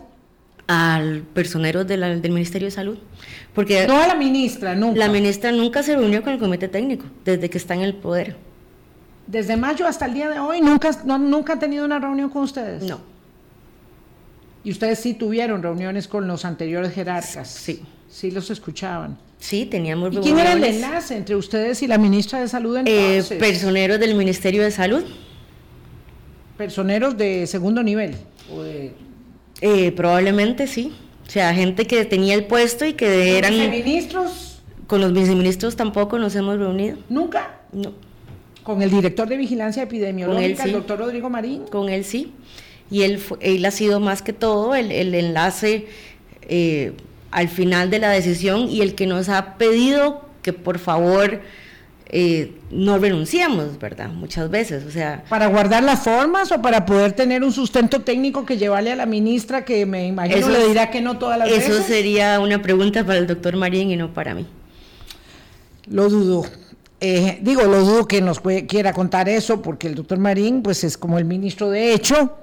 Al 0.67 1.23
personero 1.23 1.85
del 1.85 2.21
Ministerio 2.31 2.67
de 2.69 2.71
Salud. 2.71 2.99
Porque 3.53 3.89
no 3.89 4.01
a 4.01 4.07
la 4.07 4.15
ministra, 4.15 4.77
nunca. 4.77 5.01
La 5.01 5.09
ministra 5.09 5.51
nunca 5.51 5.83
se 5.83 5.97
reunió 5.97 6.23
con 6.23 6.33
el 6.33 6.39
comité 6.39 6.69
técnico 6.69 7.07
desde 7.25 7.51
que 7.51 7.59
está 7.59 7.75
en 7.75 7.81
el 7.81 7.95
poder. 7.95 8.37
Desde 9.27 9.57
mayo 9.57 9.85
hasta 9.85 10.07
el 10.07 10.15
día 10.15 10.31
de 10.31 10.39
hoy, 10.39 10.61
¿nunca, 10.61 10.91
no, 11.05 11.19
nunca 11.19 11.55
ha 11.55 11.59
tenido 11.59 11.85
una 11.85 11.99
reunión 11.99 12.31
con 12.31 12.43
ustedes? 12.43 12.85
No. 12.85 13.01
¿Y 14.63 14.71
ustedes 14.71 14.99
sí 14.99 15.15
tuvieron 15.15 15.63
reuniones 15.63 16.07
con 16.07 16.27
los 16.27 16.45
anteriores 16.45 16.93
jerarcas? 16.93 17.49
Sí. 17.49 17.83
Sí 18.09 18.31
los 18.31 18.51
escuchaban. 18.51 19.17
Sí, 19.39 19.65
teníamos 19.65 20.15
¿Y 20.15 20.19
quién 20.19 20.39
era 20.39 20.53
el 20.53 20.63
enlace 20.63 21.17
entre 21.17 21.35
ustedes 21.35 21.83
y 21.83 21.87
la 21.87 21.97
ministra 21.97 22.41
de 22.41 22.49
Salud 22.49 22.77
eh, 22.77 22.81
entonces? 22.85 23.39
personeros 23.39 23.99
del 23.99 24.15
Ministerio 24.15 24.63
de 24.63 24.71
Salud. 24.71 25.03
¿Personeros 26.59 27.17
de 27.17 27.47
segundo 27.47 27.83
nivel? 27.83 28.17
Eh, 29.63 29.93
probablemente 29.93 30.67
sí. 30.67 30.93
O 31.27 31.31
sea, 31.31 31.55
gente 31.55 31.87
que 31.87 32.05
tenía 32.05 32.35
el 32.35 32.45
puesto 32.45 32.85
y 32.85 32.93
que 32.93 33.39
eran... 33.39 33.53
¿Viceministros? 33.53 34.61
Con 34.87 35.01
los 35.01 35.13
viceministros 35.15 35.77
tampoco 35.77 36.19
nos 36.19 36.35
hemos 36.35 36.59
reunido. 36.59 36.99
¿Nunca? 37.09 37.61
No. 37.73 37.95
¿Con 38.63 38.83
el 38.83 38.91
director 38.91 39.27
de 39.27 39.39
Vigilancia 39.39 39.85
Epidemiológica, 39.85 40.65
el 40.65 40.73
doctor 40.73 40.99
Rodrigo 40.99 41.31
Marín? 41.31 41.65
Con 41.69 41.89
él 41.89 42.05
sí 42.05 42.35
y 42.91 43.03
él, 43.03 43.23
él 43.41 43.65
ha 43.65 43.71
sido 43.71 44.01
más 44.01 44.23
que 44.23 44.33
todo 44.33 44.75
el, 44.75 44.91
enlace 45.15 45.87
eh, 46.43 46.93
al 47.31 47.49
final 47.49 47.91
de 47.91 48.01
la 48.01 48.11
decisión 48.11 48.69
y 48.69 48.81
el 48.83 48.95
que 48.95 49.07
nos 49.07 49.29
ha 49.29 49.57
pedido 49.57 50.29
que 50.43 50.53
por 50.53 50.79
favor 50.79 51.41
eh, 52.13 52.55
no 52.73 52.99
renunciemos, 52.99 53.79
¿verdad? 53.79 54.09
Muchas 54.09 54.51
veces, 54.51 54.85
o 54.85 54.91
sea... 54.91 55.23
¿Para 55.29 55.47
guardar 55.47 55.85
las 55.85 56.01
formas 56.01 56.51
o 56.51 56.61
para 56.61 56.85
poder 56.85 57.13
tener 57.13 57.45
un 57.45 57.53
sustento 57.53 58.01
técnico 58.01 58.45
que 58.45 58.59
llevarle 58.59 58.91
a 58.91 58.97
la 58.97 59.07
ministra 59.07 59.65
que 59.65 59.87
me 59.87 60.09
imagino 60.09 60.49
le 60.49 60.67
dirá 60.67 60.91
que 60.91 61.01
no 61.01 61.19
todas 61.19 61.39
las 61.39 61.49
veces? 61.49 61.69
Eso 61.69 61.83
sería 61.85 62.41
una 62.41 62.61
pregunta 62.61 63.07
para 63.07 63.19
el 63.19 63.29
doctor 63.29 63.57
Marín 63.57 63.93
y 63.93 63.97
no 63.97 64.13
para 64.13 64.35
mí. 64.35 64.45
Lo 65.89 66.09
dudo. 66.09 66.47
Eh, 67.01 67.39
digo, 67.43 67.63
lo 67.63 67.81
dudo 67.85 68.09
que 68.09 68.21
nos 68.21 68.41
quiera 68.41 68.93
contar 68.93 69.29
eso 69.29 69.63
porque 69.63 69.87
el 69.87 69.95
doctor 69.95 70.19
Marín 70.19 70.63
pues 70.63 70.83
es 70.83 70.99
como 70.99 71.19
el 71.19 71.25
ministro 71.25 71.71
de 71.71 71.95
hecho 71.95 72.37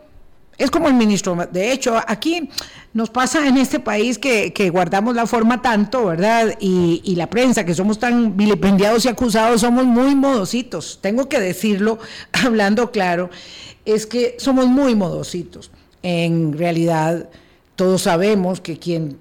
es 0.58 0.72
como 0.72 0.88
el 0.88 0.94
ministro. 0.94 1.36
De 1.52 1.72
hecho, 1.72 1.96
aquí 2.08 2.50
nos 2.94 3.10
pasa 3.10 3.48
en 3.48 3.58
este 3.58 3.80
país 3.80 4.18
que, 4.18 4.70
guardamos 4.72 5.16
la 5.16 5.28
forma 5.28 5.62
tanto, 5.62 6.06
¿verdad? 6.06 6.56
Y, 6.60 7.02
y, 7.04 7.16
la 7.16 7.30
prensa, 7.30 7.66
que 7.66 7.74
somos 7.74 8.00
tan 8.00 8.36
vilipendiados 8.36 9.06
y 9.06 9.10
acusados, 9.10 9.62
somos 9.62 9.86
muy 9.86 10.16
modositos. 10.16 11.00
Tengo 11.02 11.30
que 11.30 11.40
decirlo, 11.40 12.00
hablando 12.32 12.92
claro, 12.92 13.30
es 13.86 14.06
que 14.06 14.36
somos 14.40 14.68
muy 14.68 14.96
modositos. 14.96 15.72
En 16.04 16.58
realidad, 16.58 17.30
todos 17.76 18.04
sabemos 18.04 18.62
que 18.62 18.78
quien 18.78 19.18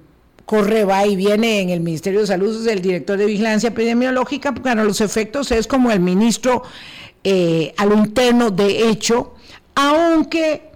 corre, 0.46 0.84
va 0.84 1.06
y 1.06 1.16
viene 1.16 1.60
en 1.60 1.70
el 1.70 1.80
Ministerio 1.80 2.20
de 2.20 2.28
Salud 2.28 2.62
es 2.62 2.72
el 2.72 2.80
director 2.80 3.18
de 3.18 3.26
Vigilancia 3.26 3.68
Epidemiológica, 3.68 4.54
porque 4.54 4.70
a 4.70 4.74
los 4.76 5.00
efectos 5.00 5.50
es 5.50 5.66
como 5.66 5.90
el 5.90 6.00
ministro 6.00 6.62
eh, 7.24 7.74
al 7.76 7.92
interno 7.92 8.50
de 8.50 8.88
hecho, 8.88 9.34
aunque 9.74 10.70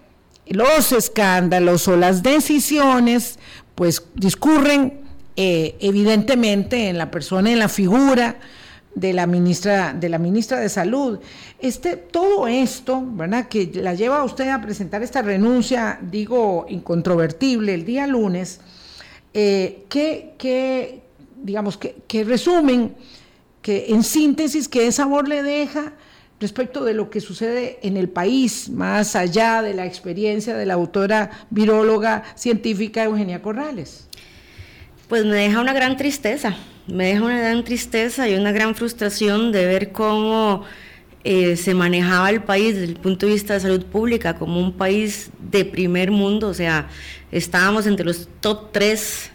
los 0.51 0.93
escándalos 0.93 1.89
o 1.89 1.97
las 1.97 2.23
decisiones 2.23 3.39
pues 3.75 4.03
discurren 4.15 5.01
eh, 5.37 5.77
evidentemente 5.81 6.89
en 6.89 6.99
la 6.99 7.11
persona, 7.11 7.51
en 7.51 7.59
la 7.59 7.69
figura 7.69 8.37
de 8.95 9.13
la 9.13 9.27
ministra 9.27 9.95
de 9.95 10.09
la 10.09 10.19
ministra 10.19 10.59
de 10.59 10.69
Salud. 10.69 11.21
Este 11.61 11.97
todo 11.97 12.49
esto, 12.49 13.03
¿verdad? 13.13 13.49
que 13.49 13.71
la 13.75 13.95
lleva 13.95 14.19
a 14.19 14.25
usted 14.25 14.49
a 14.49 14.61
presentar 14.61 15.03
esta 15.03 15.23
renuncia, 15.23 15.99
digo, 16.03 16.67
incontrovertible 16.69 17.73
el 17.73 17.85
día 17.85 18.07
lunes, 18.07 18.61
eh, 19.33 19.85
que, 19.89 21.03
digamos, 21.43 21.79
que, 21.79 22.25
resumen, 22.25 22.97
que 23.63 23.87
en 23.91 24.03
síntesis, 24.03 24.69
qué 24.69 24.91
sabor 24.91 25.29
le 25.29 25.45
deja 25.45 25.93
respecto 26.41 26.85
de 26.85 26.95
lo 26.95 27.11
que 27.11 27.21
sucede 27.21 27.79
en 27.83 27.97
el 27.97 28.09
país, 28.09 28.71
más 28.71 29.15
allá 29.15 29.63
de 29.63 29.75
la 29.75 29.85
experiencia 29.85 30.57
de 30.57 30.67
la 30.67 30.75
autora 30.75 31.31
viróloga 31.51 32.25
científica 32.35 33.05
Eugenia 33.05 33.43
Corrales? 33.43 34.09
Pues 35.09 35.25
me 35.25 35.37
deja 35.37 35.61
una 35.61 35.75
gran 35.75 35.97
tristeza, 35.97 36.57
me 36.87 37.07
deja 37.09 37.23
una 37.23 37.39
gran 37.39 37.63
tristeza 37.63 38.29
y 38.29 38.35
una 38.35 38.53
gran 38.53 38.75
frustración 38.75 39.53
de 39.53 39.67
ver 39.67 39.93
cómo 39.93 40.65
eh, 41.25 41.57
se 41.57 41.75
manejaba 41.75 42.31
el 42.31 42.43
país 42.43 42.75
desde 42.75 42.93
el 42.93 42.99
punto 42.99 43.27
de 43.27 43.33
vista 43.33 43.55
de 43.55 43.61
salud 43.61 43.85
pública 43.85 44.37
como 44.37 44.59
un 44.59 44.73
país 44.73 45.31
de 45.51 45.67
primer 45.67 46.11
mundo, 46.11 46.49
o 46.49 46.55
sea, 46.55 46.89
estábamos 47.31 47.87
entre 47.87 48.07
los 48.07 48.29
top 48.41 48.73
tres 48.73 49.31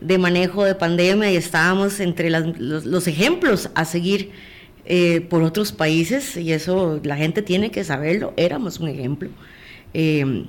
de 0.00 0.16
manejo 0.16 0.64
de 0.64 0.74
pandemia 0.74 1.30
y 1.30 1.36
estábamos 1.36 2.00
entre 2.00 2.30
los 2.30 3.06
ejemplos 3.06 3.68
a 3.74 3.84
seguir 3.84 4.32
eh, 4.88 5.20
por 5.20 5.42
otros 5.42 5.72
países, 5.72 6.36
y 6.36 6.52
eso 6.52 7.00
la 7.02 7.16
gente 7.16 7.42
tiene 7.42 7.72
que 7.72 7.82
saberlo, 7.82 8.32
éramos 8.36 8.78
un 8.78 8.88
ejemplo, 8.88 9.28
eh, 9.92 10.46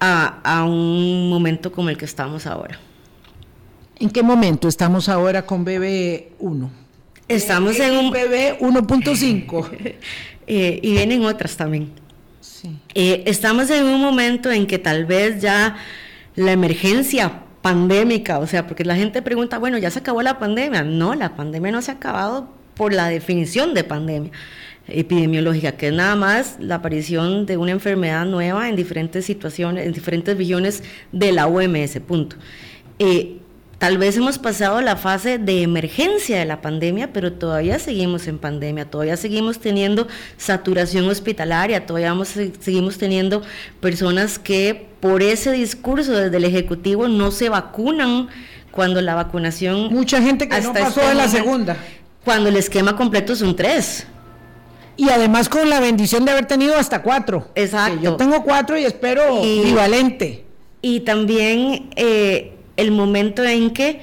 a, 0.00 0.64
un 0.64 1.30
momento 1.30 1.70
como 1.70 1.88
el 1.88 1.96
que 1.96 2.04
estamos 2.04 2.46
ahora. 2.46 2.80
¿En 4.00 4.10
qué 4.10 4.24
momento 4.24 4.66
estamos 4.66 5.08
ahora 5.08 5.46
con 5.46 5.64
BB1? 5.64 6.68
Estamos 7.28 7.78
en 7.78 7.96
un 7.96 8.10
BB 8.10 8.58
1.5. 8.60 9.70
Eh, 10.48 10.80
y 10.82 10.90
vienen 10.90 11.24
otras 11.24 11.56
también. 11.56 11.92
estamos 12.94 13.70
en 13.70 13.84
un 13.84 14.00
momento 14.00 14.50
en 14.50 14.66
que 14.66 14.76
tal 14.76 15.06
vez 15.06 15.40
ya 15.40 15.76
la 16.34 16.50
emergencia 16.50 17.44
pandémica, 17.62 18.40
o 18.40 18.46
sea, 18.48 18.66
porque 18.66 18.84
la 18.84 18.96
gente 18.96 19.22
pregunta, 19.22 19.58
bueno, 19.58 19.78
ya 19.78 19.88
se 19.92 20.00
acabó 20.00 20.20
la 20.20 20.40
pandemia. 20.40 20.82
No, 20.82 21.14
la 21.14 21.36
pandemia 21.36 21.70
no 21.70 21.80
se 21.80 21.92
ha 21.92 21.94
acabado 21.94 22.48
por 22.82 22.92
la 22.92 23.06
definición 23.06 23.74
de 23.74 23.84
pandemia 23.84 24.32
epidemiológica, 24.88 25.70
que 25.70 25.86
es 25.86 25.92
nada 25.92 26.16
más 26.16 26.56
la 26.58 26.74
aparición 26.74 27.46
de 27.46 27.56
una 27.56 27.70
enfermedad 27.70 28.26
nueva 28.26 28.68
en 28.68 28.74
diferentes 28.74 29.24
situaciones, 29.24 29.86
en 29.86 29.92
diferentes 29.92 30.36
regiones 30.36 30.82
de 31.12 31.30
la 31.30 31.46
OMS, 31.46 32.00
punto. 32.00 32.34
Eh, 32.98 33.36
tal 33.78 33.98
vez 33.98 34.16
hemos 34.16 34.40
pasado 34.40 34.80
la 34.80 34.96
fase 34.96 35.38
de 35.38 35.62
emergencia 35.62 36.40
de 36.40 36.44
la 36.44 36.60
pandemia, 36.60 37.12
pero 37.12 37.32
todavía 37.34 37.78
seguimos 37.78 38.26
en 38.26 38.38
pandemia, 38.38 38.90
todavía 38.90 39.16
seguimos 39.16 39.60
teniendo 39.60 40.08
saturación 40.36 41.08
hospitalaria, 41.08 41.86
todavía 41.86 42.16
seguimos 42.58 42.98
teniendo 42.98 43.42
personas 43.80 44.40
que 44.40 44.88
por 44.98 45.22
ese 45.22 45.52
discurso 45.52 46.10
desde 46.10 46.36
el 46.36 46.44
Ejecutivo 46.46 47.06
no 47.06 47.30
se 47.30 47.48
vacunan 47.48 48.26
cuando 48.72 49.00
la 49.00 49.14
vacunación... 49.14 49.92
Mucha 49.92 50.20
gente 50.20 50.48
que 50.48 50.60
no 50.60 50.72
pasó 50.72 51.00
de 51.06 51.14
la 51.14 51.28
segunda 51.28 51.76
cuando 52.24 52.48
el 52.48 52.56
esquema 52.56 52.96
completo 52.96 53.34
son 53.36 53.56
tres. 53.56 54.06
Y 54.96 55.08
además 55.08 55.48
con 55.48 55.68
la 55.70 55.80
bendición 55.80 56.24
de 56.24 56.32
haber 56.32 56.46
tenido 56.46 56.76
hasta 56.76 57.02
cuatro. 57.02 57.48
Exacto. 57.54 58.00
yo 58.02 58.16
tengo 58.16 58.42
cuatro 58.42 58.78
y 58.78 58.84
espero 58.84 59.42
equivalente. 59.42 60.44
Y 60.82 61.00
también 61.00 61.90
eh, 61.96 62.52
el 62.76 62.90
momento 62.90 63.44
en 63.44 63.70
que 63.70 64.00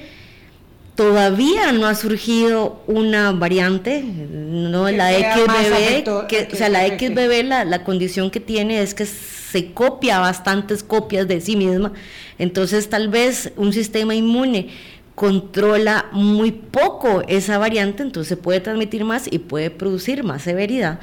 todavía 0.94 1.72
no 1.72 1.86
ha 1.86 1.94
surgido 1.94 2.82
una 2.86 3.32
variante, 3.32 4.02
no 4.02 4.90
la 4.90 5.10
XBB, 5.12 6.26
que, 6.26 6.48
o 6.52 6.56
sea, 6.56 6.68
la 6.68 6.86
XBB, 6.86 7.44
la, 7.44 7.64
la 7.64 7.84
condición 7.84 8.30
que 8.30 8.40
tiene 8.40 8.82
es 8.82 8.92
que 8.92 9.06
se 9.06 9.72
copia 9.72 10.18
bastantes 10.18 10.82
copias 10.82 11.26
de 11.26 11.40
sí 11.40 11.56
misma, 11.56 11.92
entonces 12.38 12.90
tal 12.90 13.08
vez 13.08 13.52
un 13.56 13.72
sistema 13.72 14.14
inmune 14.14 14.68
controla 15.20 16.06
muy 16.12 16.50
poco 16.50 17.22
esa 17.28 17.58
variante, 17.58 18.02
entonces 18.02 18.38
puede 18.38 18.60
transmitir 18.60 19.04
más 19.04 19.30
y 19.30 19.38
puede 19.38 19.68
producir 19.68 20.24
más 20.24 20.40
severidad. 20.40 20.98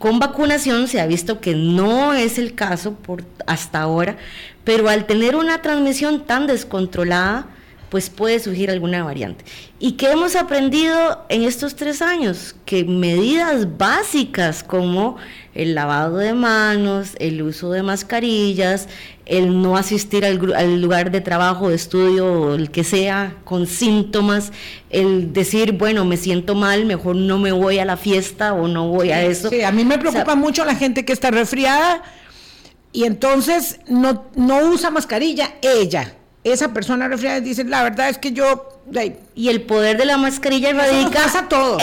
Con 0.00 0.18
vacunación 0.18 0.88
se 0.88 1.00
ha 1.00 1.06
visto 1.06 1.40
que 1.40 1.54
no 1.54 2.12
es 2.12 2.38
el 2.38 2.56
caso 2.56 2.94
por 2.94 3.22
hasta 3.46 3.80
ahora, 3.80 4.16
pero 4.64 4.88
al 4.88 5.06
tener 5.06 5.36
una 5.36 5.62
transmisión 5.62 6.24
tan 6.26 6.48
descontrolada, 6.48 7.46
pues 7.92 8.08
puede 8.08 8.38
surgir 8.38 8.70
alguna 8.70 9.04
variante. 9.04 9.44
¿Y 9.78 9.92
qué 9.92 10.12
hemos 10.12 10.34
aprendido 10.34 11.26
en 11.28 11.42
estos 11.42 11.76
tres 11.76 12.00
años? 12.00 12.56
Que 12.64 12.84
medidas 12.84 13.76
básicas 13.76 14.62
como 14.62 15.18
el 15.54 15.74
lavado 15.74 16.16
de 16.16 16.32
manos, 16.32 17.10
el 17.18 17.42
uso 17.42 17.70
de 17.70 17.82
mascarillas, 17.82 18.88
el 19.26 19.60
no 19.60 19.76
asistir 19.76 20.24
al, 20.24 20.80
lugar 20.80 21.10
de 21.10 21.20
trabajo, 21.20 21.68
de 21.68 21.74
estudio 21.74 22.32
o 22.32 22.54
el 22.54 22.70
que 22.70 22.82
sea 22.82 23.36
con 23.44 23.66
síntomas, 23.66 24.52
el 24.88 25.34
decir, 25.34 25.72
bueno, 25.72 26.06
me 26.06 26.16
siento 26.16 26.54
mal, 26.54 26.86
mejor 26.86 27.16
no 27.16 27.38
me 27.38 27.52
voy 27.52 27.78
a 27.78 27.84
la 27.84 27.98
fiesta 27.98 28.54
o 28.54 28.68
no 28.68 28.88
voy 28.88 29.10
a 29.10 29.22
eso. 29.22 29.50
Sí, 29.50 29.60
a 29.60 29.70
mí 29.70 29.84
me 29.84 29.98
preocupa 29.98 30.34
mucho 30.34 30.64
la 30.64 30.76
gente 30.76 31.04
que 31.04 31.12
está 31.12 31.30
resfriada 31.30 32.02
y 32.90 33.04
entonces 33.04 33.80
no, 33.86 34.30
no 34.34 34.60
usa 34.70 34.90
mascarilla, 34.90 35.56
ella. 35.60 36.14
Esa 36.44 36.72
persona 36.72 37.06
resfriada 37.06 37.40
dice, 37.40 37.64
la 37.64 37.82
verdad 37.82 38.08
es 38.08 38.18
que 38.18 38.32
yo... 38.32 38.68
Y 39.34 39.48
el 39.48 39.62
poder 39.62 39.96
de 39.96 40.04
la 40.04 40.16
mascarilla 40.16 40.72
radica 40.72 41.30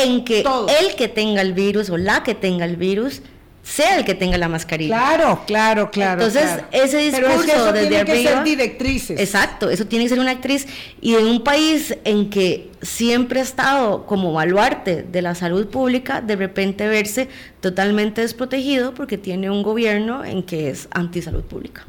en 0.03 0.25
que 0.25 0.43
el 0.81 0.95
que 0.95 1.07
tenga 1.07 1.41
el 1.41 1.53
virus 1.53 1.89
o 1.89 1.97
la 1.97 2.23
que 2.23 2.35
tenga 2.35 2.65
el 2.65 2.75
virus 2.75 3.21
sea 3.63 3.97
el 3.97 4.05
que 4.05 4.15
tenga 4.15 4.37
la 4.37 4.49
mascarilla. 4.49 4.95
Claro, 4.95 5.41
claro, 5.45 5.91
claro. 5.91 6.23
Entonces, 6.23 6.63
ese 6.71 6.97
discurso 6.97 7.41
Pero 7.45 7.57
eso 7.57 7.73
tiene 7.73 8.05
que 8.05 8.23
ser 8.23 8.43
directrices. 8.43 9.19
Exacto, 9.19 9.69
eso 9.69 9.85
tiene 9.85 10.05
que 10.05 10.09
ser 10.09 10.19
una 10.19 10.31
actriz. 10.31 10.67
Y 11.01 11.15
en 11.15 11.25
un 11.25 11.43
país 11.43 11.95
en 12.03 12.29
que 12.29 12.71
siempre 12.81 13.39
ha 13.39 13.43
estado 13.43 14.05
como 14.05 14.33
baluarte 14.33 15.03
de 15.03 15.21
la 15.21 15.35
salud 15.35 15.67
pública, 15.67 16.21
de 16.21 16.35
repente 16.35 16.87
verse 16.87 17.29
totalmente 17.59 18.21
desprotegido 18.21 18.93
porque 18.93 19.17
tiene 19.17 19.49
un 19.49 19.63
gobierno 19.63 20.25
en 20.25 20.43
que 20.43 20.69
es 20.69 20.87
antisalud 20.91 21.43
pública. 21.43 21.85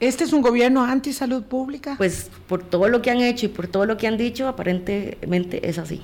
¿Este 0.00 0.24
es 0.24 0.32
un 0.32 0.42
gobierno 0.42 0.84
antisalud 0.84 1.44
pública? 1.44 1.94
Pues 1.96 2.30
por 2.48 2.62
todo 2.62 2.88
lo 2.88 3.00
que 3.00 3.10
han 3.10 3.20
hecho 3.20 3.46
y 3.46 3.48
por 3.48 3.68
todo 3.68 3.86
lo 3.86 3.96
que 3.96 4.06
han 4.06 4.16
dicho, 4.16 4.48
aparentemente 4.48 5.68
es 5.68 5.78
así 5.78 6.02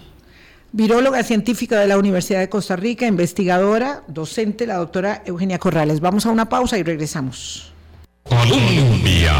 viróloga 0.73 1.23
científica 1.23 1.81
de 1.81 1.87
la 1.87 1.99
Universidad 1.99 2.41
de 2.41 2.49
Costa 2.49 2.77
Rica, 2.77 3.07
investigadora, 3.07 4.03
docente, 4.07 4.67
la 4.67 4.77
doctora 4.77 5.23
Eugenia 5.27 5.59
Corrales. 5.59 6.01
Vamos 6.01 6.27
a 6.27 6.31
una 6.31 6.49
pausa 6.49 6.79
y 6.79 6.83
regresamos. 6.83 7.73
Colombia. 8.25 9.35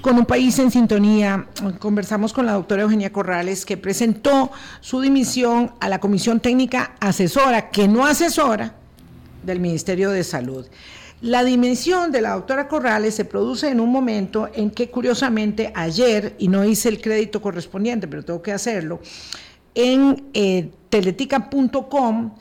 Con 0.00 0.18
un 0.18 0.26
país 0.26 0.58
en 0.58 0.70
sintonía, 0.70 1.46
conversamos 1.78 2.32
con 2.32 2.46
la 2.46 2.52
doctora 2.52 2.82
Eugenia 2.82 3.12
Corrales, 3.12 3.64
que 3.64 3.76
presentó 3.76 4.52
su 4.80 5.00
dimisión 5.00 5.72
a 5.80 5.88
la 5.88 5.98
Comisión 5.98 6.40
Técnica 6.40 6.94
Asesora, 7.00 7.70
que 7.70 7.88
no 7.88 8.06
asesora, 8.06 8.74
del 9.42 9.60
Ministerio 9.60 10.10
de 10.10 10.22
Salud. 10.22 10.66
La 11.24 11.42
dimisión 11.42 12.12
de 12.12 12.20
la 12.20 12.34
doctora 12.34 12.68
Corrales 12.68 13.14
se 13.14 13.24
produce 13.24 13.70
en 13.70 13.80
un 13.80 13.90
momento 13.90 14.50
en 14.52 14.70
que, 14.70 14.90
curiosamente, 14.90 15.72
ayer, 15.74 16.34
y 16.38 16.48
no 16.48 16.62
hice 16.66 16.90
el 16.90 17.00
crédito 17.00 17.40
correspondiente, 17.40 18.06
pero 18.06 18.22
tengo 18.22 18.42
que 18.42 18.52
hacerlo, 18.52 19.00
en 19.74 20.22
eh, 20.34 20.68
teletica.com 20.90 22.32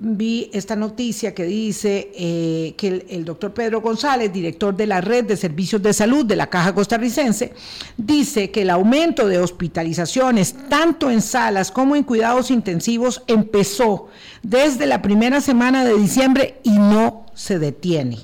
vi 0.00 0.50
esta 0.52 0.74
noticia 0.74 1.32
que 1.32 1.44
dice 1.44 2.10
eh, 2.12 2.74
que 2.76 3.06
el, 3.08 3.24
doctor 3.24 3.54
Pedro 3.54 3.80
González, 3.80 4.32
director 4.32 4.76
de 4.76 4.88
la 4.88 5.00
red 5.00 5.24
de 5.26 5.36
servicios 5.36 5.80
de 5.80 5.92
salud 5.92 6.26
de 6.26 6.34
la 6.34 6.48
Caja 6.48 6.74
Costarricense, 6.74 7.52
dice 7.96 8.50
que 8.50 8.62
el 8.62 8.70
aumento 8.70 9.28
de 9.28 9.38
hospitalizaciones, 9.38 10.56
tanto 10.68 11.08
en 11.08 11.22
salas 11.22 11.70
como 11.70 11.94
en 11.94 12.02
cuidados 12.02 12.50
intensivos, 12.50 13.22
empezó 13.28 14.08
desde 14.42 14.86
la 14.86 15.02
primera 15.02 15.40
semana 15.40 15.84
de 15.84 15.94
diciembre 15.94 16.58
y 16.64 16.72
no 16.72 17.23
se 17.34 17.58
detiene. 17.58 18.18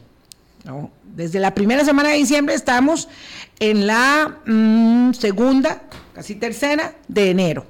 Desde 1.05 1.41
la 1.41 1.55
primera 1.55 1.85
semana 1.85 2.11
de 2.11 2.17
diciembre 2.17 2.55
estamos 2.55 3.09
en 3.59 3.87
la 3.87 4.39
mm, 4.47 5.13
segunda, 5.13 5.83
casi 6.15 6.35
tercera 6.37 6.95
de 7.09 7.31
enero. 7.31 7.67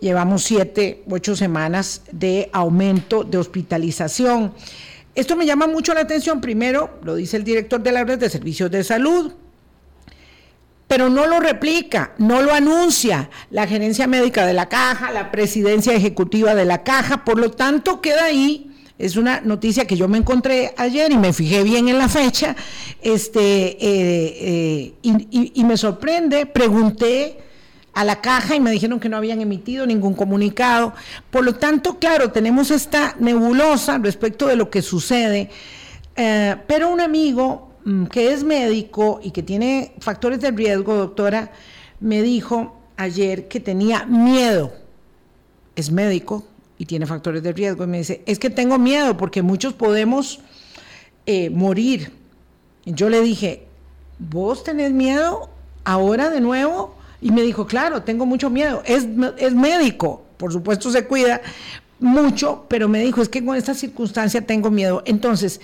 Llevamos 0.00 0.44
siete, 0.44 1.02
ocho 1.10 1.34
semanas 1.34 2.02
de 2.12 2.48
aumento 2.52 3.24
de 3.24 3.38
hospitalización. 3.38 4.54
Esto 5.14 5.34
me 5.34 5.46
llama 5.46 5.66
mucho 5.66 5.92
la 5.94 6.00
atención. 6.00 6.40
Primero, 6.40 7.00
lo 7.02 7.16
dice 7.16 7.36
el 7.36 7.42
director 7.42 7.80
de 7.82 7.90
la 7.90 8.04
red 8.04 8.18
de 8.18 8.30
servicios 8.30 8.70
de 8.70 8.84
salud, 8.84 9.32
pero 10.86 11.10
no 11.10 11.26
lo 11.26 11.40
replica, 11.40 12.12
no 12.18 12.40
lo 12.42 12.52
anuncia 12.54 13.28
la 13.50 13.66
gerencia 13.66 14.06
médica 14.06 14.46
de 14.46 14.54
la 14.54 14.68
caja, 14.68 15.10
la 15.10 15.32
presidencia 15.32 15.92
ejecutiva 15.92 16.54
de 16.54 16.64
la 16.64 16.84
caja, 16.84 17.24
por 17.24 17.38
lo 17.40 17.50
tanto 17.50 18.00
queda 18.00 18.24
ahí. 18.24 18.67
Es 18.98 19.16
una 19.16 19.40
noticia 19.40 19.86
que 19.86 19.96
yo 19.96 20.08
me 20.08 20.18
encontré 20.18 20.74
ayer 20.76 21.12
y 21.12 21.16
me 21.16 21.32
fijé 21.32 21.62
bien 21.62 21.88
en 21.88 21.98
la 21.98 22.08
fecha, 22.08 22.56
este, 23.00 23.40
eh, 23.40 24.94
eh, 25.00 25.22
y, 25.54 25.64
me 25.64 25.76
sorprende, 25.76 26.46
pregunté 26.46 27.38
a 27.94 28.04
la 28.04 28.20
caja 28.20 28.56
y 28.56 28.60
me 28.60 28.70
dijeron 28.70 28.98
que 28.98 29.08
no 29.08 29.16
habían 29.16 29.40
emitido 29.40 29.86
ningún 29.86 30.14
comunicado. 30.14 30.94
Por 31.30 31.44
lo 31.44 31.54
tanto, 31.54 31.98
claro, 31.98 32.32
tenemos 32.32 32.70
esta 32.70 33.14
nebulosa 33.20 33.98
respecto 33.98 34.46
de 34.46 34.56
lo 34.56 34.68
que 34.68 34.82
sucede, 34.82 35.48
eh, 36.16 36.56
pero 36.66 36.90
un 36.90 37.00
amigo 37.00 37.68
Mm, 37.88 38.04
que 38.04 38.34
es 38.34 38.44
médico 38.44 39.18
y 39.22 39.30
que 39.30 39.42
tiene 39.42 39.94
factores 40.00 40.40
de 40.40 40.50
riesgo, 40.50 40.94
doctora, 40.94 41.52
me 42.00 42.20
dijo 42.20 42.76
ayer 42.98 43.48
que 43.48 43.60
tenía 43.60 44.04
miedo. 44.04 44.72
Es 45.74 45.90
médico 45.90 46.44
y 46.78 46.86
tiene 46.86 47.06
factores 47.06 47.42
de 47.42 47.52
riesgo. 47.52 47.84
Y 47.84 47.88
me 47.88 47.98
dice, 47.98 48.22
es 48.24 48.38
que 48.38 48.50
tengo 48.50 48.78
miedo 48.78 49.16
porque 49.16 49.42
muchos 49.42 49.74
podemos 49.74 50.40
eh, 51.26 51.50
morir. 51.50 52.12
yo 52.84 53.10
le 53.10 53.20
dije, 53.20 53.66
¿vos 54.18 54.64
tenés 54.64 54.92
miedo 54.92 55.50
ahora 55.84 56.30
de 56.30 56.40
nuevo? 56.40 56.96
Y 57.20 57.32
me 57.32 57.42
dijo, 57.42 57.66
claro, 57.66 58.02
tengo 58.02 58.24
mucho 58.24 58.48
miedo. 58.48 58.82
Es, 58.86 59.06
es 59.38 59.54
médico, 59.54 60.22
por 60.36 60.52
supuesto 60.52 60.90
se 60.90 61.04
cuida 61.04 61.40
mucho, 61.98 62.64
pero 62.68 62.88
me 62.88 63.00
dijo, 63.00 63.20
es 63.20 63.28
que 63.28 63.44
con 63.44 63.56
esta 63.56 63.74
circunstancia 63.74 64.40
tengo 64.46 64.70
miedo. 64.70 65.02
Entonces, 65.04 65.60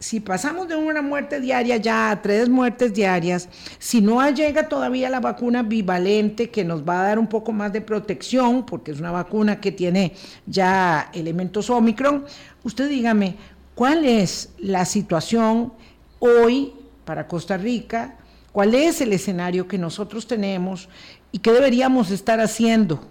si 0.00 0.20
pasamos 0.20 0.68
de 0.68 0.76
una 0.76 1.02
muerte 1.02 1.40
diaria 1.40 1.76
ya 1.76 2.10
a 2.10 2.22
tres 2.22 2.48
muertes 2.48 2.94
diarias, 2.94 3.48
si 3.78 4.00
no 4.00 4.28
llega 4.30 4.68
todavía 4.68 5.10
la 5.10 5.20
vacuna 5.20 5.62
bivalente 5.62 6.50
que 6.50 6.64
nos 6.64 6.88
va 6.88 7.00
a 7.00 7.04
dar 7.04 7.18
un 7.18 7.26
poco 7.26 7.52
más 7.52 7.72
de 7.72 7.80
protección, 7.80 8.64
porque 8.64 8.92
es 8.92 9.00
una 9.00 9.10
vacuna 9.10 9.60
que 9.60 9.72
tiene 9.72 10.14
ya 10.46 11.10
elementos 11.12 11.68
Omicron, 11.70 12.24
usted 12.62 12.88
dígame, 12.88 13.36
¿cuál 13.74 14.04
es 14.04 14.50
la 14.58 14.84
situación 14.84 15.72
hoy 16.20 16.72
para 17.04 17.26
Costa 17.26 17.56
Rica? 17.56 18.16
¿Cuál 18.52 18.74
es 18.74 19.00
el 19.00 19.12
escenario 19.12 19.66
que 19.66 19.78
nosotros 19.78 20.26
tenemos 20.26 20.88
y 21.32 21.40
qué 21.40 21.52
deberíamos 21.52 22.10
estar 22.10 22.40
haciendo? 22.40 23.04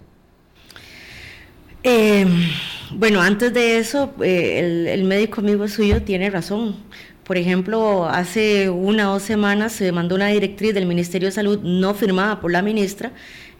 Eh, 1.82 2.26
bueno, 2.92 3.20
antes 3.20 3.52
de 3.52 3.78
eso, 3.78 4.14
eh, 4.22 4.90
el, 4.92 5.04
médico 5.04 5.40
amigo 5.40 5.68
suyo 5.68 6.02
tiene 6.02 6.30
razón. 6.30 6.76
Por 7.24 7.36
ejemplo, 7.36 8.06
hace 8.06 8.70
una 8.70 9.10
o 9.10 9.14
dos 9.14 9.22
semanas 9.22 9.72
se 9.72 9.92
mandó 9.92 10.14
una 10.14 10.28
directriz 10.28 10.74
del 10.74 10.86
Ministerio 10.86 11.28
de 11.28 11.32
Salud 11.32 11.60
no 11.62 11.94
firmada 11.94 12.40
por 12.40 12.50
la 12.50 12.62
ministra, 12.62 13.12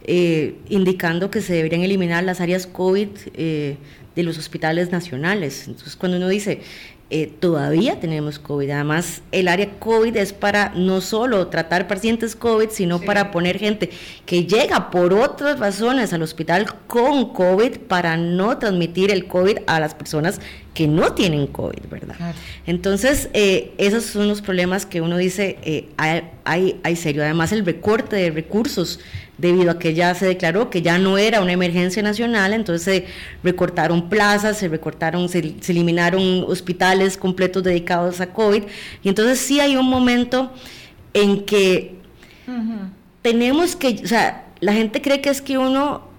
eh, 0.03 0.55
indicando 0.69 1.29
que 1.29 1.41
se 1.41 1.53
deberían 1.53 1.81
eliminar 1.81 2.23
las 2.23 2.41
áreas 2.41 2.65
COVID 2.65 3.09
de 4.15 4.23
los 4.23 4.37
hospitales 4.37 4.91
nacionales. 4.91 5.67
Entonces, 5.67 5.95
cuando 5.95 6.17
uno 6.17 6.27
dice, 6.27 6.61
eh, 7.11 7.25
todavía 7.39 7.99
tenemos 7.99 8.37
COVID. 8.37 8.69
Además, 8.69 9.23
el 9.31 9.47
área 9.47 9.71
COVID 9.79 10.15
es 10.15 10.31
para 10.31 10.71
no 10.75 11.01
solo 11.01 11.47
tratar 11.47 11.87
pacientes 11.87 12.35
COVID, 12.35 12.69
sino 12.69 13.01
para 13.01 13.31
poner 13.31 13.57
gente 13.57 13.89
que 14.27 14.45
llega 14.45 14.91
por 14.91 15.13
otras 15.13 15.57
razones 15.57 16.13
al 16.13 16.21
hospital 16.21 16.67
con 16.85 17.33
COVID 17.33 17.79
para 17.87 18.15
no 18.15 18.59
transmitir 18.59 19.09
el 19.09 19.25
COVID 19.25 19.57
a 19.65 19.79
las 19.79 19.95
personas 19.95 20.39
que 20.75 20.87
no 20.87 21.13
tienen 21.13 21.47
COVID, 21.47 21.89
¿verdad? 21.89 22.15
Entonces, 22.67 23.29
eh, 23.33 23.73
esos 23.79 24.03
son 24.03 24.27
los 24.27 24.41
problemas 24.43 24.85
que 24.85 25.01
uno 25.01 25.17
dice, 25.17 25.57
eh, 25.63 25.89
hay, 25.97 26.79
hay 26.83 26.95
serio. 26.95 27.23
Además, 27.23 27.51
el 27.51 27.65
recorte 27.65 28.17
de 28.17 28.29
recursos 28.29 28.99
debido 29.39 29.71
a 29.71 29.79
que 29.79 29.93
ya 29.93 30.13
se 30.13 30.25
declaró 30.25 30.69
que 30.69 30.81
ya 30.81 30.97
no 30.97 31.17
era 31.17 31.41
una 31.41 31.53
emergencia 31.53 32.03
nacional, 32.03 32.53
entonces 32.53 32.83
se 32.83 33.05
recortaron 33.43 34.09
plazas, 34.09 34.57
se 34.57 34.67
recortaron, 34.67 35.29
se, 35.29 35.55
eliminaron 35.67 36.43
hospitales 36.47 37.17
completos 37.17 37.63
dedicados 37.63 38.19
a 38.21 38.33
COVID, 38.33 38.63
y 39.03 39.09
entonces 39.09 39.39
sí 39.39 39.59
hay 39.59 39.75
un 39.75 39.89
momento 39.89 40.51
en 41.13 41.45
que 41.45 41.95
tenemos 43.21 43.75
que, 43.75 44.01
o 44.03 44.07
sea, 44.07 44.45
la 44.59 44.73
gente 44.73 45.01
cree 45.01 45.21
que 45.21 45.29
es 45.29 45.41
que 45.41 45.57
uno 45.57 46.09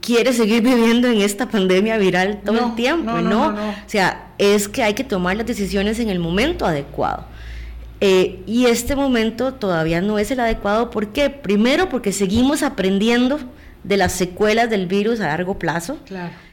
quiere 0.00 0.32
seguir 0.32 0.62
viviendo 0.64 1.08
en 1.08 1.20
esta 1.20 1.48
pandemia 1.48 1.98
viral 1.98 2.40
todo 2.44 2.68
el 2.68 2.74
tiempo, 2.74 3.20
no, 3.20 3.48
O 3.48 3.88
sea, 3.88 4.28
es 4.38 4.68
que 4.68 4.82
hay 4.82 4.94
que 4.94 5.04
tomar 5.04 5.36
las 5.36 5.46
decisiones 5.46 5.98
en 5.98 6.08
el 6.08 6.18
momento 6.18 6.66
adecuado. 6.66 7.24
Eh, 8.00 8.42
y 8.46 8.66
este 8.66 8.96
momento 8.96 9.54
todavía 9.54 10.00
no 10.00 10.18
es 10.18 10.30
el 10.30 10.40
adecuado. 10.40 10.90
¿Por 10.90 11.08
qué? 11.08 11.28
Primero 11.28 11.88
porque 11.88 12.12
seguimos 12.12 12.62
aprendiendo 12.62 13.38
de 13.84 13.96
las 13.96 14.12
secuelas 14.12 14.70
del 14.70 14.86
virus 14.86 15.20
a 15.20 15.26
largo 15.26 15.58
plazo. 15.58 15.98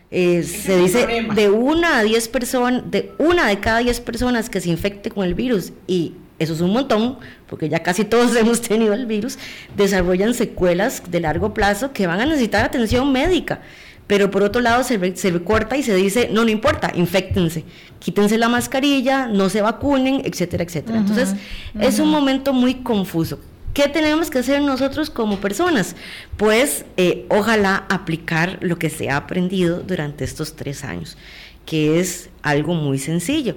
Eh, 0.10 0.44
se 0.44 0.78
dice 0.78 1.26
de 1.34 1.50
una 1.50 2.00
a 2.00 2.04
diez 2.04 2.28
personas, 2.28 2.90
de 2.90 3.12
una 3.18 3.48
de 3.48 3.60
cada 3.60 3.80
diez 3.80 4.00
personas 4.00 4.50
que 4.50 4.62
se 4.62 4.70
infecte 4.70 5.10
con 5.10 5.26
el 5.26 5.34
virus, 5.34 5.74
y 5.86 6.14
eso 6.40 6.54
es 6.54 6.62
un 6.62 6.72
montón, 6.72 7.18
porque 7.50 7.68
ya 7.68 7.80
casi 7.80 8.06
todos 8.06 8.36
hemos 8.38 8.62
tenido 8.62 8.94
el 8.94 9.06
virus, 9.06 9.38
desarrollan 9.76 10.34
secuelas 10.34 11.04
de 11.10 11.20
largo 11.20 11.54
plazo 11.54 11.92
que 11.92 12.08
van 12.08 12.22
a 12.22 12.26
necesitar 12.26 12.64
atención 12.64 13.12
médica 13.12 13.62
pero 14.08 14.32
por 14.32 14.42
otro 14.42 14.62
lado 14.62 14.84
se, 14.84 15.16
se 15.16 15.32
recorta 15.32 15.78
y 15.78 15.84
se 15.84 15.94
dice, 15.94 16.30
no, 16.32 16.46
no 16.46 16.50
importa, 16.50 16.92
infectense, 16.96 17.66
quítense 18.00 18.38
la 18.38 18.48
mascarilla, 18.48 19.28
no 19.28 19.50
se 19.50 19.62
vacunen, 19.62 20.22
etcétera, 20.24 20.64
etcétera. 20.64 21.00
Entonces, 21.00 21.36
es 21.80 22.00
un 22.00 22.10
momento 22.10 22.54
muy 22.54 22.76
confuso. 22.76 23.40
¿Qué 23.74 23.90
tenemos 23.90 24.32
que 24.32 24.40
hacer 24.40 24.62
nosotros 24.62 25.10
como 25.10 25.38
personas? 25.38 25.96
Pues 26.38 26.86
eh, 26.96 27.28
ojalá 27.30 27.86
aplicar 27.90 28.58
lo 28.62 28.80
que 28.80 28.90
se 28.90 29.10
ha 29.10 29.18
aprendido 29.18 29.82
durante 29.82 30.24
estos 30.24 30.56
tres 30.56 30.84
años, 30.84 31.18
que 31.66 32.00
es 32.00 32.30
algo 32.42 32.74
muy 32.74 32.98
sencillo 32.98 33.56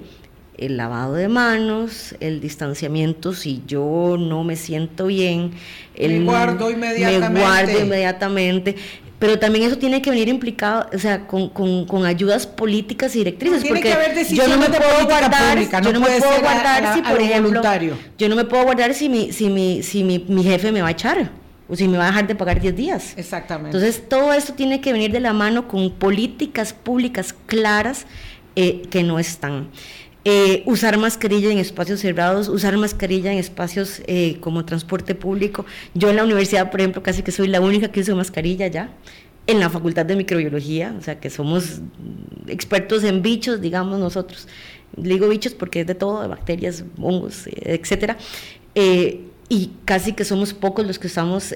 el 0.61 0.77
lavado 0.77 1.15
de 1.15 1.27
manos, 1.27 2.15
el 2.19 2.39
distanciamiento 2.39 3.33
si 3.33 3.63
yo 3.65 4.15
no 4.19 4.43
me 4.43 4.55
siento 4.55 5.07
bien, 5.07 5.53
el, 5.95 6.19
me 6.19 6.25
guardo 6.25 6.69
inmediatamente. 6.69 7.29
Me 7.29 7.39
guardo 7.39 7.79
inmediatamente 7.79 8.75
pero 9.21 9.37
también 9.37 9.65
eso 9.65 9.77
tiene 9.77 10.01
que 10.01 10.09
venir 10.09 10.29
implicado, 10.29 10.89
o 10.91 10.97
sea, 10.97 11.27
con, 11.27 11.49
con, 11.49 12.05
ayudas 12.07 12.47
políticas 12.47 13.15
y 13.15 13.19
directrices. 13.19 13.63
porque 13.63 13.95
yo 14.31 14.47
no 14.47 14.57
me 14.57 14.67
puedo 14.67 15.05
guardar, 15.05 15.59
yo 15.59 15.93
no 15.93 15.99
me 15.99 16.07
puedo 16.07 16.41
guardar 16.41 16.95
si, 16.95 17.03
por 17.03 17.21
ejemplo, 17.21 17.61
yo 18.17 18.29
no 18.29 18.35
me 18.35 18.45
puedo 18.45 18.63
guardar 18.63 18.95
si 18.95 19.09
mi, 19.09 19.31
si 19.31 19.49
mi, 19.49 19.83
si 19.83 20.03
mi, 20.03 20.25
mi 20.27 20.43
jefe 20.43 20.71
me 20.71 20.81
va 20.81 20.87
a 20.87 20.91
echar 20.91 21.29
o 21.69 21.75
si 21.75 21.87
me 21.87 21.99
va 21.99 22.05
a 22.05 22.07
dejar 22.07 22.25
de 22.25 22.33
pagar 22.33 22.59
10 22.59 22.75
días. 22.75 23.13
Exactamente. 23.15 23.77
Entonces, 23.77 24.09
todo 24.09 24.33
esto 24.33 24.55
tiene 24.55 24.81
que 24.81 24.91
venir 24.91 25.11
de 25.11 25.19
la 25.19 25.33
mano 25.33 25.67
con 25.67 25.91
políticas 25.91 26.73
públicas 26.73 27.35
claras 27.45 28.07
eh, 28.55 28.81
que 28.89 29.03
no 29.03 29.19
están. 29.19 29.69
Eh, 30.23 30.61
usar 30.67 30.99
mascarilla 30.99 31.51
en 31.51 31.57
espacios 31.57 31.99
cerrados, 31.99 32.47
usar 32.47 32.77
mascarilla 32.77 33.31
en 33.31 33.39
espacios 33.39 34.03
eh, 34.05 34.37
como 34.39 34.65
transporte 34.65 35.15
público. 35.15 35.65
Yo 35.95 36.11
en 36.11 36.17
la 36.17 36.23
universidad, 36.23 36.69
por 36.69 36.79
ejemplo, 36.79 37.01
casi 37.01 37.23
que 37.23 37.31
soy 37.31 37.47
la 37.47 37.59
única 37.59 37.91
que 37.91 38.01
usa 38.01 38.13
mascarilla 38.13 38.67
ya. 38.67 38.91
En 39.47 39.59
la 39.59 39.71
facultad 39.71 40.05
de 40.05 40.15
microbiología, 40.15 40.95
o 40.97 41.01
sea 41.01 41.19
que 41.19 41.31
somos 41.31 41.81
expertos 42.47 43.03
en 43.03 43.23
bichos, 43.23 43.59
digamos 43.59 43.99
nosotros. 43.99 44.47
Digo 44.95 45.27
bichos 45.27 45.55
porque 45.55 45.81
es 45.81 45.87
de 45.87 45.95
todo, 45.95 46.21
de 46.21 46.27
bacterias, 46.27 46.85
hongos, 46.99 47.47
etcétera. 47.47 48.17
Eh, 48.75 49.21
y 49.49 49.71
casi 49.85 50.13
que 50.13 50.23
somos 50.23 50.53
pocos 50.53 50.85
los 50.85 50.99
que 50.99 51.07
usamos 51.07 51.55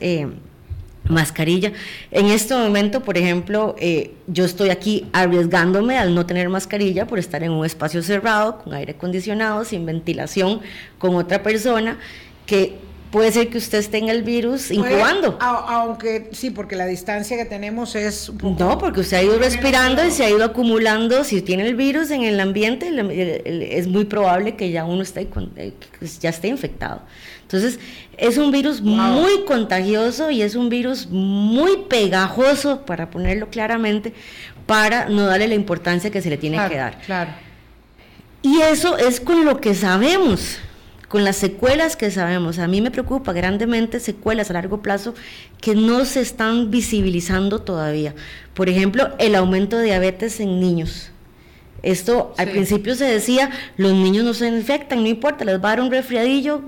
mascarilla. 1.07 1.71
En 2.11 2.27
este 2.27 2.55
momento, 2.55 3.01
por 3.01 3.17
ejemplo, 3.17 3.75
eh, 3.77 4.13
yo 4.27 4.45
estoy 4.45 4.69
aquí 4.69 5.07
arriesgándome 5.13 5.97
al 5.97 6.15
no 6.15 6.25
tener 6.25 6.49
mascarilla 6.49 7.07
por 7.07 7.19
estar 7.19 7.43
en 7.43 7.51
un 7.51 7.65
espacio 7.65 8.01
cerrado, 8.01 8.59
con 8.59 8.73
aire 8.73 8.93
acondicionado, 8.93 9.65
sin 9.65 9.85
ventilación, 9.85 10.61
con 10.97 11.15
otra 11.15 11.43
persona 11.43 11.99
que 12.45 12.77
puede 13.15 13.31
ser 13.31 13.49
que 13.49 13.57
usted 13.57 13.77
esté 13.77 13.97
en 13.97 14.09
el 14.09 14.23
virus 14.23 14.71
incubando. 14.71 15.37
aunque 15.39 16.29
sí, 16.33 16.49
porque 16.49 16.75
la 16.75 16.85
distancia 16.85 17.37
que 17.37 17.45
tenemos 17.45 17.95
es... 17.95 18.29
no, 18.59 18.77
porque 18.77 18.99
usted 18.99 19.17
ha 19.17 19.23
ido 19.23 19.39
respirando 19.39 20.05
y 20.05 20.11
se 20.11 20.25
ha 20.25 20.29
ido 20.29 20.43
acumulando. 20.43 21.23
Si 21.23 21.41
tiene 21.41 21.65
el 21.65 21.75
virus 21.75 22.11
en 22.11 22.23
el 22.23 22.37
ambiente, 22.41 22.91
es 23.45 23.87
muy 23.87 24.03
probable 24.03 24.57
que 24.57 24.69
ya 24.69 24.83
uno 24.83 25.01
esté, 25.01 25.29
eh, 25.55 25.71
ya 26.19 26.29
esté 26.29 26.49
infectado. 26.49 27.03
Entonces, 27.45 27.79
es 28.17 28.37
un 28.37 28.51
virus 28.51 28.81
muy 28.81 29.45
contagioso 29.45 30.31
y 30.31 30.41
es 30.41 30.55
un 30.55 30.67
virus 30.69 31.07
muy 31.09 31.77
pegajoso, 31.87 32.81
para 32.85 33.09
ponerlo 33.11 33.49
claramente, 33.49 34.13
para 34.65 35.07
no 35.09 35.27
darle 35.27 35.47
la 35.47 35.55
importancia 35.55 36.09
que 36.09 36.21
se 36.21 36.29
le 36.29 36.37
tiene 36.37 36.57
que 36.67 36.75
dar. 36.75 36.99
Claro. 37.05 37.31
Y 38.41 38.61
eso 38.61 38.97
es 38.97 39.19
con 39.19 39.45
lo 39.45 39.61
que 39.61 39.75
sabemos. 39.75 40.59
con 41.07 41.23
las 41.23 41.37
secuelas 41.37 41.95
que 41.95 42.11
sabemos. 42.11 42.59
A 42.59 42.67
mí 42.67 42.81
me 42.81 42.91
preocupa 42.91 43.33
grandemente 43.33 43.99
secuelas 43.99 44.49
a 44.49 44.53
largo 44.53 44.81
plazo 44.81 45.13
que 45.61 45.75
no 45.75 46.03
se 46.05 46.21
están 46.21 46.71
visibilizando 46.71 47.61
todavía. 47.61 48.13
Por 48.53 48.67
ejemplo, 48.67 49.09
el 49.17 49.35
aumento 49.35 49.77
de 49.77 49.85
diabetes 49.85 50.39
en 50.39 50.59
niños. 50.59 51.11
Esto 51.83 52.33
al 52.37 52.49
principio 52.49 52.95
se 52.95 53.05
decía, 53.05 53.51
los 53.77 53.93
niños 53.93 54.25
no 54.25 54.33
se 54.33 54.47
infectan, 54.47 55.03
no 55.03 55.07
importa, 55.07 55.45
les 55.45 55.55
va 55.55 55.69
a 55.69 55.75
dar 55.75 55.81
un 55.81 55.91
resfriadillo, 55.91 56.61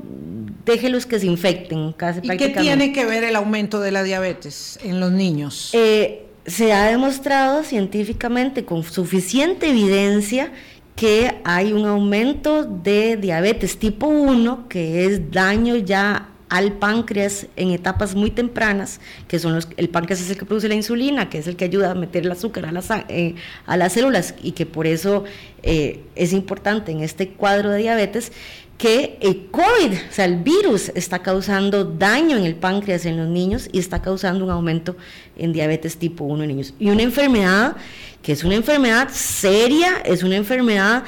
déjelos 0.68 1.07
que 1.07 1.20
se 1.20 1.26
infecten. 1.26 1.93
Casi, 1.93 2.20
¿Y 2.22 2.38
qué 2.38 2.49
tiene 2.49 2.93
que 2.93 3.05
ver 3.05 3.24
el 3.24 3.36
aumento 3.36 3.80
de 3.80 3.91
la 3.91 4.03
diabetes 4.03 4.78
en 4.84 4.99
los 4.99 5.11
niños? 5.11 5.72
Eh, 5.74 6.26
se 6.45 6.74
ha 6.74 6.86
demostrado 6.86 7.63
científicamente 7.63 8.63
con 8.63 8.84
suficiente 8.84 9.70
evidencia 9.70 10.51
que 10.95 11.41
hay 11.43 11.74
un 11.74 11.86
aumento 11.86 12.63
de 12.63 13.18
diabetes 13.18 13.78
tipo 13.78 14.07
1, 14.07 14.68
que 14.68 15.05
es 15.05 15.32
daño 15.32 15.76
ya 15.76 16.30
al 16.49 16.74
páncreas 16.74 17.47
en 17.55 17.72
etapas 17.72 18.15
muy 18.15 18.32
tempranas, 18.32 19.01
que 19.28 19.38
son 19.38 19.53
los, 19.55 19.68
el 19.78 19.89
páncreas 19.89 20.22
es 20.22 20.30
el 20.30 20.38
que 20.38 20.45
produce 20.45 20.68
la 20.68 20.76
insulina, 20.76 21.30
que 21.30 21.39
es 21.39 21.47
el 21.47 21.55
que 21.55 21.65
ayuda 21.65 21.91
a 21.91 21.95
meter 21.95 22.26
el 22.26 22.32
azúcar 22.32 22.65
a 22.65 22.72
las, 22.72 22.89
eh, 23.09 23.36
a 23.65 23.78
las 23.78 23.93
células 23.93 24.34
y 24.41 24.53
que 24.53 24.65
por 24.65 24.88
eso 24.88 25.26
eh, 25.63 26.01
es 26.15 26.34
importante 26.34 26.91
en 26.91 27.01
este 27.01 27.30
cuadro 27.30 27.70
de 27.70 27.80
diabetes 27.80 28.32
que 28.78 29.17
el 29.21 29.47
COVID, 29.47 29.93
o 29.93 30.11
sea, 30.11 30.25
el 30.25 30.38
virus 30.38 30.91
está 30.93 31.19
causando 31.19 31.84
daño 31.84 32.38
en 32.38 32.45
el 32.45 32.55
páncreas 32.55 33.05
en 33.05 33.17
los 33.17 33.28
niños 33.28 33.69
y 33.71 33.80
está 33.80 34.01
causando 34.01 34.45
un 34.45 34.51
aumento 34.51 34.95
en 35.36 35.51
diabetes 35.51 35.97
tipo 35.97 36.25
1 36.25 36.43
en 36.43 36.49
niños. 36.49 36.73
Y 36.80 36.89
una 36.89 37.01
enfermedad 37.01 37.75
que 38.21 38.34
es 38.34 38.43
una 38.43 38.55
enfermedad 38.55 39.09
seria, 39.11 39.97
es 40.05 40.21
una 40.21 40.36
enfermedad 40.36 41.03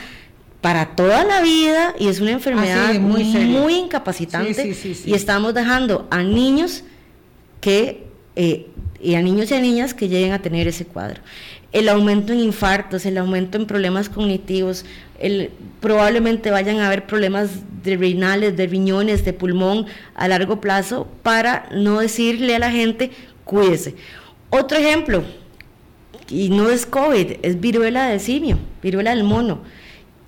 para 0.62 0.96
toda 0.96 1.24
la 1.24 1.42
vida 1.42 1.94
y 2.00 2.08
es 2.08 2.20
una 2.20 2.32
enfermedad 2.32 2.92
ah, 2.96 3.00
muy, 3.00 3.24
muy, 3.24 3.76
incapacitante 3.76 4.76
y 5.06 5.14
estamos 5.14 5.54
dejando 5.54 6.08
a 6.12 6.22
niños 6.22 6.84
que 7.62 8.08
eh, 8.36 8.68
y 9.02 9.16
a 9.16 9.22
niños 9.22 9.52
y 9.52 9.54
a 9.54 9.60
niñas 9.62 9.94
que 9.94 10.10
lleguen 10.10 10.34
a 10.34 10.42
tener 10.42 10.68
ese 10.68 10.86
cuadro. 10.86 11.22
El 11.72 11.88
aumento 11.88 12.34
en 12.34 12.40
infartos, 12.40 13.06
el 13.06 13.18
aumento 13.18 13.58
en 13.58 13.66
problemas 13.66 14.10
cognitivos, 14.10 14.86
el, 15.20 15.52
probablemente 15.80 16.52
vayan 16.52 16.80
a 16.80 16.88
haber 16.88 17.06
problemas 17.06 17.50
de 17.84 17.98
renales, 17.98 18.58
de 18.58 18.68
riñones, 18.68 19.24
de 19.26 19.34
pulmón 19.34 19.86
a 20.16 20.28
largo 20.28 20.60
plazo 20.60 21.08
para 21.24 21.68
no 21.72 22.00
decirle 22.00 22.56
a 22.56 22.60
la 22.60 22.72
gente 22.72 23.12
cuídese. 23.44 23.96
Otro 24.50 24.78
ejemplo, 24.78 25.24
y 26.28 26.50
no 26.50 26.70
es 26.70 26.86
COVID, 26.86 27.34
es 27.42 27.60
viruela 27.60 28.08
del 28.08 28.20
simio, 28.20 28.58
viruela 28.82 29.12
del 29.12 29.24
mono 29.24 29.62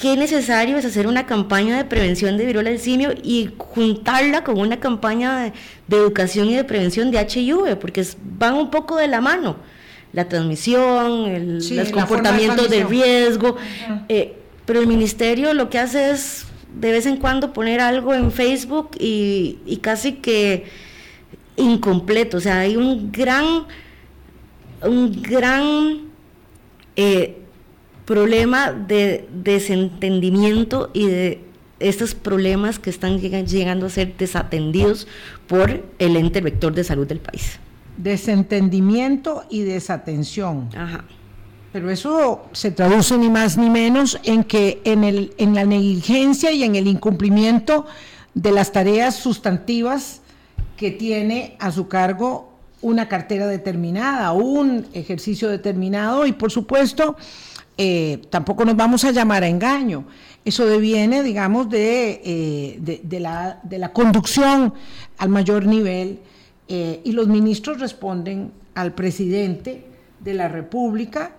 qué 0.01 0.17
necesario 0.17 0.77
es 0.77 0.83
hacer 0.83 1.05
una 1.05 1.27
campaña 1.27 1.77
de 1.77 1.85
prevención 1.85 2.35
de 2.35 2.45
viruela 2.45 2.71
del 2.71 2.79
simio 2.79 3.13
y 3.23 3.51
juntarla 3.55 4.43
con 4.43 4.59
una 4.59 4.79
campaña 4.79 5.53
de, 5.87 5.95
educación 5.95 6.49
y 6.49 6.55
de 6.55 6.63
prevención 6.63 7.11
de 7.11 7.19
HIV, 7.19 7.77
porque 7.77 8.03
van 8.37 8.55
un 8.55 8.71
poco 8.71 8.97
de 8.97 9.07
la 9.07 9.21
mano. 9.21 9.57
La 10.11 10.27
transmisión, 10.27 11.55
los 11.55 11.91
comportamientos 11.91 12.69
de, 12.69 12.83
riesgo. 12.83 13.55
Eh, 14.09 14.40
pero 14.71 14.79
el 14.79 14.87
ministerio 14.87 15.53
lo 15.53 15.69
que 15.69 15.79
hace 15.79 16.11
es 16.11 16.45
de 16.73 16.93
vez 16.93 17.05
en 17.05 17.17
cuando 17.17 17.51
poner 17.51 17.81
algo 17.81 18.13
en 18.13 18.31
Facebook 18.31 18.91
y, 18.97 19.79
casi 19.81 20.13
que 20.13 20.63
incompleto. 21.57 22.37
O 22.37 22.39
sea, 22.39 22.59
hay 22.59 22.77
un 22.77 23.11
gran, 23.11 23.65
un 24.81 25.21
gran 25.21 26.03
eh, 26.95 27.41
problema 28.05 28.71
de 28.71 29.27
desentendimiento 29.33 30.89
y 30.93 31.07
de 31.07 31.41
estos 31.81 32.15
problemas 32.15 32.79
que 32.79 32.91
están 32.91 33.19
llegando 33.19 33.87
a 33.87 33.89
ser 33.89 34.15
desatendidos 34.15 35.05
por 35.47 35.83
el 35.99 36.15
ente 36.15 36.39
vector 36.39 36.73
de 36.73 36.85
salud 36.85 37.05
del 37.05 37.19
país. 37.19 37.59
Desentendimiento 37.97 39.43
y 39.49 39.63
desatención. 39.63 40.69
Ajá. 40.73 41.03
Pero 41.71 41.89
eso 41.89 42.47
se 42.51 42.71
traduce 42.71 43.17
ni 43.17 43.29
más 43.29 43.57
ni 43.57 43.69
menos 43.69 44.19
en 44.23 44.43
que 44.43 44.81
en, 44.83 45.03
el, 45.03 45.33
en 45.37 45.55
la 45.55 45.63
negligencia 45.63 46.51
y 46.51 46.63
en 46.63 46.75
el 46.75 46.87
incumplimiento 46.87 47.85
de 48.33 48.51
las 48.51 48.71
tareas 48.71 49.15
sustantivas 49.15 50.21
que 50.75 50.91
tiene 50.91 51.55
a 51.59 51.71
su 51.71 51.87
cargo 51.87 52.51
una 52.81 53.07
cartera 53.07 53.47
determinada, 53.47 54.31
un 54.31 54.87
ejercicio 54.93 55.47
determinado 55.47 56.25
y 56.25 56.33
por 56.33 56.51
supuesto 56.51 57.15
eh, 57.77 58.21
tampoco 58.29 58.65
nos 58.65 58.75
vamos 58.75 59.05
a 59.05 59.11
llamar 59.11 59.43
a 59.43 59.47
engaño. 59.47 60.05
Eso 60.43 60.65
deviene, 60.65 61.23
digamos, 61.23 61.69
de, 61.69 62.21
eh, 62.25 62.99
de, 63.03 63.19
la, 63.19 63.59
de 63.63 63.77
la, 63.77 63.93
conducción 63.93 64.73
al 65.19 65.29
mayor 65.29 65.65
nivel 65.65 66.19
eh, 66.67 67.01
y 67.03 67.11
los 67.11 67.27
ministros 67.27 67.79
responden 67.79 68.51
al 68.73 68.93
presidente 68.93 69.85
de 70.19 70.33
la 70.33 70.47
República 70.47 71.31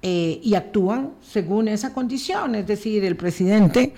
y 0.00 0.54
actúan 0.54 1.10
según 1.20 1.68
esa 1.68 1.92
condición. 1.92 2.54
Es 2.54 2.66
decir, 2.66 3.04
el 3.04 3.16
presidente 3.16 3.94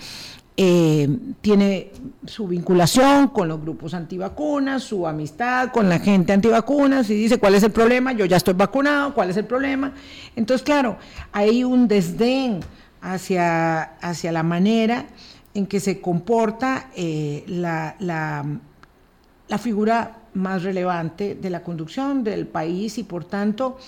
eh, 0.63 1.09
tiene 1.41 1.91
su 2.27 2.47
vinculación 2.47 3.29
con 3.29 3.49
los 3.49 3.63
grupos 3.63 3.95
antivacunas, 3.95 4.83
su 4.83 5.07
amistad 5.07 5.71
con 5.73 5.89
la 5.89 5.99
gente 5.99 6.35
antivacunas 6.35 7.09
y 7.09 7.15
dice 7.15 7.39
cuál 7.39 7.55
es 7.55 7.63
el 7.63 7.71
problema, 7.71 8.13
yo 8.13 8.27
ya 8.27 8.37
estoy 8.37 8.53
vacunado, 8.53 9.15
cuál 9.15 9.31
es 9.31 9.39
el 9.39 9.47
problema. 9.47 9.95
Entonces, 10.37 10.63
claro, 10.63 10.99
hay 11.33 11.65
un 11.65 11.89
desdén 11.89 12.61
hacia, 13.01 13.83
hacia 14.03 14.33
la 14.33 14.43
manera 14.43 15.07
en 15.55 15.67
que 15.67 15.81
se 15.81 15.99
comporta 16.03 16.91
eh, 16.95 17.43
la, 17.47 17.97
la, 17.99 19.59
figura 19.59 20.19
más 20.35 20.63
relevante 20.63 21.37
de 21.37 21.49
la 21.49 21.63
conducción 21.63 22.23
del 22.23 22.47
país 22.47 22.99
y 22.99 23.05
por 23.05 23.25
tanto 23.25 23.79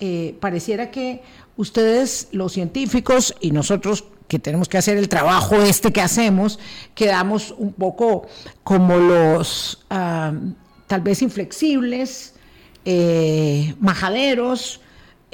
eh, 0.00 0.36
pareciera 0.40 0.90
que 0.90 1.22
ustedes, 1.56 2.28
los 2.32 2.52
científicos 2.52 3.34
y 3.40 3.50
nosotros 3.50 4.04
que 4.28 4.38
tenemos 4.38 4.68
que 4.68 4.78
hacer 4.78 4.96
el 4.96 5.08
trabajo 5.08 5.56
este 5.56 5.92
que 5.92 6.00
hacemos, 6.00 6.58
quedamos 6.94 7.54
un 7.56 7.72
poco 7.72 8.26
como 8.62 8.96
los 8.96 9.84
ah, 9.90 10.32
tal 10.86 11.00
vez 11.02 11.22
inflexibles, 11.22 12.34
eh, 12.84 13.74
majaderos. 13.80 14.80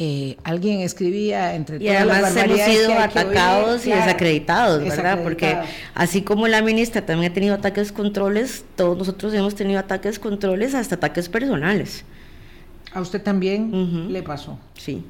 Eh, 0.02 0.38
alguien 0.44 0.80
escribía 0.80 1.54
entre 1.54 1.76
y 1.76 1.88
además 1.88 2.34
hemos 2.34 2.58
sido 2.58 2.98
atacados 2.98 3.86
y 3.86 3.90
desacreditados, 3.90 4.82
¿verdad? 4.82 5.22
Porque 5.22 5.58
así 5.94 6.22
como 6.22 6.48
la 6.48 6.62
ministra 6.62 7.04
también 7.04 7.30
ha 7.30 7.34
tenido 7.34 7.54
ataques 7.54 7.92
controles, 7.92 8.64
todos 8.76 8.96
nosotros 8.96 9.34
hemos 9.34 9.54
tenido 9.54 9.78
ataques 9.78 10.18
controles 10.18 10.74
hasta 10.74 10.94
ataques 10.94 11.28
personales. 11.28 12.06
¿A 12.92 13.00
usted 13.00 13.22
también 13.22 14.12
le 14.12 14.22
pasó? 14.22 14.58
Sí. 14.74 15.04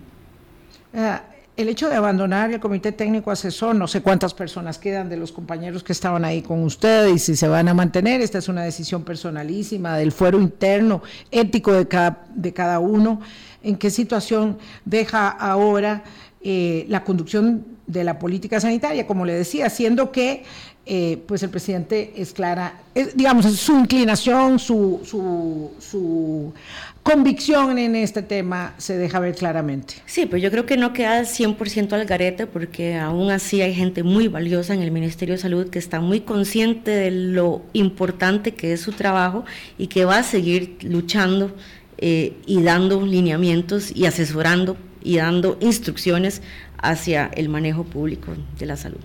Ah, 0.95 1.23
el 1.57 1.69
hecho 1.69 1.89
de 1.89 1.97
abandonar 1.97 2.51
el 2.53 2.61
comité 2.61 2.91
técnico 2.93 3.31
asesor, 3.31 3.75
no 3.75 3.87
sé 3.87 4.01
cuántas 4.01 4.33
personas 4.33 4.79
quedan 4.79 5.09
de 5.09 5.17
los 5.17 5.31
compañeros 5.31 5.83
que 5.83 5.93
estaban 5.93 6.25
ahí 6.25 6.43
con 6.43 6.63
usted 6.63 7.09
y 7.09 7.19
si 7.19 7.37
se 7.37 7.49
van 7.49 7.69
a 7.69 7.75
mantener, 7.75 8.23
esta 8.23 8.39
es 8.39 8.49
una 8.49 8.63
decisión 8.63 9.05
personalísima 9.05 9.99
del 9.99 10.11
fuero 10.11 10.41
interno, 10.41 11.03
ético 11.31 11.73
de 11.73 11.87
cada, 11.87 12.25
de 12.35 12.53
cada 12.53 12.79
uno, 12.79 13.21
en 13.63 13.77
qué 13.77 13.91
situación 13.91 14.59
deja 14.87 15.29
ahora 15.29 16.03
eh, 16.43 16.87
la 16.89 17.05
conducción 17.05 17.67
de 17.87 18.05
la 18.05 18.19
política 18.19 18.59
sanitaria, 18.61 19.07
como 19.07 19.27
le 19.27 19.35
decía, 19.35 19.69
siendo 19.69 20.13
que 20.13 20.45
eh, 20.87 21.23
pues 21.27 21.43
el 21.43 21.51
presidente 21.51 22.15
es 22.17 22.33
clara, 22.33 22.81
digamos, 23.15 23.45
su 23.45 23.79
inclinación, 23.79 24.59
su, 24.59 25.01
su, 25.05 25.73
su 25.79 26.55
convicción 27.03 27.79
en 27.79 27.97
este 27.97 28.23
tema 28.23 28.75
se 28.79 28.97
deja 28.97 29.21
ver 29.21 29.35
claramente. 29.35 29.95
Sí, 30.07 30.27
pues 30.27 30.43
yo 30.43 30.51
creo 30.51 30.67
que 30.67 30.77
no 30.77 30.93
queda 30.93 31.23
100% 31.23 31.93
al 31.93 32.05
garete 32.05 32.47
porque 32.47 32.97
aún 32.97 33.31
así 33.31 33.63
hay 33.63 33.75
gente 33.75 34.03
muy 34.03 34.29
valiosa 34.29 34.75
en 34.75 34.83
el 34.83 34.91
Ministerio 34.91 35.35
de 35.35 35.41
Salud 35.41 35.71
que 35.71 35.79
está 35.79 36.01
muy 36.01 36.21
consciente 36.21 36.91
de 36.91 37.11
lo 37.11 37.63
importante 37.73 38.55
que 38.55 38.73
es 38.73 38.81
su 38.81 38.93
trabajo 38.93 39.45
y 39.79 39.87
que 39.87 40.05
va 40.05 40.19
a 40.19 40.23
seguir 40.23 40.79
luchando 40.83 41.55
eh, 41.99 42.35
y 42.47 42.63
dando 42.63 43.05
lineamientos 43.05 43.95
y 43.95 44.07
asesorando 44.07 44.77
y 45.03 45.17
dando 45.17 45.57
instrucciones 45.61 46.43
hacia 46.79 47.31
el 47.35 47.49
manejo 47.49 47.85
público 47.85 48.33
de 48.59 48.67
la 48.67 48.77
salud. 48.77 49.01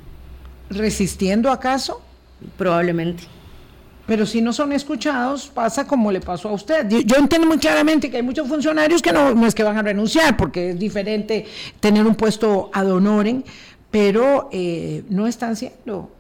¿Resistiendo 0.70 1.52
acaso? 1.52 2.02
Probablemente. 2.58 3.24
Pero 4.06 4.26
si 4.26 4.42
no 4.42 4.54
son 4.54 4.72
escuchados, 4.72 5.48
pasa 5.48 5.88
como 5.88 6.12
le 6.12 6.22
pasó 6.22 6.50
a 6.50 6.54
usted. 6.54 6.88
Yo, 6.88 7.18
entiendo 7.18 7.48
muy 7.48 7.58
claramente 7.58 8.12
que 8.12 8.18
hay 8.18 8.24
muchos 8.24 8.48
funcionarios 8.48 9.02
que 9.02 9.12
no, 9.12 9.46
es 9.46 9.56
que 9.56 9.64
van 9.64 9.78
a 9.78 9.82
renunciar, 9.82 10.38
porque 10.38 10.72
es 10.72 10.80
diferente 10.80 11.46
tener 11.80 12.06
un 12.06 12.16
puesto 12.16 12.70
ad 12.72 12.92
honorem, 12.92 13.44
pero 13.90 14.50
eh, 14.52 15.04
no 15.10 15.26
están 15.26 15.56
siendo 15.56 16.12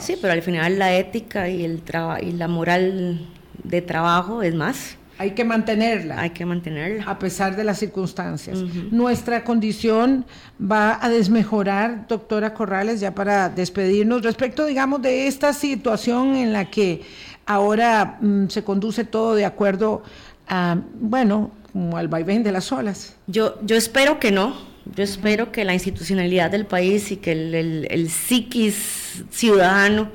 Sí, 0.00 0.16
pero 0.20 0.32
al 0.32 0.42
final 0.42 0.78
la 0.78 0.94
ética 0.94 1.48
y, 1.48 1.64
el 1.64 1.82
y 2.20 2.32
la 2.32 2.48
moral 2.48 3.26
de 3.62 3.80
trabajo 3.80 4.42
es 4.42 4.54
más. 4.54 4.96
Hay 5.18 5.30
que 5.32 5.44
mantenerla. 5.44 6.20
Hay 6.20 6.30
que 6.30 6.44
mantenerla. 6.44 7.04
A 7.04 7.18
pesar 7.18 7.56
de 7.56 7.64
las 7.64 7.78
circunstancias. 7.78 8.58
Nuestra 8.90 9.44
condición 9.44 10.26
va 10.60 10.98
a 11.02 11.08
desmejorar, 11.08 12.06
doctora 12.06 12.52
Corrales, 12.52 13.00
ya 13.00 13.14
para 13.14 13.48
despedirnos, 13.48 14.22
respecto, 14.22 14.66
digamos, 14.66 15.00
de 15.02 15.26
esta 15.26 15.52
situación 15.52 16.36
en 16.36 16.52
la 16.52 16.66
que 16.66 17.02
ahora 17.46 18.18
mm, 18.20 18.48
se 18.48 18.62
conduce 18.62 19.04
todo 19.04 19.34
de 19.34 19.44
acuerdo 19.44 20.02
a, 20.48 20.78
bueno, 21.00 21.50
como 21.72 21.96
al 21.96 22.08
vaivén 22.08 22.42
de 22.42 22.52
las 22.52 22.70
olas. 22.72 23.16
Yo, 23.26 23.58
yo 23.62 23.76
espero 23.76 24.18
que 24.18 24.32
no. 24.32 24.54
Yo 24.94 25.02
espero 25.02 25.50
que 25.50 25.64
la 25.64 25.74
institucionalidad 25.74 26.50
del 26.50 26.64
país 26.64 27.10
y 27.10 27.16
que 27.16 27.32
el, 27.32 27.86
el, 27.90 28.08
psiquis 28.08 29.24
ciudadano 29.30 30.12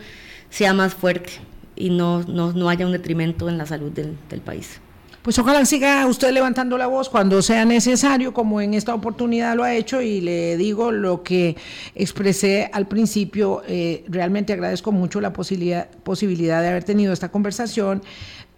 sea 0.50 0.74
más 0.74 0.94
fuerte 0.94 1.34
y 1.76 1.90
no, 1.90 2.24
no, 2.24 2.54
no 2.54 2.70
haya 2.70 2.86
un 2.86 2.94
detrimento 2.94 3.50
en 3.50 3.58
la 3.58 3.66
salud 3.66 3.92
del, 3.92 4.16
del 4.30 4.40
país. 4.40 4.80
Pues 5.22 5.38
ojalá 5.38 5.64
siga 5.66 6.08
usted 6.08 6.32
levantando 6.32 6.80
la 6.80 6.88
voz 6.88 7.08
cuando 7.08 7.44
sea 7.44 7.64
necesario, 7.64 8.34
como 8.34 8.60
en 8.60 8.74
esta 8.74 8.96
oportunidad 8.96 9.56
lo 9.56 9.64
ha 9.64 9.76
hecho, 9.76 10.02
y 10.02 10.20
le 10.20 10.58
digo 10.58 10.92
lo 10.92 11.22
que 11.22 11.56
expresé 11.94 12.72
al 12.74 12.88
principio, 12.88 13.62
eh, 13.68 14.04
realmente 14.08 14.52
agradezco 14.52 14.92
mucho 14.92 15.22
la 15.22 15.32
posibilidad, 15.32 15.88
posibilidad 16.04 16.60
de 16.64 16.70
haber 16.70 16.86
tenido 16.86 17.14
esta 17.14 17.30
conversación. 17.30 18.02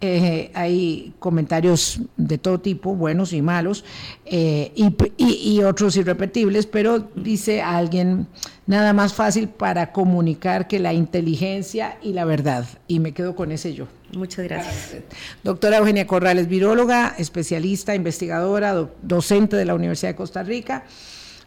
Eh, 0.06 0.50
hay 0.52 1.14
comentarios 1.18 1.98
de 2.18 2.36
todo 2.36 2.60
tipo, 2.60 2.94
buenos 2.94 3.32
y 3.32 3.40
malos, 3.40 3.86
eh, 4.26 4.70
y, 5.16 5.62
otros 5.62 5.96
irrepetibles, 5.96 6.66
pero 6.66 7.08
dice 7.16 7.62
alguien, 7.62 8.26
nada 8.66 8.92
más 8.92 9.14
fácil 9.14 9.48
para 9.48 9.92
comunicar 9.92 10.68
que 10.68 10.78
la 10.78 10.92
inteligencia 10.92 11.96
y 12.02 12.12
la 12.12 12.26
verdad, 12.26 12.66
y 12.86 13.00
me 13.00 13.12
quedo 13.12 13.34
con 13.34 13.50
ese 13.50 13.72
yo. 13.72 13.86
Muchas 14.14 14.44
gracias. 14.44 15.02
Doctora 15.42 15.78
Eugenia 15.78 16.06
Corrales, 16.06 16.48
viróloga, 16.48 17.14
especialista, 17.16 17.94
investigadora, 17.94 18.90
docente 19.00 19.56
de 19.56 19.64
la 19.64 19.74
Universidad 19.74 20.10
de 20.10 20.16
Costa 20.16 20.42
Rica, 20.42 20.84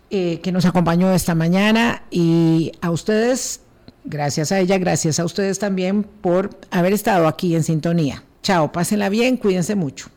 eh, 0.09 0.39
que 0.41 0.51
nos 0.51 0.65
acompañó 0.65 1.13
esta 1.13 1.35
mañana 1.35 2.01
y 2.09 2.71
a 2.81 2.89
ustedes, 2.89 3.61
gracias 4.03 4.51
a 4.51 4.59
ella, 4.59 4.79
gracias 4.79 5.19
a 5.19 5.25
ustedes 5.25 5.59
también 5.59 6.01
por 6.01 6.49
haber 6.71 6.93
estado 6.93 7.27
aquí 7.27 7.55
en 7.55 7.63
sintonía. 7.63 8.23
Chao, 8.41 8.71
pásenla 8.71 9.09
bien, 9.09 9.37
cuídense 9.37 9.75
mucho. 9.75 10.09